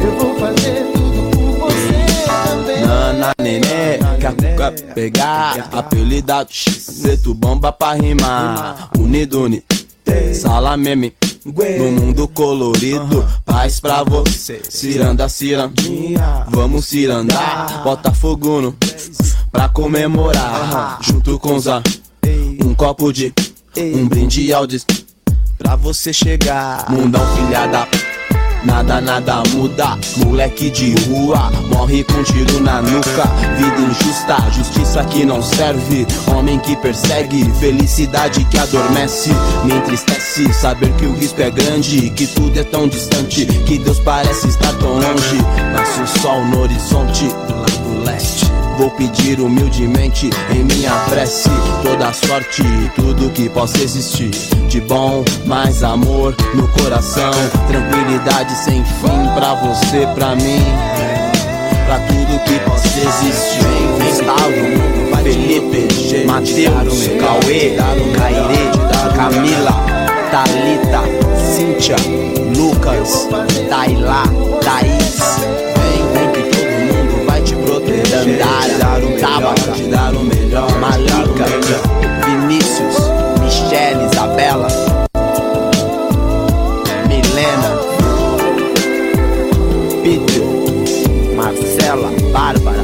Eu 0.05 0.13
vou 0.19 0.39
fazer 0.39 0.85
tudo 0.93 1.31
por 1.31 1.71
você. 1.71 2.87
Nana 2.87 3.33
nenê, 3.41 3.99
que 4.21 4.27
a 4.27 4.33
cuca 4.33 4.75
pegar 4.95 5.69
Apelidado 5.73 6.51
preto 7.03 7.33
bomba 7.33 7.73
pra 7.73 7.95
rimar. 7.95 8.91
Unido, 8.99 9.45
uni, 9.45 9.63
sala 10.35 10.77
meme 10.77 11.15
no 11.45 11.91
mundo 11.93 12.29
colorido, 12.29 13.27
paz 13.45 13.81
pra 13.81 14.03
você. 14.05 14.61
Ciranda, 14.69 15.29
cirandinha, 15.29 16.47
vamos 16.49 16.87
cirandar. 16.87 17.83
Bota 17.83 18.13
fogo 18.13 18.61
no, 18.61 18.77
pra 19.51 19.69
comemorar. 19.69 20.99
Junto 21.03 21.39
com 21.39 21.57
os 21.57 21.67
a- 21.67 21.83
um 22.65 22.75
copo 22.75 23.13
de, 23.13 23.33
um 23.77 24.07
brinde 24.07 24.53
ao 24.53 24.67
des 24.67 24.87
Pra 25.59 25.77
você 25.77 26.13
chegar. 26.13 26.91
Mundão 26.91 27.21
filhada 27.37 27.87
Nada, 28.65 29.01
nada 29.01 29.43
muda, 29.51 29.99
moleque 30.25 30.71
de 30.71 30.95
rua 31.07 31.51
Morre 31.69 32.05
com 32.05 32.23
tiro 32.23 32.61
na 32.61 32.81
nuca. 32.81 33.25
Vida 33.57 33.81
injusta, 33.81 34.37
justiça 34.51 35.05
que 35.05 35.25
não 35.25 35.43
serve 35.43 36.07
Homem 36.29 36.59
que 36.61 36.77
persegue, 36.77 37.51
felicidade 37.59 38.45
que 38.45 38.59
adormece. 38.59 39.31
Me 39.65 39.75
entristece 39.75 40.53
saber 40.53 40.93
que 40.95 41.07
o 41.07 41.15
risco 41.15 41.43
é 41.43 41.51
grande 41.51 42.11
Que 42.11 42.27
tudo 42.27 42.59
é 42.59 42.65
tão 42.65 42.89
distante 42.89 43.47
Que 43.47 43.79
Deus 43.79 43.99
parece 44.01 44.49
estar 44.49 44.73
tão 44.79 44.95
longe. 44.95 45.39
Nasce 45.73 46.01
o 46.01 46.07
sol 46.21 46.45
no 46.47 46.61
horizonte 46.61 47.25
do 47.27 47.57
lado 47.57 48.05
leste 48.05 48.42
Vou 48.79 48.91
pedir 48.91 49.41
humildemente 49.41 50.31
em 50.51 50.65
minha 50.65 50.93
prece 51.09 51.51
toda 51.83 52.09
a 52.09 52.13
sorte 52.13 52.63
e 52.63 52.89
tudo 52.97 53.31
que 53.31 53.49
possa 53.49 53.83
existir 53.83 54.31
de 54.69 54.81
bom, 54.81 55.23
mais 55.45 55.83
amor 55.83 56.35
no 56.55 56.67
coração, 56.69 57.31
tranquilidade 57.69 58.55
sem 58.57 58.83
fim 58.83 59.29
pra 59.35 59.55
você, 59.55 60.07
pra 60.15 60.35
mim, 60.35 60.65
pra 61.87 61.99
tudo 62.01 62.43
que 62.45 62.59
possa 62.61 62.89
existir. 62.89 63.63
Gustavo, 64.03 65.23
Felipe, 65.23 66.27
Matheus, 66.27 67.09
Cauê, 67.21 67.77
Cairê, 68.17 69.15
Camila, 69.15 69.85
Talita, 70.31 71.03
Cíntia, 71.55 71.97
Lucas, 72.57 73.29
Tailá, 73.69 74.25
Thaís. 74.63 75.82
Dandara, 78.25 79.19
Tabata. 79.19 79.73
Malika, 80.79 81.45
Vinícius, 82.25 82.97
Michele, 83.41 84.05
Isabela, 84.05 84.69
Milena, 87.09 87.71
Peter, 90.05 91.35
Marcela, 91.35 92.11
Bárbara. 92.33 92.83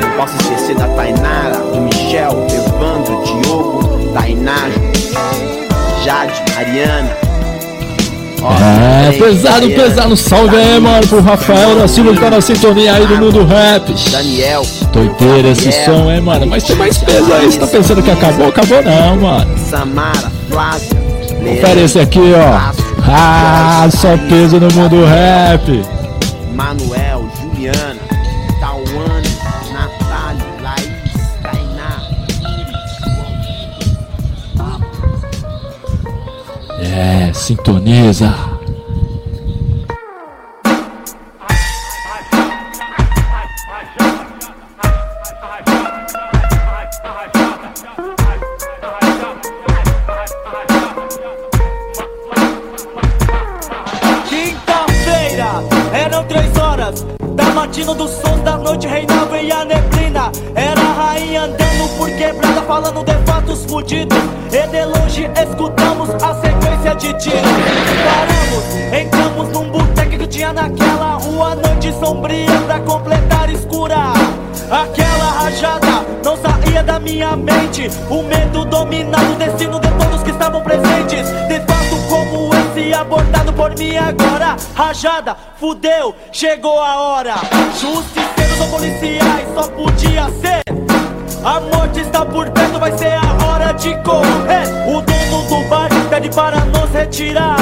Não 0.00 0.10
posso 0.16 0.36
esquecer 0.38 0.74
da 0.76 0.88
Tainara, 0.88 1.58
do 1.58 1.80
Michel, 1.82 2.46
Evandro, 2.50 3.22
Diogo, 3.24 4.12
Tainá, 4.12 4.68
Jade, 6.04 6.42
Mariana. 6.54 7.27
É, 8.52 9.12
Três, 9.12 9.22
pesado, 9.22 9.68
pesado. 9.70 10.16
Salve 10.16 10.56
aí, 10.56 10.80
mano, 10.80 11.06
pro 11.06 11.20
Rafael 11.20 11.76
da 11.76 11.88
Silva 11.88 12.12
que 12.12 12.20
tá 12.20 12.30
na 12.30 12.40
sintonia 12.40 12.94
aí 12.94 13.06
do 13.06 13.16
mundo 13.16 13.44
rap. 13.44 13.92
Daniel. 14.10 14.62
Doideira 14.92 15.48
esse 15.48 15.72
som, 15.84 16.10
hein, 16.10 16.20
mano. 16.20 16.46
Mas 16.46 16.64
tem 16.64 16.76
mais 16.76 16.98
peso 16.98 17.32
aí. 17.32 17.46
Você 17.46 17.58
tá 17.58 17.66
pensando 17.66 18.02
que 18.02 18.10
acabou? 18.10 18.48
Acabou 18.48 18.82
não, 18.82 19.16
mano. 19.16 19.58
Samara, 19.68 20.32
Flávia, 20.48 21.84
esse 21.84 21.98
aqui, 21.98 22.32
ó. 22.34 22.72
Ah, 23.10 23.88
só 23.90 24.16
peso 24.28 24.60
no 24.60 24.68
mundo 24.74 25.04
rap. 25.04 25.82
Manuel, 26.54 26.97
É, 36.98 37.32
sintoniza. 37.32 38.34
O 78.10 78.22
medo 78.22 78.64
dominava 78.64 79.32
o 79.32 79.36
destino 79.36 79.78
de 79.80 79.88
todos 79.92 80.22
que 80.22 80.30
estavam 80.30 80.62
presentes. 80.62 81.28
De 81.48 81.60
fato 81.60 81.96
como 82.08 82.50
esse 82.54 82.94
abordado 82.94 83.52
por 83.52 83.76
mim 83.76 83.96
agora 83.96 84.28
Rajada, 84.74 85.36
fudeu, 85.58 86.14
chegou 86.32 86.80
a 86.80 87.00
hora. 87.00 87.34
Justiceiros 87.80 88.60
ou 88.60 88.68
policiais, 88.68 89.48
só 89.54 89.68
podia 89.68 90.30
ser. 90.40 90.62
A 91.44 91.60
morte 91.60 92.00
está 92.00 92.24
por 92.24 92.48
perto, 92.50 92.78
vai 92.78 92.96
ser 92.96 93.14
a 93.14 93.46
hora 93.46 93.72
de 93.72 93.90
correr. 94.02 94.68
O 94.86 95.00
dono 95.00 95.48
do 95.48 95.68
bar 95.68 95.88
pede 96.08 96.28
para 96.30 96.64
nos 96.66 96.90
retirar 96.90 97.56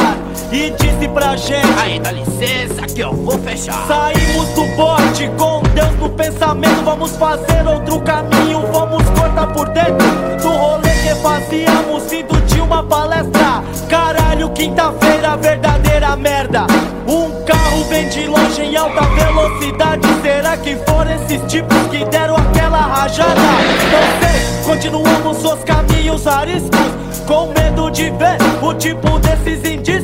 e 0.53 0.71
disse 0.71 1.09
pra 1.09 1.37
gente: 1.37 1.67
Aí, 1.81 1.99
dá 1.99 2.13
licença 2.13 2.83
que 2.83 3.01
eu 3.01 3.13
vou 3.13 3.39
fechar. 3.39 3.87
Saímos 3.87 4.49
do 4.51 4.65
bote 4.77 5.31
com 5.37 5.63
Deus 5.75 5.93
no 5.99 6.09
pensamento. 6.11 6.83
Vamos 6.85 7.11
fazer 7.13 7.67
outro 7.67 8.01
caminho, 8.01 8.61
vamos 8.73 9.03
cortar 9.11 9.47
por 9.53 9.69
dentro 9.69 10.07
do 10.41 10.49
rolê 10.49 10.91
que 10.91 11.15
fazíamos, 11.17 12.13
indo 12.13 12.41
de 12.43 12.61
uma 12.61 12.83
palestra. 12.83 13.63
Caralho, 13.89 14.51
quinta-feira, 14.51 15.37
verdadeira 15.37 16.17
merda. 16.17 16.67
Um 17.07 17.45
carro 17.45 17.85
vem 17.89 18.09
de 18.09 18.27
longe 18.27 18.63
em 18.63 18.77
alta 18.77 19.03
velocidade. 19.03 20.07
Será 20.23 20.57
que 20.57 20.77
foram 20.77 21.13
esses 21.13 21.41
tipos 21.51 21.77
que 21.91 22.05
deram 22.07 22.37
aquela 22.37 22.79
rajada? 22.79 23.35
Não 23.35 24.21
sei, 24.21 24.65
continuamos 24.65 25.45
os 25.45 25.65
caminhos 25.65 26.27
ariscos. 26.27 26.97
Com 27.27 27.53
medo 27.53 27.91
de 27.91 28.11
ver 28.11 28.37
o 28.63 28.73
tipo 28.75 29.19
desses 29.19 29.59
indícios. 29.69 29.96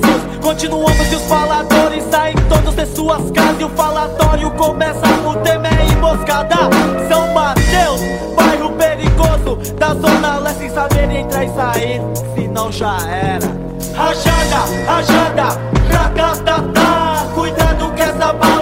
Continuamos 0.52 1.10
e 1.10 1.16
os 1.16 1.22
faladores 1.22 2.04
saem 2.10 2.36
todos 2.46 2.74
de 2.74 2.84
suas 2.84 3.30
casas. 3.30 3.58
E 3.58 3.64
o 3.64 3.70
falatório 3.70 4.50
começa 4.50 5.06
no 5.24 5.34
tema 5.36 5.66
é 5.66 5.86
emboscada. 5.86 6.68
São 7.08 7.32
Mateus, 7.32 8.02
bairro 8.36 8.70
perigoso. 8.72 9.56
Da 9.78 9.94
zona 9.94 10.36
leste 10.40 10.58
sem 10.58 10.70
saber 10.70 11.10
entrar 11.10 11.44
e 11.44 11.48
sair. 11.54 12.02
Senão 12.34 12.70
já 12.70 12.98
era. 13.08 13.62
Rajada, 13.94 14.86
rajada, 14.86 15.60
racatatá 15.90 17.26
Cuidado 17.34 17.92
que 17.94 18.02
essa 18.02 18.32
bala 18.34 18.61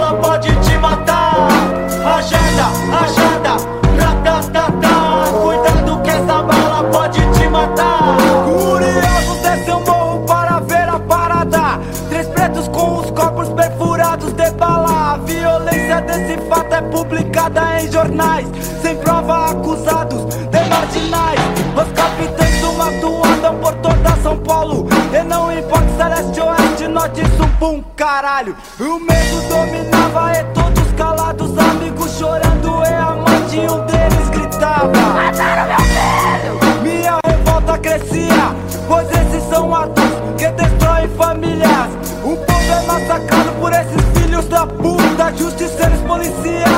publicada 17.41 17.81
em 17.81 17.91
jornais 17.91 18.47
Sem 18.81 18.95
prova 18.97 19.51
acusados 19.51 20.25
de 20.25 20.69
marginais. 20.69 21.39
Os 21.75 21.91
capitães 21.93 22.61
do 22.61 22.73
mato 22.73 23.21
andam 23.25 23.55
por 23.55 23.73
toda 23.75 24.15
São 24.21 24.37
Paulo 24.37 24.87
E 25.13 25.23
não 25.23 25.51
importa 25.51 25.87
se 25.95 26.01
era 26.01 26.21
este, 26.21 26.41
oeste, 26.41 26.87
norte, 26.87 27.21
sul, 27.37 27.49
pum, 27.59 27.83
caralho. 27.95 28.55
O 28.79 28.99
medo 28.99 29.41
dominava 29.49 30.33
e 30.33 30.43
todos 30.53 30.91
calados 30.97 31.57
Amigos 31.57 32.11
chorando 32.17 32.83
e 32.85 32.93
a 32.93 33.11
mãe 33.11 33.45
de 33.47 33.59
um 33.59 33.85
deles 33.85 34.29
gritava. 34.29 34.91
Mataram 34.91 35.67
meu 35.67 36.59
filho 36.59 36.81
Minha 36.83 37.17
revolta 37.25 37.77
crescia 37.77 38.55
Pois 38.87 39.07
esses 39.09 39.49
são 39.49 39.73
atos 39.73 40.03
que 40.37 40.47
destroem 40.49 41.07
famílias. 41.17 41.89
O 42.23 42.35
povo 42.35 42.71
é 42.71 42.85
massacrado 42.85 43.51
por 43.59 43.71
esses 43.71 44.01
filhos 44.19 44.45
da 44.47 44.67
puta 44.67 45.33
Justiceiros 45.37 46.01
policiais 46.01 46.70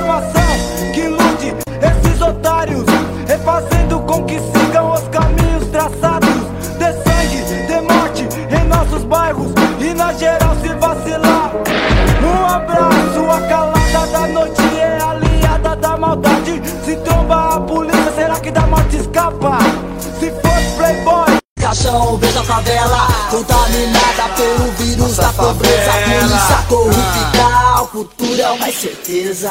da 0.00 0.39
Caixão, 21.90 22.16
veja 22.18 22.40
a 22.40 22.44
favela 22.44 23.08
Contaminada 23.30 24.28
pelo 24.36 24.72
vírus 24.72 25.16
da 25.16 25.32
pobreza. 25.32 25.90
Polícia 25.92 26.64
corrupta, 26.68 27.82
o 27.82 27.86
futuro 27.88 28.40
é 28.40 28.50
uma 28.50 28.72
certeza 28.72 29.50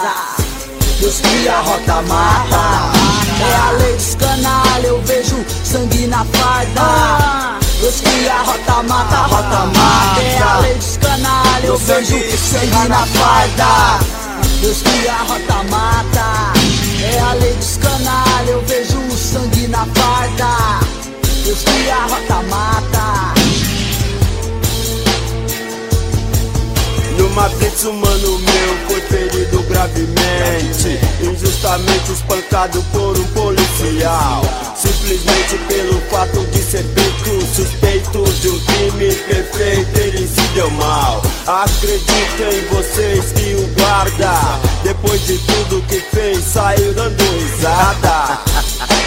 Deus 1.00 1.20
cria 1.20 1.54
a 1.54 1.62
rota 1.62 2.02
mata 2.04 2.92
É 3.42 3.56
a 3.56 3.72
lei 3.72 3.94
dos 3.94 4.16
canalha, 4.16 4.88
eu 4.88 5.02
vejo 5.04 5.46
sangue 5.64 6.08
na 6.08 6.26
farda. 6.26 7.60
Deus 7.80 8.02
cria 8.02 8.34
a 8.34 8.42
rota 8.44 8.84
mata, 8.84 9.16
rota 9.16 9.66
mata. 9.66 10.22
É 10.22 10.38
a 10.42 10.60
lei 10.60 10.74
dos 10.74 10.98
canalha, 10.98 11.66
eu 11.66 11.78
vejo 11.78 12.38
sangue 12.38 12.90
na 12.90 13.06
farda. 13.06 14.00
Deus 14.60 14.82
cria 14.82 15.14
a 15.14 15.24
rota 15.24 15.64
mata 15.70 16.54
É 17.02 17.20
a 17.20 17.34
lei 17.34 17.54
dos 17.54 17.78
canalha, 17.78 18.50
eu 18.50 18.62
vejo 18.66 19.00
sangue 19.18 19.68
na 19.68 19.86
farda 19.86 20.89
Deus 21.60 21.64
cria 21.64 21.96
a 21.96 22.06
rota 22.08 22.42
mata 22.44 23.34
Numa 27.18 27.50
blitz 27.50 27.84
mano 27.84 28.40
meu 28.40 28.88
foi 28.88 29.02
ferido 29.02 29.62
gravemente. 29.64 31.00
Injustamente 31.22 32.12
espancado 32.12 32.82
por 32.94 33.18
um 33.18 33.24
policial. 33.34 34.42
Simplesmente 34.76 35.58
pelo 35.68 36.00
fato 36.10 36.40
de 36.52 36.60
ser 36.60 36.84
feito 36.84 37.56
suspeito 37.56 38.24
de 38.24 38.50
um 38.50 38.60
crime 38.60 39.14
perfeito 39.14 39.98
Ele 40.00 40.28
se 40.28 40.42
deu 40.54 40.70
mal. 40.72 41.22
Acredito 41.46 42.44
em 42.54 42.68
vocês 42.74 43.34
que 43.34 43.56
o 43.56 43.68
guarda. 43.78 44.60
Depois 44.84 45.26
de 45.26 45.38
tudo 45.40 45.82
que 45.88 46.00
fez 46.00 46.44
saiu 46.44 46.94
dando 46.94 47.22
risada 47.22 48.40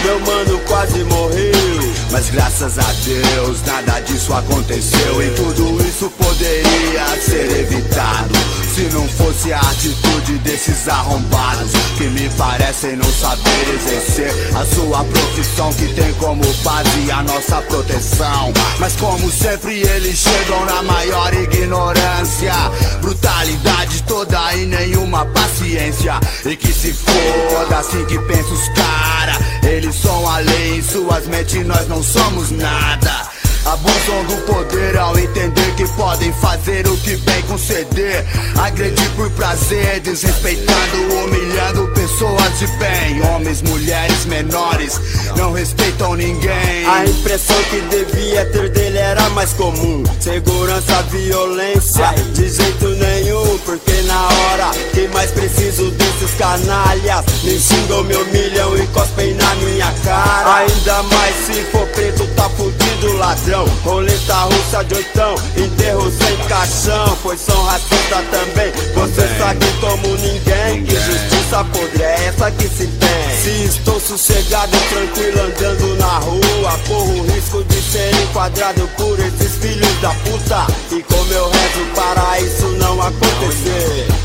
Meu 0.03 0.19
mano 0.19 0.59
quase 0.67 1.03
morreu. 1.05 1.93
Mas 2.11 2.29
graças 2.29 2.77
a 2.77 2.93
Deus 3.03 3.61
nada 3.65 3.99
disso 4.01 4.33
aconteceu. 4.33 5.23
E 5.23 5.31
tudo 5.31 5.81
isso 5.87 6.09
poderia 6.11 7.05
ser 7.19 7.59
evitado 7.59 8.35
Se 8.75 8.81
não 8.93 9.07
fosse 9.07 9.51
a 9.51 9.59
atitude 9.59 10.37
desses 10.43 10.87
arrombados 10.87 11.71
Que 11.97 12.03
me 12.03 12.29
parecem 12.31 12.95
não 12.95 13.11
saber 13.11 13.75
exercer 13.75 14.31
A 14.55 14.65
sua 14.65 15.03
profissão 15.03 15.73
que 15.73 15.87
tem 15.93 16.13
como 16.13 16.43
base 16.63 17.11
a 17.11 17.23
nossa 17.23 17.61
proteção. 17.63 18.53
Mas 18.79 18.95
como 18.95 19.31
sempre 19.31 19.81
eles 19.81 20.19
chegam 20.19 20.65
na 20.65 20.83
maior 20.83 21.33
ignorância. 21.33 22.53
Brutalidade 23.01 24.03
toda 24.03 24.53
e 24.55 24.65
nenhuma 24.65 25.25
paciência. 25.25 26.19
E 26.45 26.55
que 26.55 26.71
se 26.71 26.93
foda 26.93 27.79
assim 27.79 28.05
que 28.05 28.19
pensa 28.19 28.53
os 28.53 28.67
cara 28.69 29.52
Eles 29.63 29.95
são 29.95 30.27
a 30.27 30.39
lei 30.39 30.77
em 30.77 30.81
suas 30.81 31.27
mentes 31.27 31.65
nós 31.65 31.87
não 31.87 32.03
somos 32.03 32.51
nada. 32.51 33.31
Abusam 33.65 34.25
do 34.25 34.45
poder 34.45 34.97
ao 34.97 35.17
entender 35.17 35.75
que 35.75 35.87
podem 35.95 36.33
fazer 36.33 36.85
o 36.85 36.97
que 36.97 37.15
bem 37.15 37.41
conceder 37.43 38.25
Agredir 38.61 39.09
por 39.15 39.29
prazer, 39.31 39.99
desrespeitando, 40.01 40.97
humilhando 41.23 41.87
pessoas 41.93 42.59
de 42.59 42.67
bem. 42.77 43.21
Homens, 43.23 43.61
mulheres, 43.61 44.25
menores, 44.25 44.99
não 45.35 45.53
respeitam 45.53 46.15
ninguém. 46.15 46.85
A 46.87 47.05
impressão 47.05 47.61
que 47.63 47.81
devia 47.81 48.45
ter 48.45 48.69
dele 48.69 48.97
era 48.97 49.29
mais 49.31 49.53
comum. 49.53 50.03
Segurança, 50.19 51.01
violência, 51.03 52.13
de 52.33 52.49
jeito 52.49 52.89
nenhum 52.89 53.22
Porque 53.65 54.01
na 54.03 54.27
hora 54.27 54.71
que 54.93 55.07
mais 55.09 55.31
preciso 55.31 55.89
desses 55.91 56.31
canalhas 56.37 57.25
Me 57.43 57.59
xingam, 57.59 58.03
me 58.03 58.15
humilham 58.15 58.77
e 58.77 58.87
cospem 58.87 59.33
na 59.35 59.55
minha 59.55 59.91
cara 60.03 60.55
Ainda 60.55 61.03
mais 61.03 61.35
se 61.45 61.63
for 61.71 61.87
preto, 61.87 62.25
tá 62.35 62.49
fudido 62.49 63.17
ladrão. 63.17 63.65
Roleta 63.83 64.35
russa 64.35 64.83
de 64.85 64.95
oitão, 64.95 65.35
enterro 65.57 66.11
sem 66.11 66.37
caixão. 66.47 67.17
Pois 67.21 67.39
são 67.39 67.61
racista 67.63 68.23
também, 68.31 68.71
você 68.93 69.27
sabe 69.37 69.65
como 69.79 70.07
ninguém. 70.17 70.85
Que 70.85 70.95
justiça 70.95 71.63
podre 71.65 72.03
é 72.03 72.25
essa 72.27 72.51
que 72.51 72.67
se 72.67 72.87
tem? 72.87 73.41
Se 73.41 73.65
estou 73.65 73.99
sossegado, 73.99 74.77
tranquilo, 74.89 75.41
andando 75.41 75.97
na 75.97 76.17
rua, 76.19 76.79
corro 76.87 77.19
o 77.19 77.31
risco 77.31 77.63
de 77.65 77.81
ser 77.81 78.13
enquadrado 78.23 78.87
por 78.97 79.19
esses 79.19 79.55
filhos 79.57 80.01
da 80.01 80.09
puta. 80.09 80.67
E 80.91 81.03
como 81.03 81.31
eu 81.31 81.49
rezo 81.49 81.85
para 81.95 82.39
isso 82.39 82.67
não 82.79 83.01
acontecer. 83.01 83.22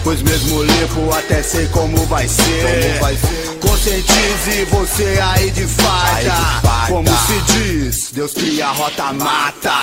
Pois 0.05 0.23
mesmo 0.23 0.63
limpo 0.63 1.11
até 1.15 1.43
sei 1.43 1.67
como 1.69 1.97
vai 2.07 2.27
ser. 2.27 2.99
Conscientize 3.61 4.65
você 4.71 5.21
aí 5.23 5.51
de 5.51 5.67
farda. 5.67 6.35
Como 6.89 7.09
se 7.09 7.53
diz, 7.53 8.11
Deus 8.13 8.33
cria 8.33 8.69
rota 8.69 9.13
mata. 9.13 9.75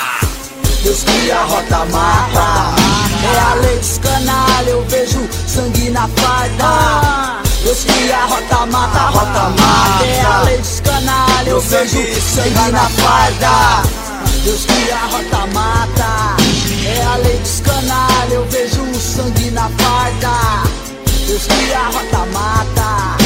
Deus 0.84 1.04
cria 1.04 1.42
rota 1.44 1.86
mata. 1.86 2.76
É 3.24 3.40
a 3.40 3.54
lei 3.56 3.78
dos 3.78 3.98
canalha, 4.00 4.70
eu 4.70 4.86
vejo 4.86 5.28
sangue 5.48 5.90
na 5.90 6.08
farda. 6.08 7.42
Deus 7.64 7.84
cria 7.84 8.26
rota 8.26 8.66
mata, 8.68 9.00
rota 9.00 9.50
mata. 9.50 10.06
É 10.06 10.22
a 10.22 10.42
lei 10.42 10.58
dos 10.58 10.80
canalha, 10.82 11.50
eu 11.50 11.62
vejo 11.62 12.22
sangue 12.22 12.72
na 12.72 12.90
farda. 12.90 13.84
Deus 14.44 14.66
cria 14.66 14.98
rota 15.12 15.48
mata. 15.54 16.36
É 16.86 17.02
a 17.04 17.16
lei 17.18 17.38
dos 17.38 17.62
canalha, 17.62 18.34
eu 18.34 18.46
vejo 18.50 18.75
sangue 19.16 19.52
na 19.52 19.70
farda. 19.70 20.70
Deus 21.28 21.48
cria 21.48 21.84
rota 21.88 22.26
mata. 22.34 23.18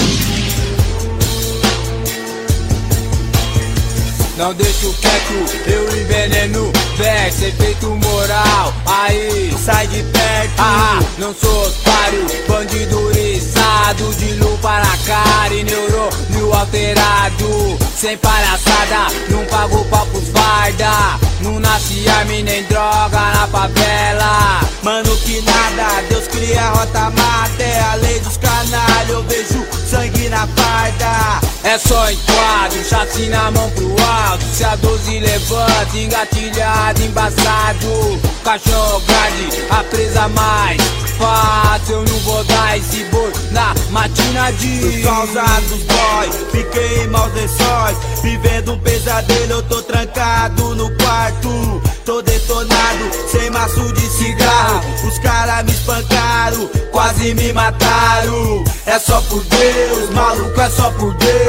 Não 4.38 4.54
deixo 4.54 4.94
quieto, 4.94 5.68
eu 5.68 6.02
enveneno. 6.02 6.72
Verso, 6.96 7.46
efeito 7.46 7.88
moral. 7.88 8.74
Aí, 8.86 9.54
sai 9.66 9.88
de 9.88 10.04
perto. 10.04 10.54
Ah, 10.60 11.00
Não 11.18 11.34
sou 11.34 11.68
otário, 11.68 12.26
bandido 12.48 13.12
eriçado 13.12 14.14
De 14.16 14.34
lupa 14.36 14.80
na 14.80 14.98
cara 15.06 15.54
e 15.54 15.64
neurônio 15.64 16.54
alterado. 16.54 17.78
Sem 17.98 18.18
palhaçada, 18.18 19.14
não 19.30 19.46
pago 19.46 19.84
papos 19.86 20.30
farda 20.30 21.28
Não 21.42 21.60
nasce 21.60 22.08
arma 22.10 22.34
e 22.34 22.44
nem 22.44 22.64
droga 22.66 23.20
na 23.20 23.48
favela. 23.48 24.62
Mano 24.84 25.16
que 25.18 25.42
nada, 25.42 26.02
Deus 26.10 26.28
cria 26.28 26.70
rota 26.70 27.10
mata. 27.12 27.64
É 27.64 27.80
a 27.82 27.96
lei 27.96 28.20
dos 28.20 28.38
canalhos, 28.38 29.10
eu 29.10 29.24
vejo 29.24 29.66
sangue 29.90 30.30
na 30.30 30.48
farda 30.48 31.39
É 31.64 31.78
só 31.78 32.10
enquadro, 32.10 32.84
chassi 32.86 33.28
na 33.28 33.51
mão 33.51 33.70
pro 33.72 33.89
alto. 33.89 34.45
Se 34.53 34.64
a 34.64 34.76
12 34.78 35.20
levanta, 35.20 35.97
engatilhado, 35.97 37.03
embaçado. 37.03 38.20
Caixão 38.43 39.01
grande, 39.01 39.64
a 39.70 39.84
presa 39.84 40.28
mais 40.30 40.82
fácil. 41.18 41.95
Eu 41.95 42.03
não 42.05 42.20
vou 42.20 42.43
dar 42.45 42.78
esse 42.78 43.03
boi 43.05 43.32
na 43.51 43.74
matina 43.89 44.51
de 44.53 45.03
Por 45.03 45.78
boys, 45.78 46.36
fiquei 46.51 47.07
maus 47.07 47.34
lençóis 47.34 47.97
Vivendo 48.24 48.74
um 48.74 48.80
pesadelo, 48.80 49.51
eu 49.51 49.64
tô 49.64 49.82
trancado 49.82 50.76
no 50.76 50.89
quarto. 50.97 51.82
Tô 52.05 52.22
detonado, 52.22 53.10
sem 53.30 53.49
maço 53.49 53.93
de 53.93 54.01
cigarro. 54.01 54.82
Os 55.05 55.20
caras 55.20 55.66
me 55.66 55.72
espancaram, 55.72 56.70
quase 56.91 57.34
me 57.34 57.51
mataram. 57.51 58.64
É 58.86 58.97
só 58.97 59.22
por 59.22 59.43
Deus, 59.43 60.10
maluco, 60.12 60.60
é 60.60 60.70
só 60.70 60.89
por 60.91 61.14
Deus 61.16 61.49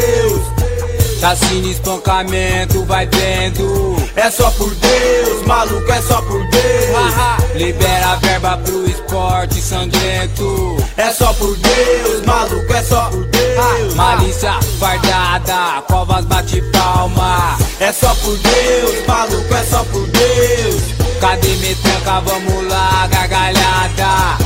Chacina, 1.20 1.68
espancamento, 1.68 2.82
vai 2.86 3.06
vendo. 3.06 3.94
É 4.16 4.30
só 4.30 4.50
por 4.52 4.74
Deus, 4.74 5.46
maluco, 5.46 5.92
é 5.92 6.00
só 6.00 6.22
por 6.22 6.42
Deus. 6.48 7.54
Libera 7.54 8.12
a 8.12 8.16
verba 8.16 8.56
pro 8.56 8.88
esporte 8.88 9.60
sangrento. 9.60 10.76
É 10.96 11.12
só 11.12 11.32
por 11.34 11.54
Deus, 11.56 12.24
maluco, 12.24 12.72
é 12.72 12.82
só 12.82 13.10
por 13.10 13.26
Deus. 13.26 13.94
Malícia 13.94 14.58
fardada, 14.78 15.82
covas 15.88 16.24
bate 16.24 16.62
palma. 16.72 17.58
É 17.80 17.92
só 17.92 18.14
por 18.14 18.36
Deus, 18.38 19.06
maluco, 19.06 19.54
é 19.54 19.64
só 19.64 19.84
por 19.84 20.06
Deus. 20.06 20.82
Cadê 21.20 21.54
metranca, 21.56 22.20
vamos 22.20 22.66
lá, 22.66 23.06
gargalhada. 23.08 24.38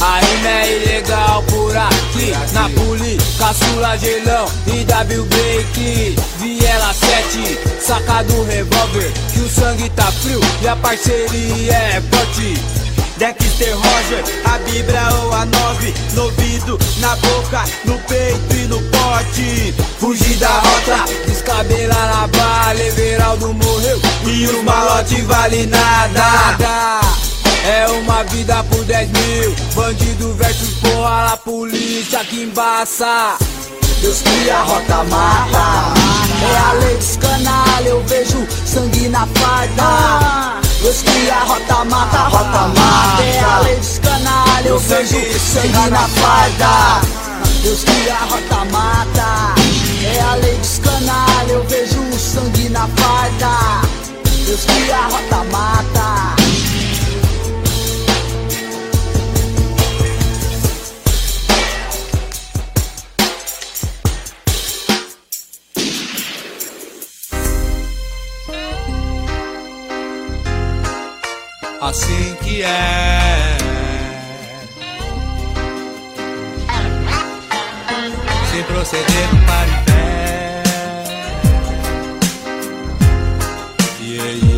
A 0.00 0.20
rima 0.20 0.48
é 0.48 0.76
ilegal 0.76 1.42
por 1.42 1.76
aqui. 1.76 2.32
Na 2.52 2.68
puli, 2.70 3.05
caçula, 3.46 3.96
gelão 3.96 4.46
e 4.66 4.84
W 4.84 5.24
break. 5.24 6.16
Viela 6.38 6.92
7, 6.92 7.58
saca 7.80 8.22
do 8.24 8.42
revólver 8.44 9.12
Que 9.32 9.40
o 9.40 9.48
sangue 9.48 9.88
tá 9.90 10.10
frio 10.10 10.40
e 10.62 10.68
a 10.68 10.74
parceria 10.76 11.72
é 11.72 12.02
forte. 12.10 12.60
Dexter 13.18 13.74
Roger, 13.74 14.24
a 14.44 14.58
Bíblia 14.58 15.08
ou 15.22 15.32
a 15.32 15.46
9 15.46 15.94
No 16.12 16.24
ouvido, 16.24 16.78
na 16.98 17.16
boca, 17.16 17.64
no 17.84 17.98
peito 18.00 18.54
e 18.54 18.66
no 18.66 18.78
pote. 18.90 19.74
Fugir 19.98 20.36
da 20.36 20.48
rota, 20.48 21.04
descabelar 21.26 22.08
na 22.08 22.26
bala 22.26 22.80
Everaldo 22.80 23.54
morreu 23.54 24.00
e 24.26 24.46
o 24.48 24.62
malote 24.64 25.22
vale 25.22 25.66
nada 25.66 27.25
é 27.66 27.86
uma 27.88 28.22
vida 28.24 28.62
por 28.64 28.84
10 28.84 29.10
mil. 29.10 29.54
Bandido 29.74 30.32
versus 30.34 30.74
porra 30.74 31.24
lá, 31.24 31.36
polícia 31.36 32.24
que 32.24 32.44
embaça. 32.44 33.36
Deus 34.00 34.22
cria 34.22 34.56
a 34.56 34.62
rota 34.62 35.04
mata. 35.04 35.94
É 36.42 36.58
a 36.58 36.72
lei 36.74 36.96
dos 36.96 37.16
canalha, 37.16 37.88
eu 37.88 38.04
vejo 38.04 38.46
sangue 38.64 39.08
na 39.08 39.26
farda. 39.26 40.60
Deus 40.80 41.02
cria 41.02 41.34
a 41.34 41.44
rota 41.44 41.84
mata, 41.84 42.18
rota 42.28 42.68
mata. 42.68 43.22
É 43.22 43.40
a 43.40 43.60
lei 43.60 43.76
dos 43.76 43.98
canalha, 43.98 44.68
eu 44.68 44.78
vejo 44.78 45.38
sangue 45.40 45.90
na 45.90 46.08
farda. 46.08 47.00
Deus 47.62 47.84
cria 47.84 48.14
a 48.14 48.24
rota 48.26 48.64
mata. 48.70 49.54
É 50.04 50.20
a 50.20 50.34
lei 50.36 50.56
dos 50.56 50.78
canalha, 50.78 51.52
eu 51.52 51.64
vejo 51.64 52.18
sangue 52.18 52.68
na 52.68 52.86
farda. 52.86 53.80
Deus 54.46 54.64
cria 54.64 54.96
a 54.96 55.08
rota 55.08 55.44
mata 55.50 55.85
assim 71.96 72.36
que 72.42 72.62
é. 72.62 73.56
Se 78.50 78.62
proceder 78.64 79.28
não 79.32 79.40
para 79.46 79.66
em 79.66 79.84
pé. 79.84 80.62
Yeah, 84.02 84.30
yeah. 84.30 84.56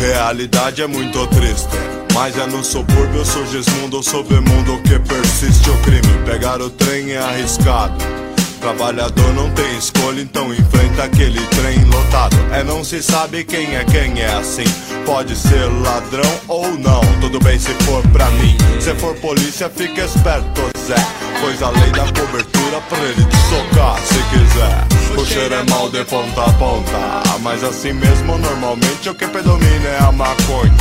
Realidade 0.00 0.82
é 0.82 0.86
muito 0.86 1.26
triste. 1.26 1.68
Mas 2.14 2.36
é 2.36 2.46
no 2.46 2.64
subúrbio 2.64 3.24
surgismundo, 3.24 4.02
submundo 4.02 4.82
que 4.82 4.98
persiste 4.98 5.68
o 5.70 5.76
crime. 5.82 6.18
Pegar 6.24 6.60
o 6.62 6.70
trem 6.70 7.12
é 7.12 7.18
arriscado. 7.18 8.17
Trabalhador 8.60 9.32
não 9.34 9.50
tem 9.50 9.78
escolha, 9.78 10.20
então 10.20 10.52
enfrenta 10.52 11.04
aquele 11.04 11.40
trem 11.46 11.84
lotado. 11.84 12.36
É 12.52 12.62
não 12.64 12.82
se 12.82 13.02
sabe 13.02 13.44
quem 13.44 13.76
é 13.76 13.84
quem 13.84 14.20
é 14.20 14.32
assim. 14.34 14.64
Pode 15.06 15.36
ser 15.36 15.64
ladrão 15.82 16.30
ou 16.48 16.68
não, 16.78 17.00
tudo 17.20 17.38
bem 17.40 17.58
se 17.58 17.72
for 17.84 18.02
pra 18.08 18.28
mim. 18.30 18.56
Se 18.80 18.94
for 18.96 19.14
polícia, 19.16 19.70
fica 19.70 20.02
esperto, 20.02 20.62
Zé. 20.86 20.96
Pois 21.40 21.62
a 21.62 21.70
lei 21.70 21.90
da 21.92 22.04
cobertura 22.06 22.80
pra 22.88 22.98
ele 22.98 23.24
te 23.24 23.36
socar 23.48 23.98
se 24.00 24.22
quiser. 24.30 24.98
O 25.16 25.24
cheiro 25.24 25.54
é 25.54 25.62
mal 25.70 25.88
de 25.88 26.04
ponta 26.04 26.44
a 26.44 26.52
ponta, 26.54 27.38
mas 27.40 27.62
assim 27.64 27.92
mesmo 27.92 28.36
normalmente 28.38 29.08
o 29.08 29.14
que 29.14 29.26
predomina 29.26 29.88
é 29.88 29.98
a 30.00 30.12
maconha 30.12 30.72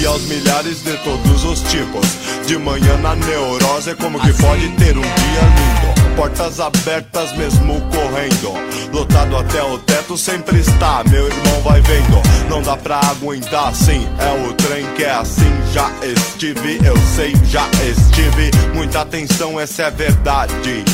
e 0.00 0.06
aos 0.06 0.22
milhares 0.22 0.82
de 0.82 0.96
todos 0.98 1.44
os 1.44 1.60
tipos. 1.62 2.06
De 2.46 2.56
manhã 2.56 2.96
na 2.98 3.14
neurose, 3.16 3.94
como 3.96 4.20
que 4.20 4.32
pode 4.34 4.68
ter 4.76 4.96
um 4.96 5.02
dia 5.02 5.42
lindo? 5.56 5.77
Portas 6.16 6.58
abertas 6.58 7.32
mesmo 7.36 7.80
correndo, 7.92 8.52
lotado 8.92 9.36
até 9.36 9.62
o 9.62 9.78
teto 9.78 10.16
sempre 10.16 10.58
está. 10.58 11.04
Meu 11.08 11.26
irmão 11.26 11.60
vai 11.62 11.80
vendo, 11.80 12.20
não 12.50 12.60
dá 12.60 12.76
pra 12.76 12.98
aguentar 13.00 13.68
assim. 13.68 14.08
É 14.18 14.48
o 14.48 14.52
trem 14.54 14.84
que 14.96 15.04
é 15.04 15.12
assim. 15.12 15.52
Já 15.72 15.90
estive, 16.02 16.80
eu 16.84 16.96
sei, 17.14 17.34
já 17.46 17.68
estive. 17.88 18.50
Muita 18.74 19.02
atenção, 19.02 19.60
essa 19.60 19.84
é 19.84 19.90
verdade. 19.90 20.84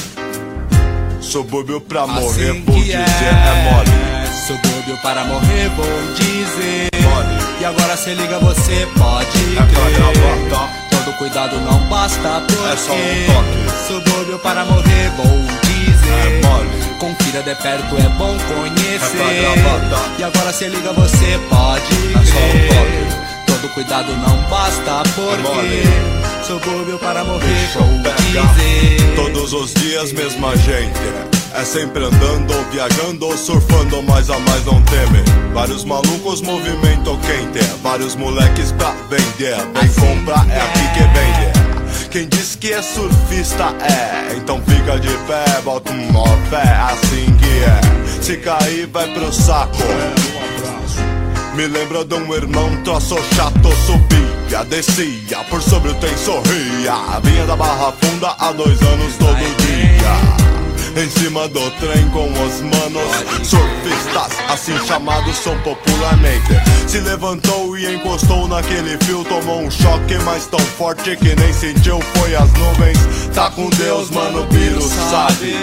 Subúrbio 1.21 1.81
pra 1.81 2.07
morrer, 2.07 2.51
Assim 2.51 2.65
vou 2.65 2.75
que 2.75 2.83
dizer, 2.83 2.99
é. 2.99 2.99
é 2.99 3.73
mole. 3.73 4.37
Subúrbio 4.47 4.97
para 4.99 5.25
morrer, 5.25 5.71
vou 5.71 5.87
dizer. 6.15 6.91
Mole. 7.03 7.61
E 7.61 7.65
agora 7.65 7.97
se 7.97 8.11
liga, 8.11 8.39
você 8.41 8.87
pode 8.99 9.57
É 9.57 9.63
crer. 9.73 10.84
Todo 11.05 11.17
cuidado 11.17 11.61
não 11.61 11.79
basta 11.89 12.43
porque 12.47 12.73
É 12.73 12.77
só 12.77 12.93
um 12.95 13.27
toque. 13.27 13.87
Subúrbio 13.87 14.39
para 14.39 14.65
morrer, 14.65 15.11
vou 15.17 15.27
dizer. 15.63 16.41
É 16.41 16.47
mole. 16.47 16.71
Confira 16.99 17.43
de 17.43 17.55
perto, 17.57 17.95
é 17.97 18.09
bom 18.17 18.35
conhecer. 18.49 19.19
É. 19.21 20.21
E 20.21 20.25
agora 20.25 20.51
se 20.51 20.67
liga, 20.67 20.95
você 20.95 21.39
pode 21.51 21.95
É 21.95 22.25
só 22.25 22.39
um 22.39 22.51
crer. 22.51 23.45
Todo 23.47 23.69
cuidado 23.75 24.13
não 24.17 24.37
basta 24.49 25.03
porque 25.15 25.43
mole. 25.43 25.83
subúrbio 26.47 26.99
para 26.99 27.23
morrer, 27.23 27.69
vou 27.75 27.87
dizer. 28.15 29.15
Todos 29.15 29.53
os 29.53 29.75
dias, 29.75 30.11
mesma 30.13 30.57
gente. 30.57 31.44
É 31.55 31.65
sempre 31.65 32.05
andando, 32.05 32.53
viajando, 32.73 33.27
ou 33.27 33.39
surfando, 33.39 34.03
mas 34.03 34.29
a 34.29 34.37
mais 34.41 34.65
não 34.67 34.83
teme. 34.83 35.23
Vários 35.53 35.85
malucos, 35.85 36.41
movimento 36.41 37.17
quente. 37.19 37.65
Vários 37.81 38.17
moleques 38.17 38.73
pra 38.73 38.91
vender. 39.09 39.57
Vem 39.73 39.89
comprar, 39.95 40.45
é 40.51 40.61
aqui 40.61 40.81
que 40.95 41.05
vende. 41.15 42.09
Quem 42.11 42.29
diz 42.29 42.57
que 42.57 42.73
é 42.73 42.83
surfista 42.83 43.73
é, 43.81 44.35
então 44.37 44.61
fica 44.67 44.99
de 44.99 45.09
pé, 45.27 45.61
bota 45.63 45.93
uma 45.93 46.27
fé, 46.51 46.77
assim 46.91 47.37
que 47.37 47.63
é. 47.63 48.23
Se 48.23 48.37
cair, 48.39 48.89
vai 48.89 49.07
pro 49.15 49.33
saco. 49.33 49.77
Me 51.55 51.69
lembra 51.69 52.05
de 52.05 52.15
um 52.17 52.35
irmão 52.35 52.69
troço 52.83 53.17
chato 53.37 53.69
Subia, 53.87 54.65
descia, 54.65 55.39
por 55.49 55.63
sobre 55.63 55.93
o 55.93 55.95
trem 55.95 56.17
sorria 56.17 56.95
Vinha 57.23 57.47
da 57.47 57.55
Barra 57.55 57.93
Funda 57.93 58.35
há 58.41 58.51
dois 58.51 58.83
anos 58.83 59.15
todo 59.17 59.37
dia 59.37 60.54
Em 60.97 61.11
cima 61.11 61.49
do 61.49 61.71
trem 61.73 62.09
com 62.11 62.31
os 62.31 62.61
manos. 62.61 63.49
Surfistas, 63.49 64.39
assim 64.49 64.79
chamados 64.87 65.37
são 65.37 65.59
popularmente. 65.63 66.53
Se 66.87 67.01
levantou 67.01 67.77
e 67.77 67.95
encostou 67.97 68.47
naquele 68.47 68.97
fio 69.05 69.25
Tomou 69.25 69.63
um 69.63 69.71
choque, 69.71 70.17
mas 70.25 70.47
tão 70.47 70.61
forte 70.61 71.17
que 71.17 71.35
nem 71.35 71.53
sentiu 71.53 71.99
Foi 72.17 72.35
as 72.37 72.53
nuvens, 72.53 72.99
tá 73.35 73.51
com 73.51 73.69
Deus, 73.71 74.11
mano, 74.11 74.47
Biro 74.47 74.81
sabe. 74.81 75.57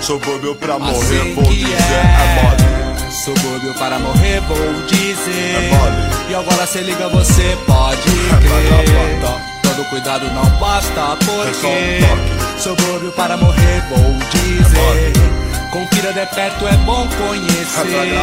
Subúrbio 0.00 0.54
pra 0.54 0.78
morrer, 0.78 0.96
Assim 0.98 1.34
vou 1.34 1.44
dizer, 1.44 1.72
é. 1.72 2.42
mole. 2.42 3.12
Subúrbio 3.12 3.74
para 3.74 3.98
morrer, 3.98 4.40
vou 4.42 4.86
dizer. 4.86 5.56
É 5.56 5.70
mole. 5.74 6.30
E 6.30 6.34
agora 6.34 6.66
se 6.66 6.78
liga, 6.78 7.08
você 7.08 7.58
pode 7.66 8.00
crer. 8.40 9.49
Todo 9.80 9.88
cuidado 9.88 10.26
não 10.34 10.44
basta, 10.58 11.16
porque 11.24 11.66
É 11.66 12.54
um 12.54 12.58
subúrbio 12.58 13.10
para 13.12 13.34
morrer, 13.38 13.82
vou 13.88 14.12
dizer. 14.30 15.12
Confira 15.70 16.12
de 16.12 16.26
perto, 16.34 16.68
é 16.68 16.76
bom 16.84 17.08
É 17.10 17.16
conhecer. 17.16 18.14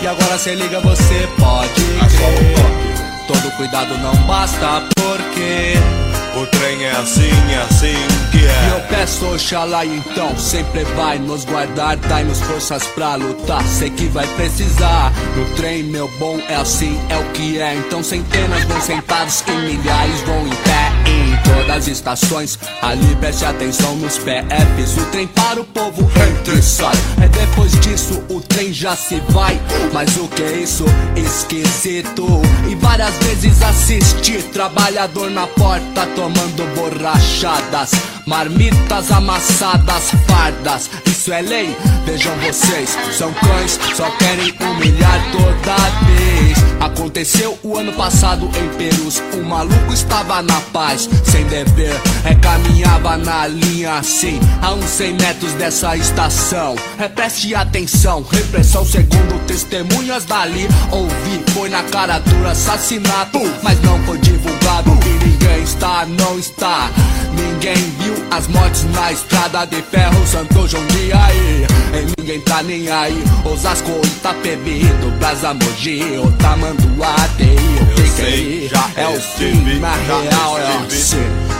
E 0.00 0.06
agora 0.06 0.38
se 0.38 0.54
liga, 0.54 0.78
você 0.78 1.28
pode 1.36 1.82
É 2.00 2.06
crer. 2.06 3.26
Todo 3.26 3.50
cuidado 3.56 3.98
não 3.98 4.14
basta, 4.18 4.84
porque 4.94 5.74
O 6.36 6.46
trem 6.46 6.84
é 6.84 6.90
assim, 6.90 7.30
é 7.52 7.58
assim 7.58 8.30
que 8.32 8.44
é. 8.44 8.76
Eu 8.76 8.80
peço 8.88 9.24
Oxalá 9.26 9.86
então 9.86 10.36
sempre 10.36 10.82
vai 10.96 11.16
nos 11.18 11.44
guardar 11.44 11.96
Dai-nos 11.96 12.40
forças 12.40 12.84
pra 12.88 13.14
lutar, 13.14 13.62
sei 13.62 13.90
que 13.90 14.06
vai 14.06 14.26
precisar 14.34 15.12
No 15.36 15.44
trem 15.54 15.84
meu 15.84 16.08
bom 16.18 16.40
é 16.48 16.56
assim, 16.56 16.98
é 17.08 17.16
o 17.16 17.24
que 17.32 17.60
é. 17.60 17.76
Então 17.76 18.02
centenas 18.02 18.64
vão 18.64 18.80
sentados 18.80 19.44
e 19.46 19.52
milhares 19.52 20.20
vão 20.22 20.46
em 20.46 20.50
pé 20.50 20.93
todas 21.44 21.76
as 21.76 21.88
estações, 21.88 22.58
ali 22.82 23.14
preste 23.16 23.44
atenção 23.44 23.96
nos 23.96 24.18
PFs 24.18 24.96
O 24.96 25.04
trem 25.06 25.26
para 25.26 25.60
o 25.60 25.64
povo 25.64 26.02
entra 26.02 26.54
e 26.54 26.62
sai. 26.62 26.94
É 27.22 27.28
depois 27.28 27.72
disso 27.80 28.22
o 28.28 28.40
trem 28.40 28.72
já 28.72 28.96
se 28.96 29.20
vai. 29.28 29.60
Mas 29.92 30.16
o 30.16 30.28
que 30.28 30.42
é 30.42 30.58
isso? 30.58 30.84
Esquisito. 31.16 32.26
E 32.68 32.74
várias 32.76 33.14
vezes 33.18 33.62
assisti 33.62 34.42
Trabalhador 34.52 35.30
na 35.30 35.46
porta 35.46 36.06
tomando 36.14 36.74
borrachadas 36.74 37.90
Marmitas 38.26 39.12
amassadas, 39.12 40.10
fardas. 40.26 40.90
Isso 41.06 41.32
é 41.32 41.42
lei, 41.42 41.76
vejam 42.06 42.34
vocês. 42.38 42.96
São 43.12 43.32
cães, 43.34 43.78
só 43.94 44.10
querem 44.12 44.54
humilhar 44.60 45.20
toda 45.32 45.76
vez 46.06 46.53
Aconteceu 46.80 47.58
o 47.62 47.76
ano 47.76 47.92
passado 47.92 48.50
em 48.56 48.68
Perus. 48.76 49.22
O 49.32 49.42
maluco 49.42 49.92
estava 49.92 50.42
na 50.42 50.60
paz, 50.72 51.08
sem 51.24 51.44
dever. 51.46 51.94
É 52.24 52.34
caminhava 52.34 53.16
na 53.16 53.46
linha 53.46 53.94
assim 53.94 54.40
A 54.62 54.72
uns 54.72 54.84
100 54.86 55.14
metros 55.14 55.52
dessa 55.54 55.96
estação. 55.96 56.76
É 56.98 57.08
preste 57.08 57.54
atenção, 57.54 58.22
repressão 58.22 58.84
segundo 58.84 59.44
testemunhas 59.46 60.24
dali. 60.24 60.68
Ouvi, 60.90 61.42
foi 61.52 61.68
na 61.68 61.82
cara 61.84 62.18
dura 62.18 62.50
assassinato 62.50 63.40
Mas 63.62 63.80
não 63.82 63.98
foi 64.04 64.18
divulgado 64.18 64.90
ninguém 64.90 65.43
está, 65.64 66.06
não 66.06 66.38
está. 66.38 66.90
Ninguém 67.32 67.74
viu 67.98 68.14
as 68.30 68.46
mortes 68.46 68.84
na 68.92 69.10
estrada 69.12 69.66
de 69.66 69.82
ferro 69.82 70.26
Santo 70.26 70.68
João 70.68 70.86
de 70.86 71.12
aí. 71.12 71.66
E 71.94 72.20
ninguém 72.20 72.40
tá 72.40 72.62
nem 72.62 72.88
aí. 72.90 73.22
Osasco, 73.44 73.90
Itapebi, 74.04 74.84
do 75.00 75.10
Brasa 75.18 75.54
Mogi 75.54 76.18
O 76.18 76.30
Tamanduá, 76.32 77.14
TI, 77.36 77.56
Eu 77.98 78.06
sei, 78.06 78.68
já 78.68 78.90
É 78.96 79.08
o 79.08 79.20
fim, 79.20 79.78
na 79.80 79.94
real 79.94 80.58
é 80.58 80.86
assim. 80.86 81.16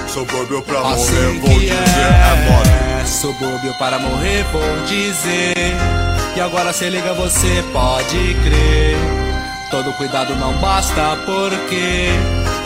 Subúrbio 0.09 0.63
pra 0.63 0.81
morrer, 0.81 0.95
Assim 0.95 1.41
vou 1.41 1.51
que 1.51 1.61
dizer, 1.61 1.75
é. 1.75 2.51
mole. 2.51 2.69
É 3.03 3.05
Subúrbio 3.07 3.75
para 3.79 3.99
morrer, 3.99 4.45
vou 4.53 4.63
dizer. 4.87 5.75
E 6.37 6.41
agora 6.41 6.73
se 6.73 6.89
liga, 6.89 7.13
você 7.15 7.65
pode 7.73 8.37
crer. 8.45 8.97
Todo 9.71 9.93
cuidado 9.95 10.37
não 10.37 10.53
basta 10.59 11.17
porque 11.27 12.09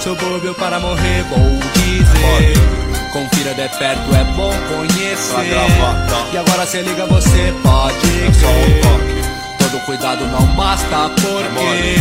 Subúrbio 0.01 0.55
para 0.55 0.79
morrer, 0.79 1.25
vou 1.25 1.39
dizer. 1.75 2.55
Confira 3.13 3.53
de 3.55 3.69
perto, 3.79 4.15
é 4.15 4.25
bom 4.37 4.53
conhecer. 4.69 5.57
E 6.33 6.37
agora 6.39 6.67
se 6.67 6.81
liga, 6.83 7.05
você 7.07 7.53
pode 7.63 7.97
É 7.97 8.31
crer. 8.31 9.59
Todo 9.59 9.81
cuidado 9.85 10.25
não 10.27 10.47
basta 10.55 11.11
porque 11.21 11.49
mole. 11.49 11.97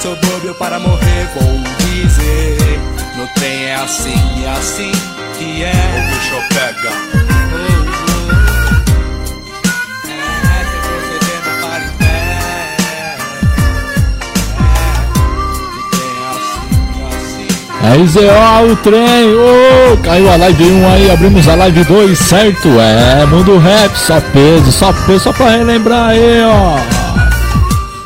Subúrbio 0.00 0.54
para 0.54 0.78
morrer, 0.80 1.28
vou 1.34 1.60
dizer. 1.78 2.80
No 3.16 3.26
trem 3.34 3.66
é 3.66 3.74
assim, 3.76 4.44
é 4.44 4.50
assim 4.50 4.92
que 5.38 5.62
é. 5.62 5.72
O 5.72 6.10
bicho 6.10 6.48
pega 6.48 7.45
Aí 17.88 18.04
ZO, 18.08 18.20
o 18.72 18.76
trem, 18.76 19.32
ô, 19.32 19.96
caiu 20.02 20.28
a 20.28 20.34
live 20.34 20.64
1 20.64 20.88
aí, 20.88 21.08
abrimos 21.08 21.46
a 21.46 21.54
live 21.54 21.84
2, 21.84 22.18
certo? 22.18 22.68
É, 22.80 23.24
mundo 23.26 23.58
rap, 23.58 23.96
só 23.96 24.20
peso, 24.20 24.72
só 24.72 24.92
peso, 24.92 25.20
só 25.20 25.32
pra 25.32 25.50
relembrar 25.50 26.08
aí, 26.08 26.42
ó. 26.44 26.78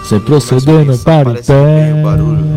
Sem 0.05 0.21
procedendo 0.21 0.99
para 0.99 1.31
o 1.31 1.35
pé. 1.35 2.50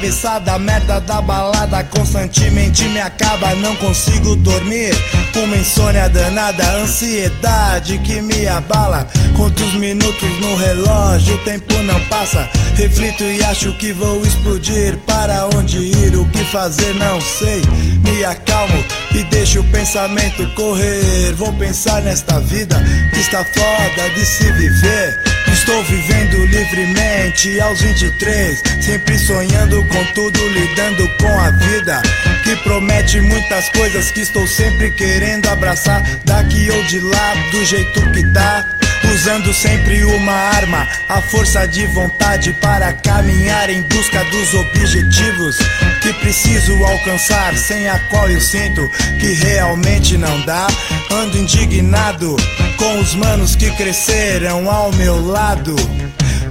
Atravessada. 0.00 0.58
Merda 0.58 1.00
da 1.00 1.20
balada 1.20 1.84
constantemente 1.84 2.84
me 2.88 3.00
acaba. 3.00 3.54
Não 3.56 3.76
consigo 3.76 4.34
dormir. 4.36 4.94
Uma 5.36 5.56
insônia 5.56 6.08
danada, 6.08 6.64
ansiedade 6.76 7.98
que 7.98 8.20
me 8.20 8.46
abala. 8.48 9.06
Quantos 9.36 9.74
minutos 9.74 10.40
no 10.40 10.56
relógio, 10.56 11.34
o 11.34 11.38
tempo 11.38 11.74
não 11.84 12.00
passa. 12.06 12.48
Reflito 12.74 13.22
e 13.22 13.42
acho 13.44 13.72
que 13.78 13.92
vou 13.92 14.22
explodir. 14.22 14.96
Para 15.06 15.46
onde 15.54 15.78
ir, 15.78 16.16
o 16.16 16.24
que 16.26 16.44
fazer, 16.44 16.94
não 16.94 17.20
sei. 17.20 17.62
Me 18.02 18.24
acalmo 18.24 18.84
e 19.14 19.22
deixo 19.24 19.60
o 19.60 19.64
pensamento 19.64 20.46
correr. 20.54 21.32
Vou 21.34 21.52
pensar 21.54 22.02
nesta 22.02 22.40
vida 22.40 22.76
que 23.12 23.20
está 23.20 23.44
foda 23.44 24.10
de 24.14 24.24
se 24.24 24.50
viver. 24.52 25.39
Estou 25.52 25.82
vivendo 25.84 26.44
livremente 26.46 27.60
aos 27.60 27.80
23, 27.80 28.62
sempre 28.80 29.18
sonhando 29.18 29.84
com 29.84 30.04
tudo, 30.14 30.48
lidando 30.48 31.08
com 31.18 31.40
a 31.40 31.50
vida 31.50 32.02
que 32.42 32.56
promete 32.56 33.20
muitas 33.20 33.68
coisas 33.68 34.10
que 34.10 34.20
estou 34.20 34.46
sempre 34.46 34.90
querendo 34.90 35.48
abraçar 35.48 36.02
daqui 36.24 36.70
ou 36.70 36.82
de 36.84 37.00
lá, 37.00 37.34
do 37.52 37.64
jeito 37.64 38.00
que 38.12 38.32
tá. 38.32 38.79
Usando 39.12 39.52
sempre 39.52 40.04
uma 40.04 40.32
arma, 40.32 40.86
a 41.08 41.20
força 41.20 41.66
de 41.66 41.86
vontade 41.88 42.52
para 42.54 42.92
caminhar 42.92 43.68
em 43.68 43.82
busca 43.82 44.24
dos 44.24 44.54
objetivos 44.54 45.58
que 46.00 46.12
preciso 46.14 46.72
alcançar, 46.84 47.54
sem 47.56 47.88
a 47.88 47.98
qual 48.08 48.30
eu 48.30 48.40
sinto 48.40 48.88
que 49.18 49.32
realmente 49.34 50.16
não 50.16 50.40
dá. 50.42 50.66
Ando 51.10 51.38
indignado 51.38 52.36
com 52.76 53.00
os 53.00 53.14
manos 53.14 53.56
que 53.56 53.70
cresceram 53.72 54.70
ao 54.70 54.92
meu 54.92 55.26
lado. 55.26 55.74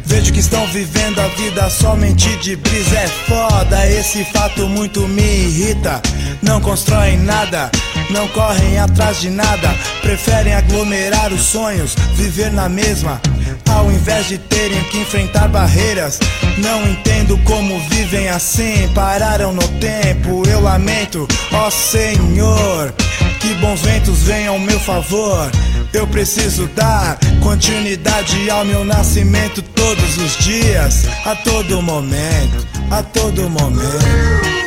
Vejo 0.05 0.34
que 0.34 0.39
estão 0.39 0.66
vivendo 0.68 1.20
a 1.20 1.28
vida 1.30 1.70
somente 1.70 2.36
de 2.38 2.55
brisa. 2.55 2.97
É 2.97 3.07
foda, 3.07 3.88
esse 3.88 4.24
fato 4.26 4.68
muito 4.68 5.07
me 5.07 5.22
irrita. 5.22 6.01
Não 6.41 6.60
constroem 6.60 7.18
nada, 7.20 7.72
não 8.10 8.28
correm 8.30 8.80
atrás 8.80 9.20
de 9.20 9.30
nada. 9.30 9.74
Preferem 10.01 10.53
aglomerar 10.53 11.32
os 11.32 11.41
sonhos, 11.41 11.95
viver 12.16 12.51
na 12.51 12.68
mesma. 12.68 13.22
Ao 13.70 13.91
invés 13.91 14.28
de 14.28 14.38
terem 14.38 14.84
que 14.86 14.99
enfrentar 14.99 15.47
barreiras, 15.47 16.20
não 16.57 16.88
entendo 16.88 17.38
como 17.39 17.80
vivem 17.89 18.28
assim. 18.30 18.88
Pararam 18.93 19.53
no 19.53 19.68
tempo, 19.80 20.43
eu 20.47 20.62
lamento, 20.62 21.28
ó 21.51 21.70
Senhor. 21.70 22.93
Que 23.39 23.53
bons 23.55 23.82
ventos 23.82 24.24
venham 24.24 24.55
ao 24.55 24.60
meu 24.60 24.80
favor. 24.80 25.49
Eu 25.93 26.05
preciso 26.07 26.68
dar 26.76 27.18
continuidade 27.41 28.49
ao 28.49 28.66
meu 28.66 28.84
nascimento 28.84 29.62
todos 29.62 30.18
os 30.18 30.38
dias, 30.38 31.05
a 31.26 31.36
todo 31.36 31.82
momento, 31.82 32.68
a 32.91 33.01
todo 33.01 33.49
momento. 33.49 34.59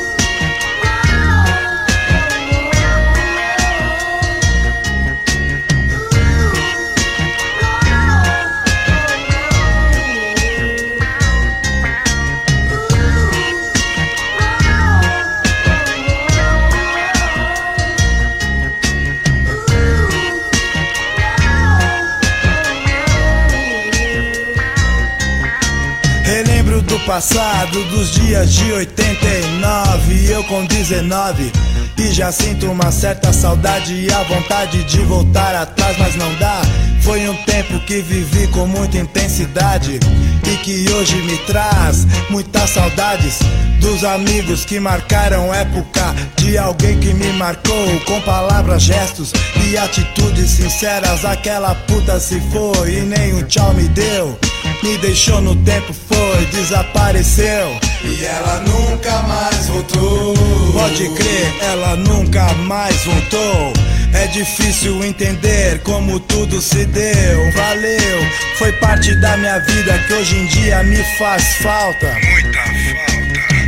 Passado, 27.07 27.83
dos 27.85 28.13
dias 28.13 28.53
de 28.53 28.73
89, 28.73 30.31
eu 30.31 30.45
com 30.45 30.65
19. 30.65 31.53
E 31.99 32.13
já 32.13 32.33
sinto 32.33 32.67
uma 32.71 32.91
certa 32.91 33.33
saudade 33.33 33.93
e 33.95 34.13
a 34.13 34.23
vontade 34.25 34.83
de 34.85 34.99
voltar 35.03 35.55
atrás, 35.55 35.97
mas 35.99 36.17
não 36.17 36.35
dá. 36.37 36.63
Foi 37.03 37.29
um 37.29 37.35
tempo 37.45 37.79
que 37.81 38.01
vivi 38.01 38.47
com 38.49 38.67
muita 38.67 38.99
intensidade 38.99 39.99
e 40.45 40.57
que 40.59 40.91
hoje 40.93 41.17
me 41.23 41.37
traz 41.39 42.07
muitas 42.31 42.71
saudades 42.71 43.39
dos 43.81 44.05
amigos 44.05 44.65
que 44.65 44.79
marcaram 44.81 45.53
época, 45.53 46.15
de 46.37 46.57
alguém 46.59 46.99
que 46.99 47.13
me 47.15 47.33
marcou 47.33 48.01
com 48.07 48.21
palavras, 48.23 48.83
gestos 48.83 49.33
e 49.69 49.77
atitudes 49.77 50.51
sinceras. 50.51 51.25
Aquela 51.25 51.75
puta 51.75 52.19
se 52.19 52.41
foi 52.51 52.95
e 52.95 53.01
nem 53.03 53.35
um 53.35 53.43
tchau 53.43 53.73
me 53.75 53.89
deu. 53.89 54.39
Me 54.83 54.99
deixou 54.99 55.41
no 55.41 55.55
tempo, 55.57 55.95
foi, 55.95 56.47
desapareceu. 56.47 57.79
E 58.05 58.25
ela 58.25 58.61
nunca 58.61 59.23
mais 59.23 59.69
voltou. 59.69 60.35
Pode 60.73 61.09
crer, 61.11 61.55
ela 61.61 61.97
nunca 61.97 62.53
mais 62.55 62.97
voltou. 63.05 63.73
É 64.13 64.27
difícil 64.27 65.05
entender 65.05 65.79
como 65.85 66.19
tudo 66.19 66.61
se 66.61 66.85
deu. 66.87 67.53
Valeu, 67.53 68.27
foi 68.59 68.73
parte 68.73 69.15
da 69.15 69.37
minha 69.37 69.61
vida 69.61 69.99
que 70.07 70.15
hoje 70.15 70.37
em 70.37 70.47
dia 70.47 70.83
me 70.83 71.03
faz 71.17 71.45
falta. 71.57 72.13
Muita 72.15 72.59
falta. 72.59 73.13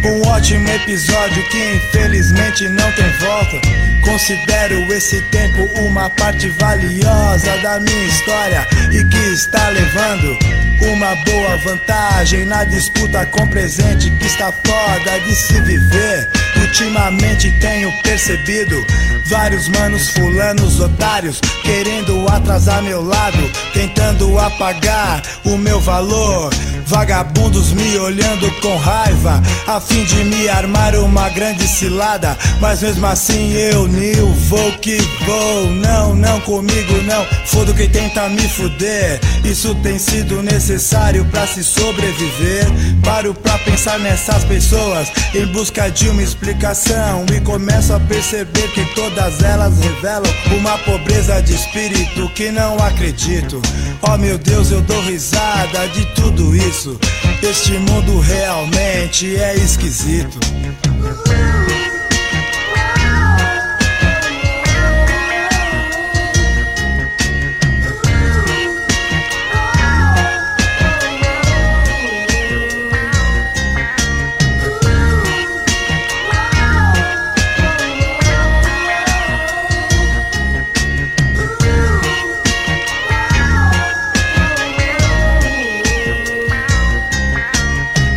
Um 0.06 0.28
ótimo 0.28 0.68
episódio 0.68 1.42
que 1.48 1.76
infelizmente 1.76 2.68
não 2.68 2.90
tem 2.92 3.08
volta. 3.20 3.60
Considero 4.04 4.92
esse 4.92 5.22
tempo 5.30 5.62
uma 5.80 6.10
parte 6.10 6.48
valiosa 6.50 7.56
da 7.62 7.80
minha 7.80 8.04
história 8.04 8.66
e 8.92 9.02
que 9.04 9.16
está 9.32 9.68
levando 9.70 10.63
uma 10.80 11.14
boa 11.16 11.56
vantagem 11.58 12.44
na 12.44 12.64
disputa 12.64 13.24
com 13.26 13.46
presente 13.46 14.10
que 14.10 14.26
está 14.26 14.52
foda 14.52 15.20
de 15.20 15.34
se 15.34 15.60
viver. 15.60 16.28
Ultimamente 16.60 17.50
tenho 17.60 17.90
percebido 18.02 18.84
vários 19.26 19.68
manos 19.68 20.08
fulanos 20.10 20.80
otários 20.80 21.40
querendo 21.62 22.26
atrasar 22.28 22.82
meu 22.82 23.02
lado, 23.02 23.50
tentando 23.72 24.38
apagar 24.38 25.22
o 25.44 25.56
meu 25.56 25.80
valor. 25.80 26.50
Vagabundos 26.86 27.72
me 27.72 27.96
olhando 27.98 28.50
com 28.60 28.76
raiva, 28.76 29.42
a 29.66 29.80
fim 29.80 30.04
de 30.04 30.16
me 30.24 30.48
armar 30.48 30.94
uma 30.96 31.30
grande 31.30 31.66
cilada. 31.66 32.36
Mas 32.60 32.82
mesmo 32.82 33.06
assim 33.06 33.52
eu, 33.54 33.88
Nil, 33.88 34.32
vou 34.48 34.72
que 34.72 34.98
vou. 35.24 35.70
Não, 35.70 36.14
não 36.14 36.40
comigo, 36.42 37.02
não. 37.04 37.24
Fodo 37.46 37.72
quem 37.72 37.88
tenta 37.88 38.28
me 38.28 38.46
fuder. 38.48 39.18
Isso 39.44 39.74
tem 39.76 39.98
sido 39.98 40.42
necessário 40.42 41.24
pra 41.26 41.46
se 41.46 41.64
sobreviver. 41.64 42.66
Paro 43.02 43.32
pra 43.32 43.58
pensar 43.58 43.98
nessas 43.98 44.44
pessoas 44.44 45.10
em 45.34 45.46
busca 45.46 45.90
de 45.90 46.08
uma 46.10 46.22
explicação. 46.22 47.24
E 47.34 47.40
começo 47.40 47.94
a 47.94 48.00
perceber 48.00 48.68
que 48.72 48.84
todas 49.14 49.42
elas 49.42 49.78
revelam 49.78 50.32
uma 50.58 50.76
pobreza 50.78 51.40
de 51.40 51.54
espírito 51.54 52.28
que 52.30 52.50
não 52.50 52.76
acredito. 52.78 53.62
Oh 54.02 54.18
meu 54.18 54.36
Deus, 54.36 54.72
eu 54.72 54.80
dou 54.82 55.00
risada 55.02 55.88
de 55.88 56.04
tudo 56.14 56.54
isso. 56.54 56.98
Este 57.40 57.72
mundo 57.72 58.18
realmente 58.18 59.36
é 59.36 59.54
esquisito. 59.54 60.38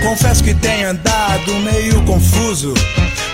Confesso 0.07 0.41
que 0.41 0.53
tenho 0.53 0.91
andado 0.91 1.53
meio 1.59 2.01
confuso 2.03 2.73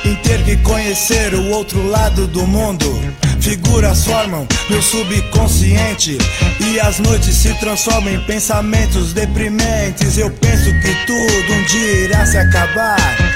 em 0.03 0.15
ter 0.15 0.43
que 0.43 0.57
conhecer 0.57 1.35
o 1.35 1.51
outro 1.51 1.85
lado 1.87 2.25
do 2.25 2.47
mundo. 2.47 2.99
Figuras 3.39 4.03
formam 4.03 4.47
meu 4.71 4.81
subconsciente 4.81 6.17
e 6.59 6.79
as 6.79 6.97
noites 6.97 7.35
se 7.35 7.53
transformam 7.59 8.15
em 8.15 8.19
pensamentos 8.21 9.13
deprimentes. 9.13 10.17
Eu 10.17 10.31
penso 10.31 10.65
que 10.81 11.05
tudo 11.05 11.53
um 11.53 11.63
dia 11.65 12.05
irá 12.05 12.25
se 12.25 12.39
acabar. 12.39 13.32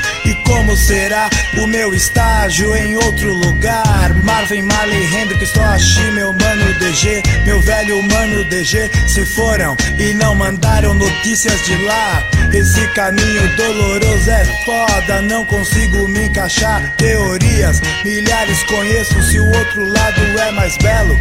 Como 0.48 0.76
será 0.78 1.30
o 1.58 1.68
meu 1.68 1.94
estágio 1.94 2.76
em 2.76 2.96
outro 2.96 3.34
lugar? 3.34 4.14
Marvin, 4.24 4.64
Marley, 4.64 5.04
Hendrix, 5.14 5.52
Toshi, 5.52 6.12
meu 6.14 6.34
mano 6.34 6.74
DG, 6.80 7.22
meu 7.46 7.60
velho 7.60 8.02
mano 8.04 8.44
DG 8.46 8.90
se 9.08 9.26
foram 9.26 9.76
e 10.00 10.14
não 10.14 10.34
mandaram 10.34 10.94
notícias 10.94 11.62
de 11.66 11.76
lá. 11.84 12.24
Esse 12.54 12.88
caminho 12.94 13.56
doloroso 13.58 14.32
é 14.32 14.46
foda, 14.66 15.22
não 15.22 15.46
consigo 15.46 16.08
me 16.08 16.26
encaixar. 16.26 16.96
Teorias, 16.96 17.82
milhares 18.04 18.64
conheço 18.64 19.22
se 19.24 19.40
o 19.40 19.46
outro 19.46 19.84
lado 19.92 20.22
é 20.40 20.52
mais 20.52 20.78
belo. 20.78 21.20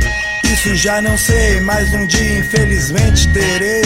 Isso 0.57 0.75
já 0.75 1.03
não 1.03 1.19
sei, 1.19 1.61
mas 1.61 1.93
um 1.93 2.07
dia 2.07 2.39
infelizmente 2.39 3.29
terei 3.29 3.83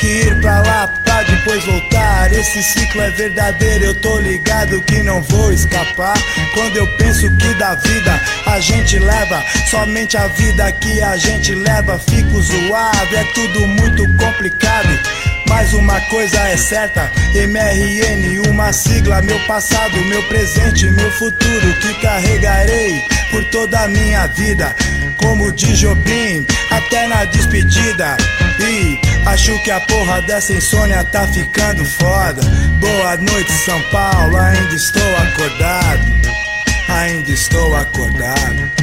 que 0.00 0.06
ir 0.06 0.40
pra 0.40 0.60
lá 0.60 0.88
pra 1.04 1.22
depois 1.22 1.64
voltar. 1.64 2.32
Esse 2.32 2.60
ciclo 2.64 3.00
é 3.00 3.10
verdadeiro, 3.10 3.84
eu 3.84 3.94
tô 3.94 4.18
ligado 4.18 4.82
que 4.82 5.04
não 5.04 5.22
vou 5.22 5.52
escapar. 5.52 6.18
Quando 6.52 6.76
eu 6.76 6.86
penso 6.96 7.30
que 7.36 7.54
da 7.54 7.76
vida 7.76 8.20
a 8.44 8.58
gente 8.58 8.98
leva, 8.98 9.40
somente 9.70 10.16
a 10.16 10.26
vida 10.26 10.72
que 10.72 11.00
a 11.00 11.16
gente 11.16 11.54
leva, 11.54 11.96
fico 11.98 12.42
zoado. 12.42 13.16
É 13.16 13.24
tudo 13.32 13.66
muito 13.68 14.02
complicado. 14.16 14.88
Mas 15.48 15.72
uma 15.72 16.00
coisa 16.02 16.38
é 16.48 16.56
certa, 16.56 17.10
MRN, 17.34 18.48
uma 18.48 18.72
sigla, 18.72 19.22
meu 19.22 19.38
passado, 19.46 19.96
meu 20.04 20.22
presente, 20.24 20.88
meu 20.90 21.10
futuro 21.12 21.74
que 21.80 21.94
carregarei 22.00 23.02
por 23.30 23.44
toda 23.46 23.80
a 23.80 23.88
minha 23.88 24.26
vida, 24.28 24.74
como 25.22 25.52
de 25.52 25.76
Jobim, 25.76 26.46
até 26.70 27.06
na 27.06 27.24
despedida. 27.24 28.16
E 28.58 29.00
acho 29.26 29.58
que 29.62 29.70
a 29.70 29.80
porra 29.80 30.20
dessa 30.22 30.52
insônia 30.52 31.04
tá 31.04 31.26
ficando 31.28 31.84
foda. 31.84 32.42
Boa 32.80 33.16
noite, 33.16 33.52
São 33.52 33.80
Paulo, 33.90 34.36
ainda 34.36 34.74
estou 34.74 35.16
acordado, 35.16 36.04
ainda 36.88 37.30
estou 37.30 37.76
acordado. 37.76 38.79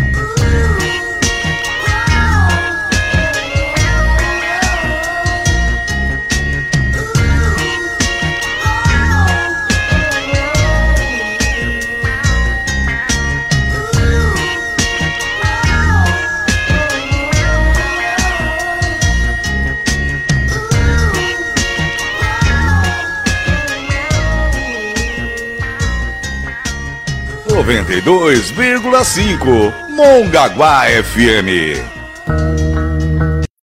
92,5 27.67 29.73
Mongaguá 29.89 30.89
FM. 30.89 32.66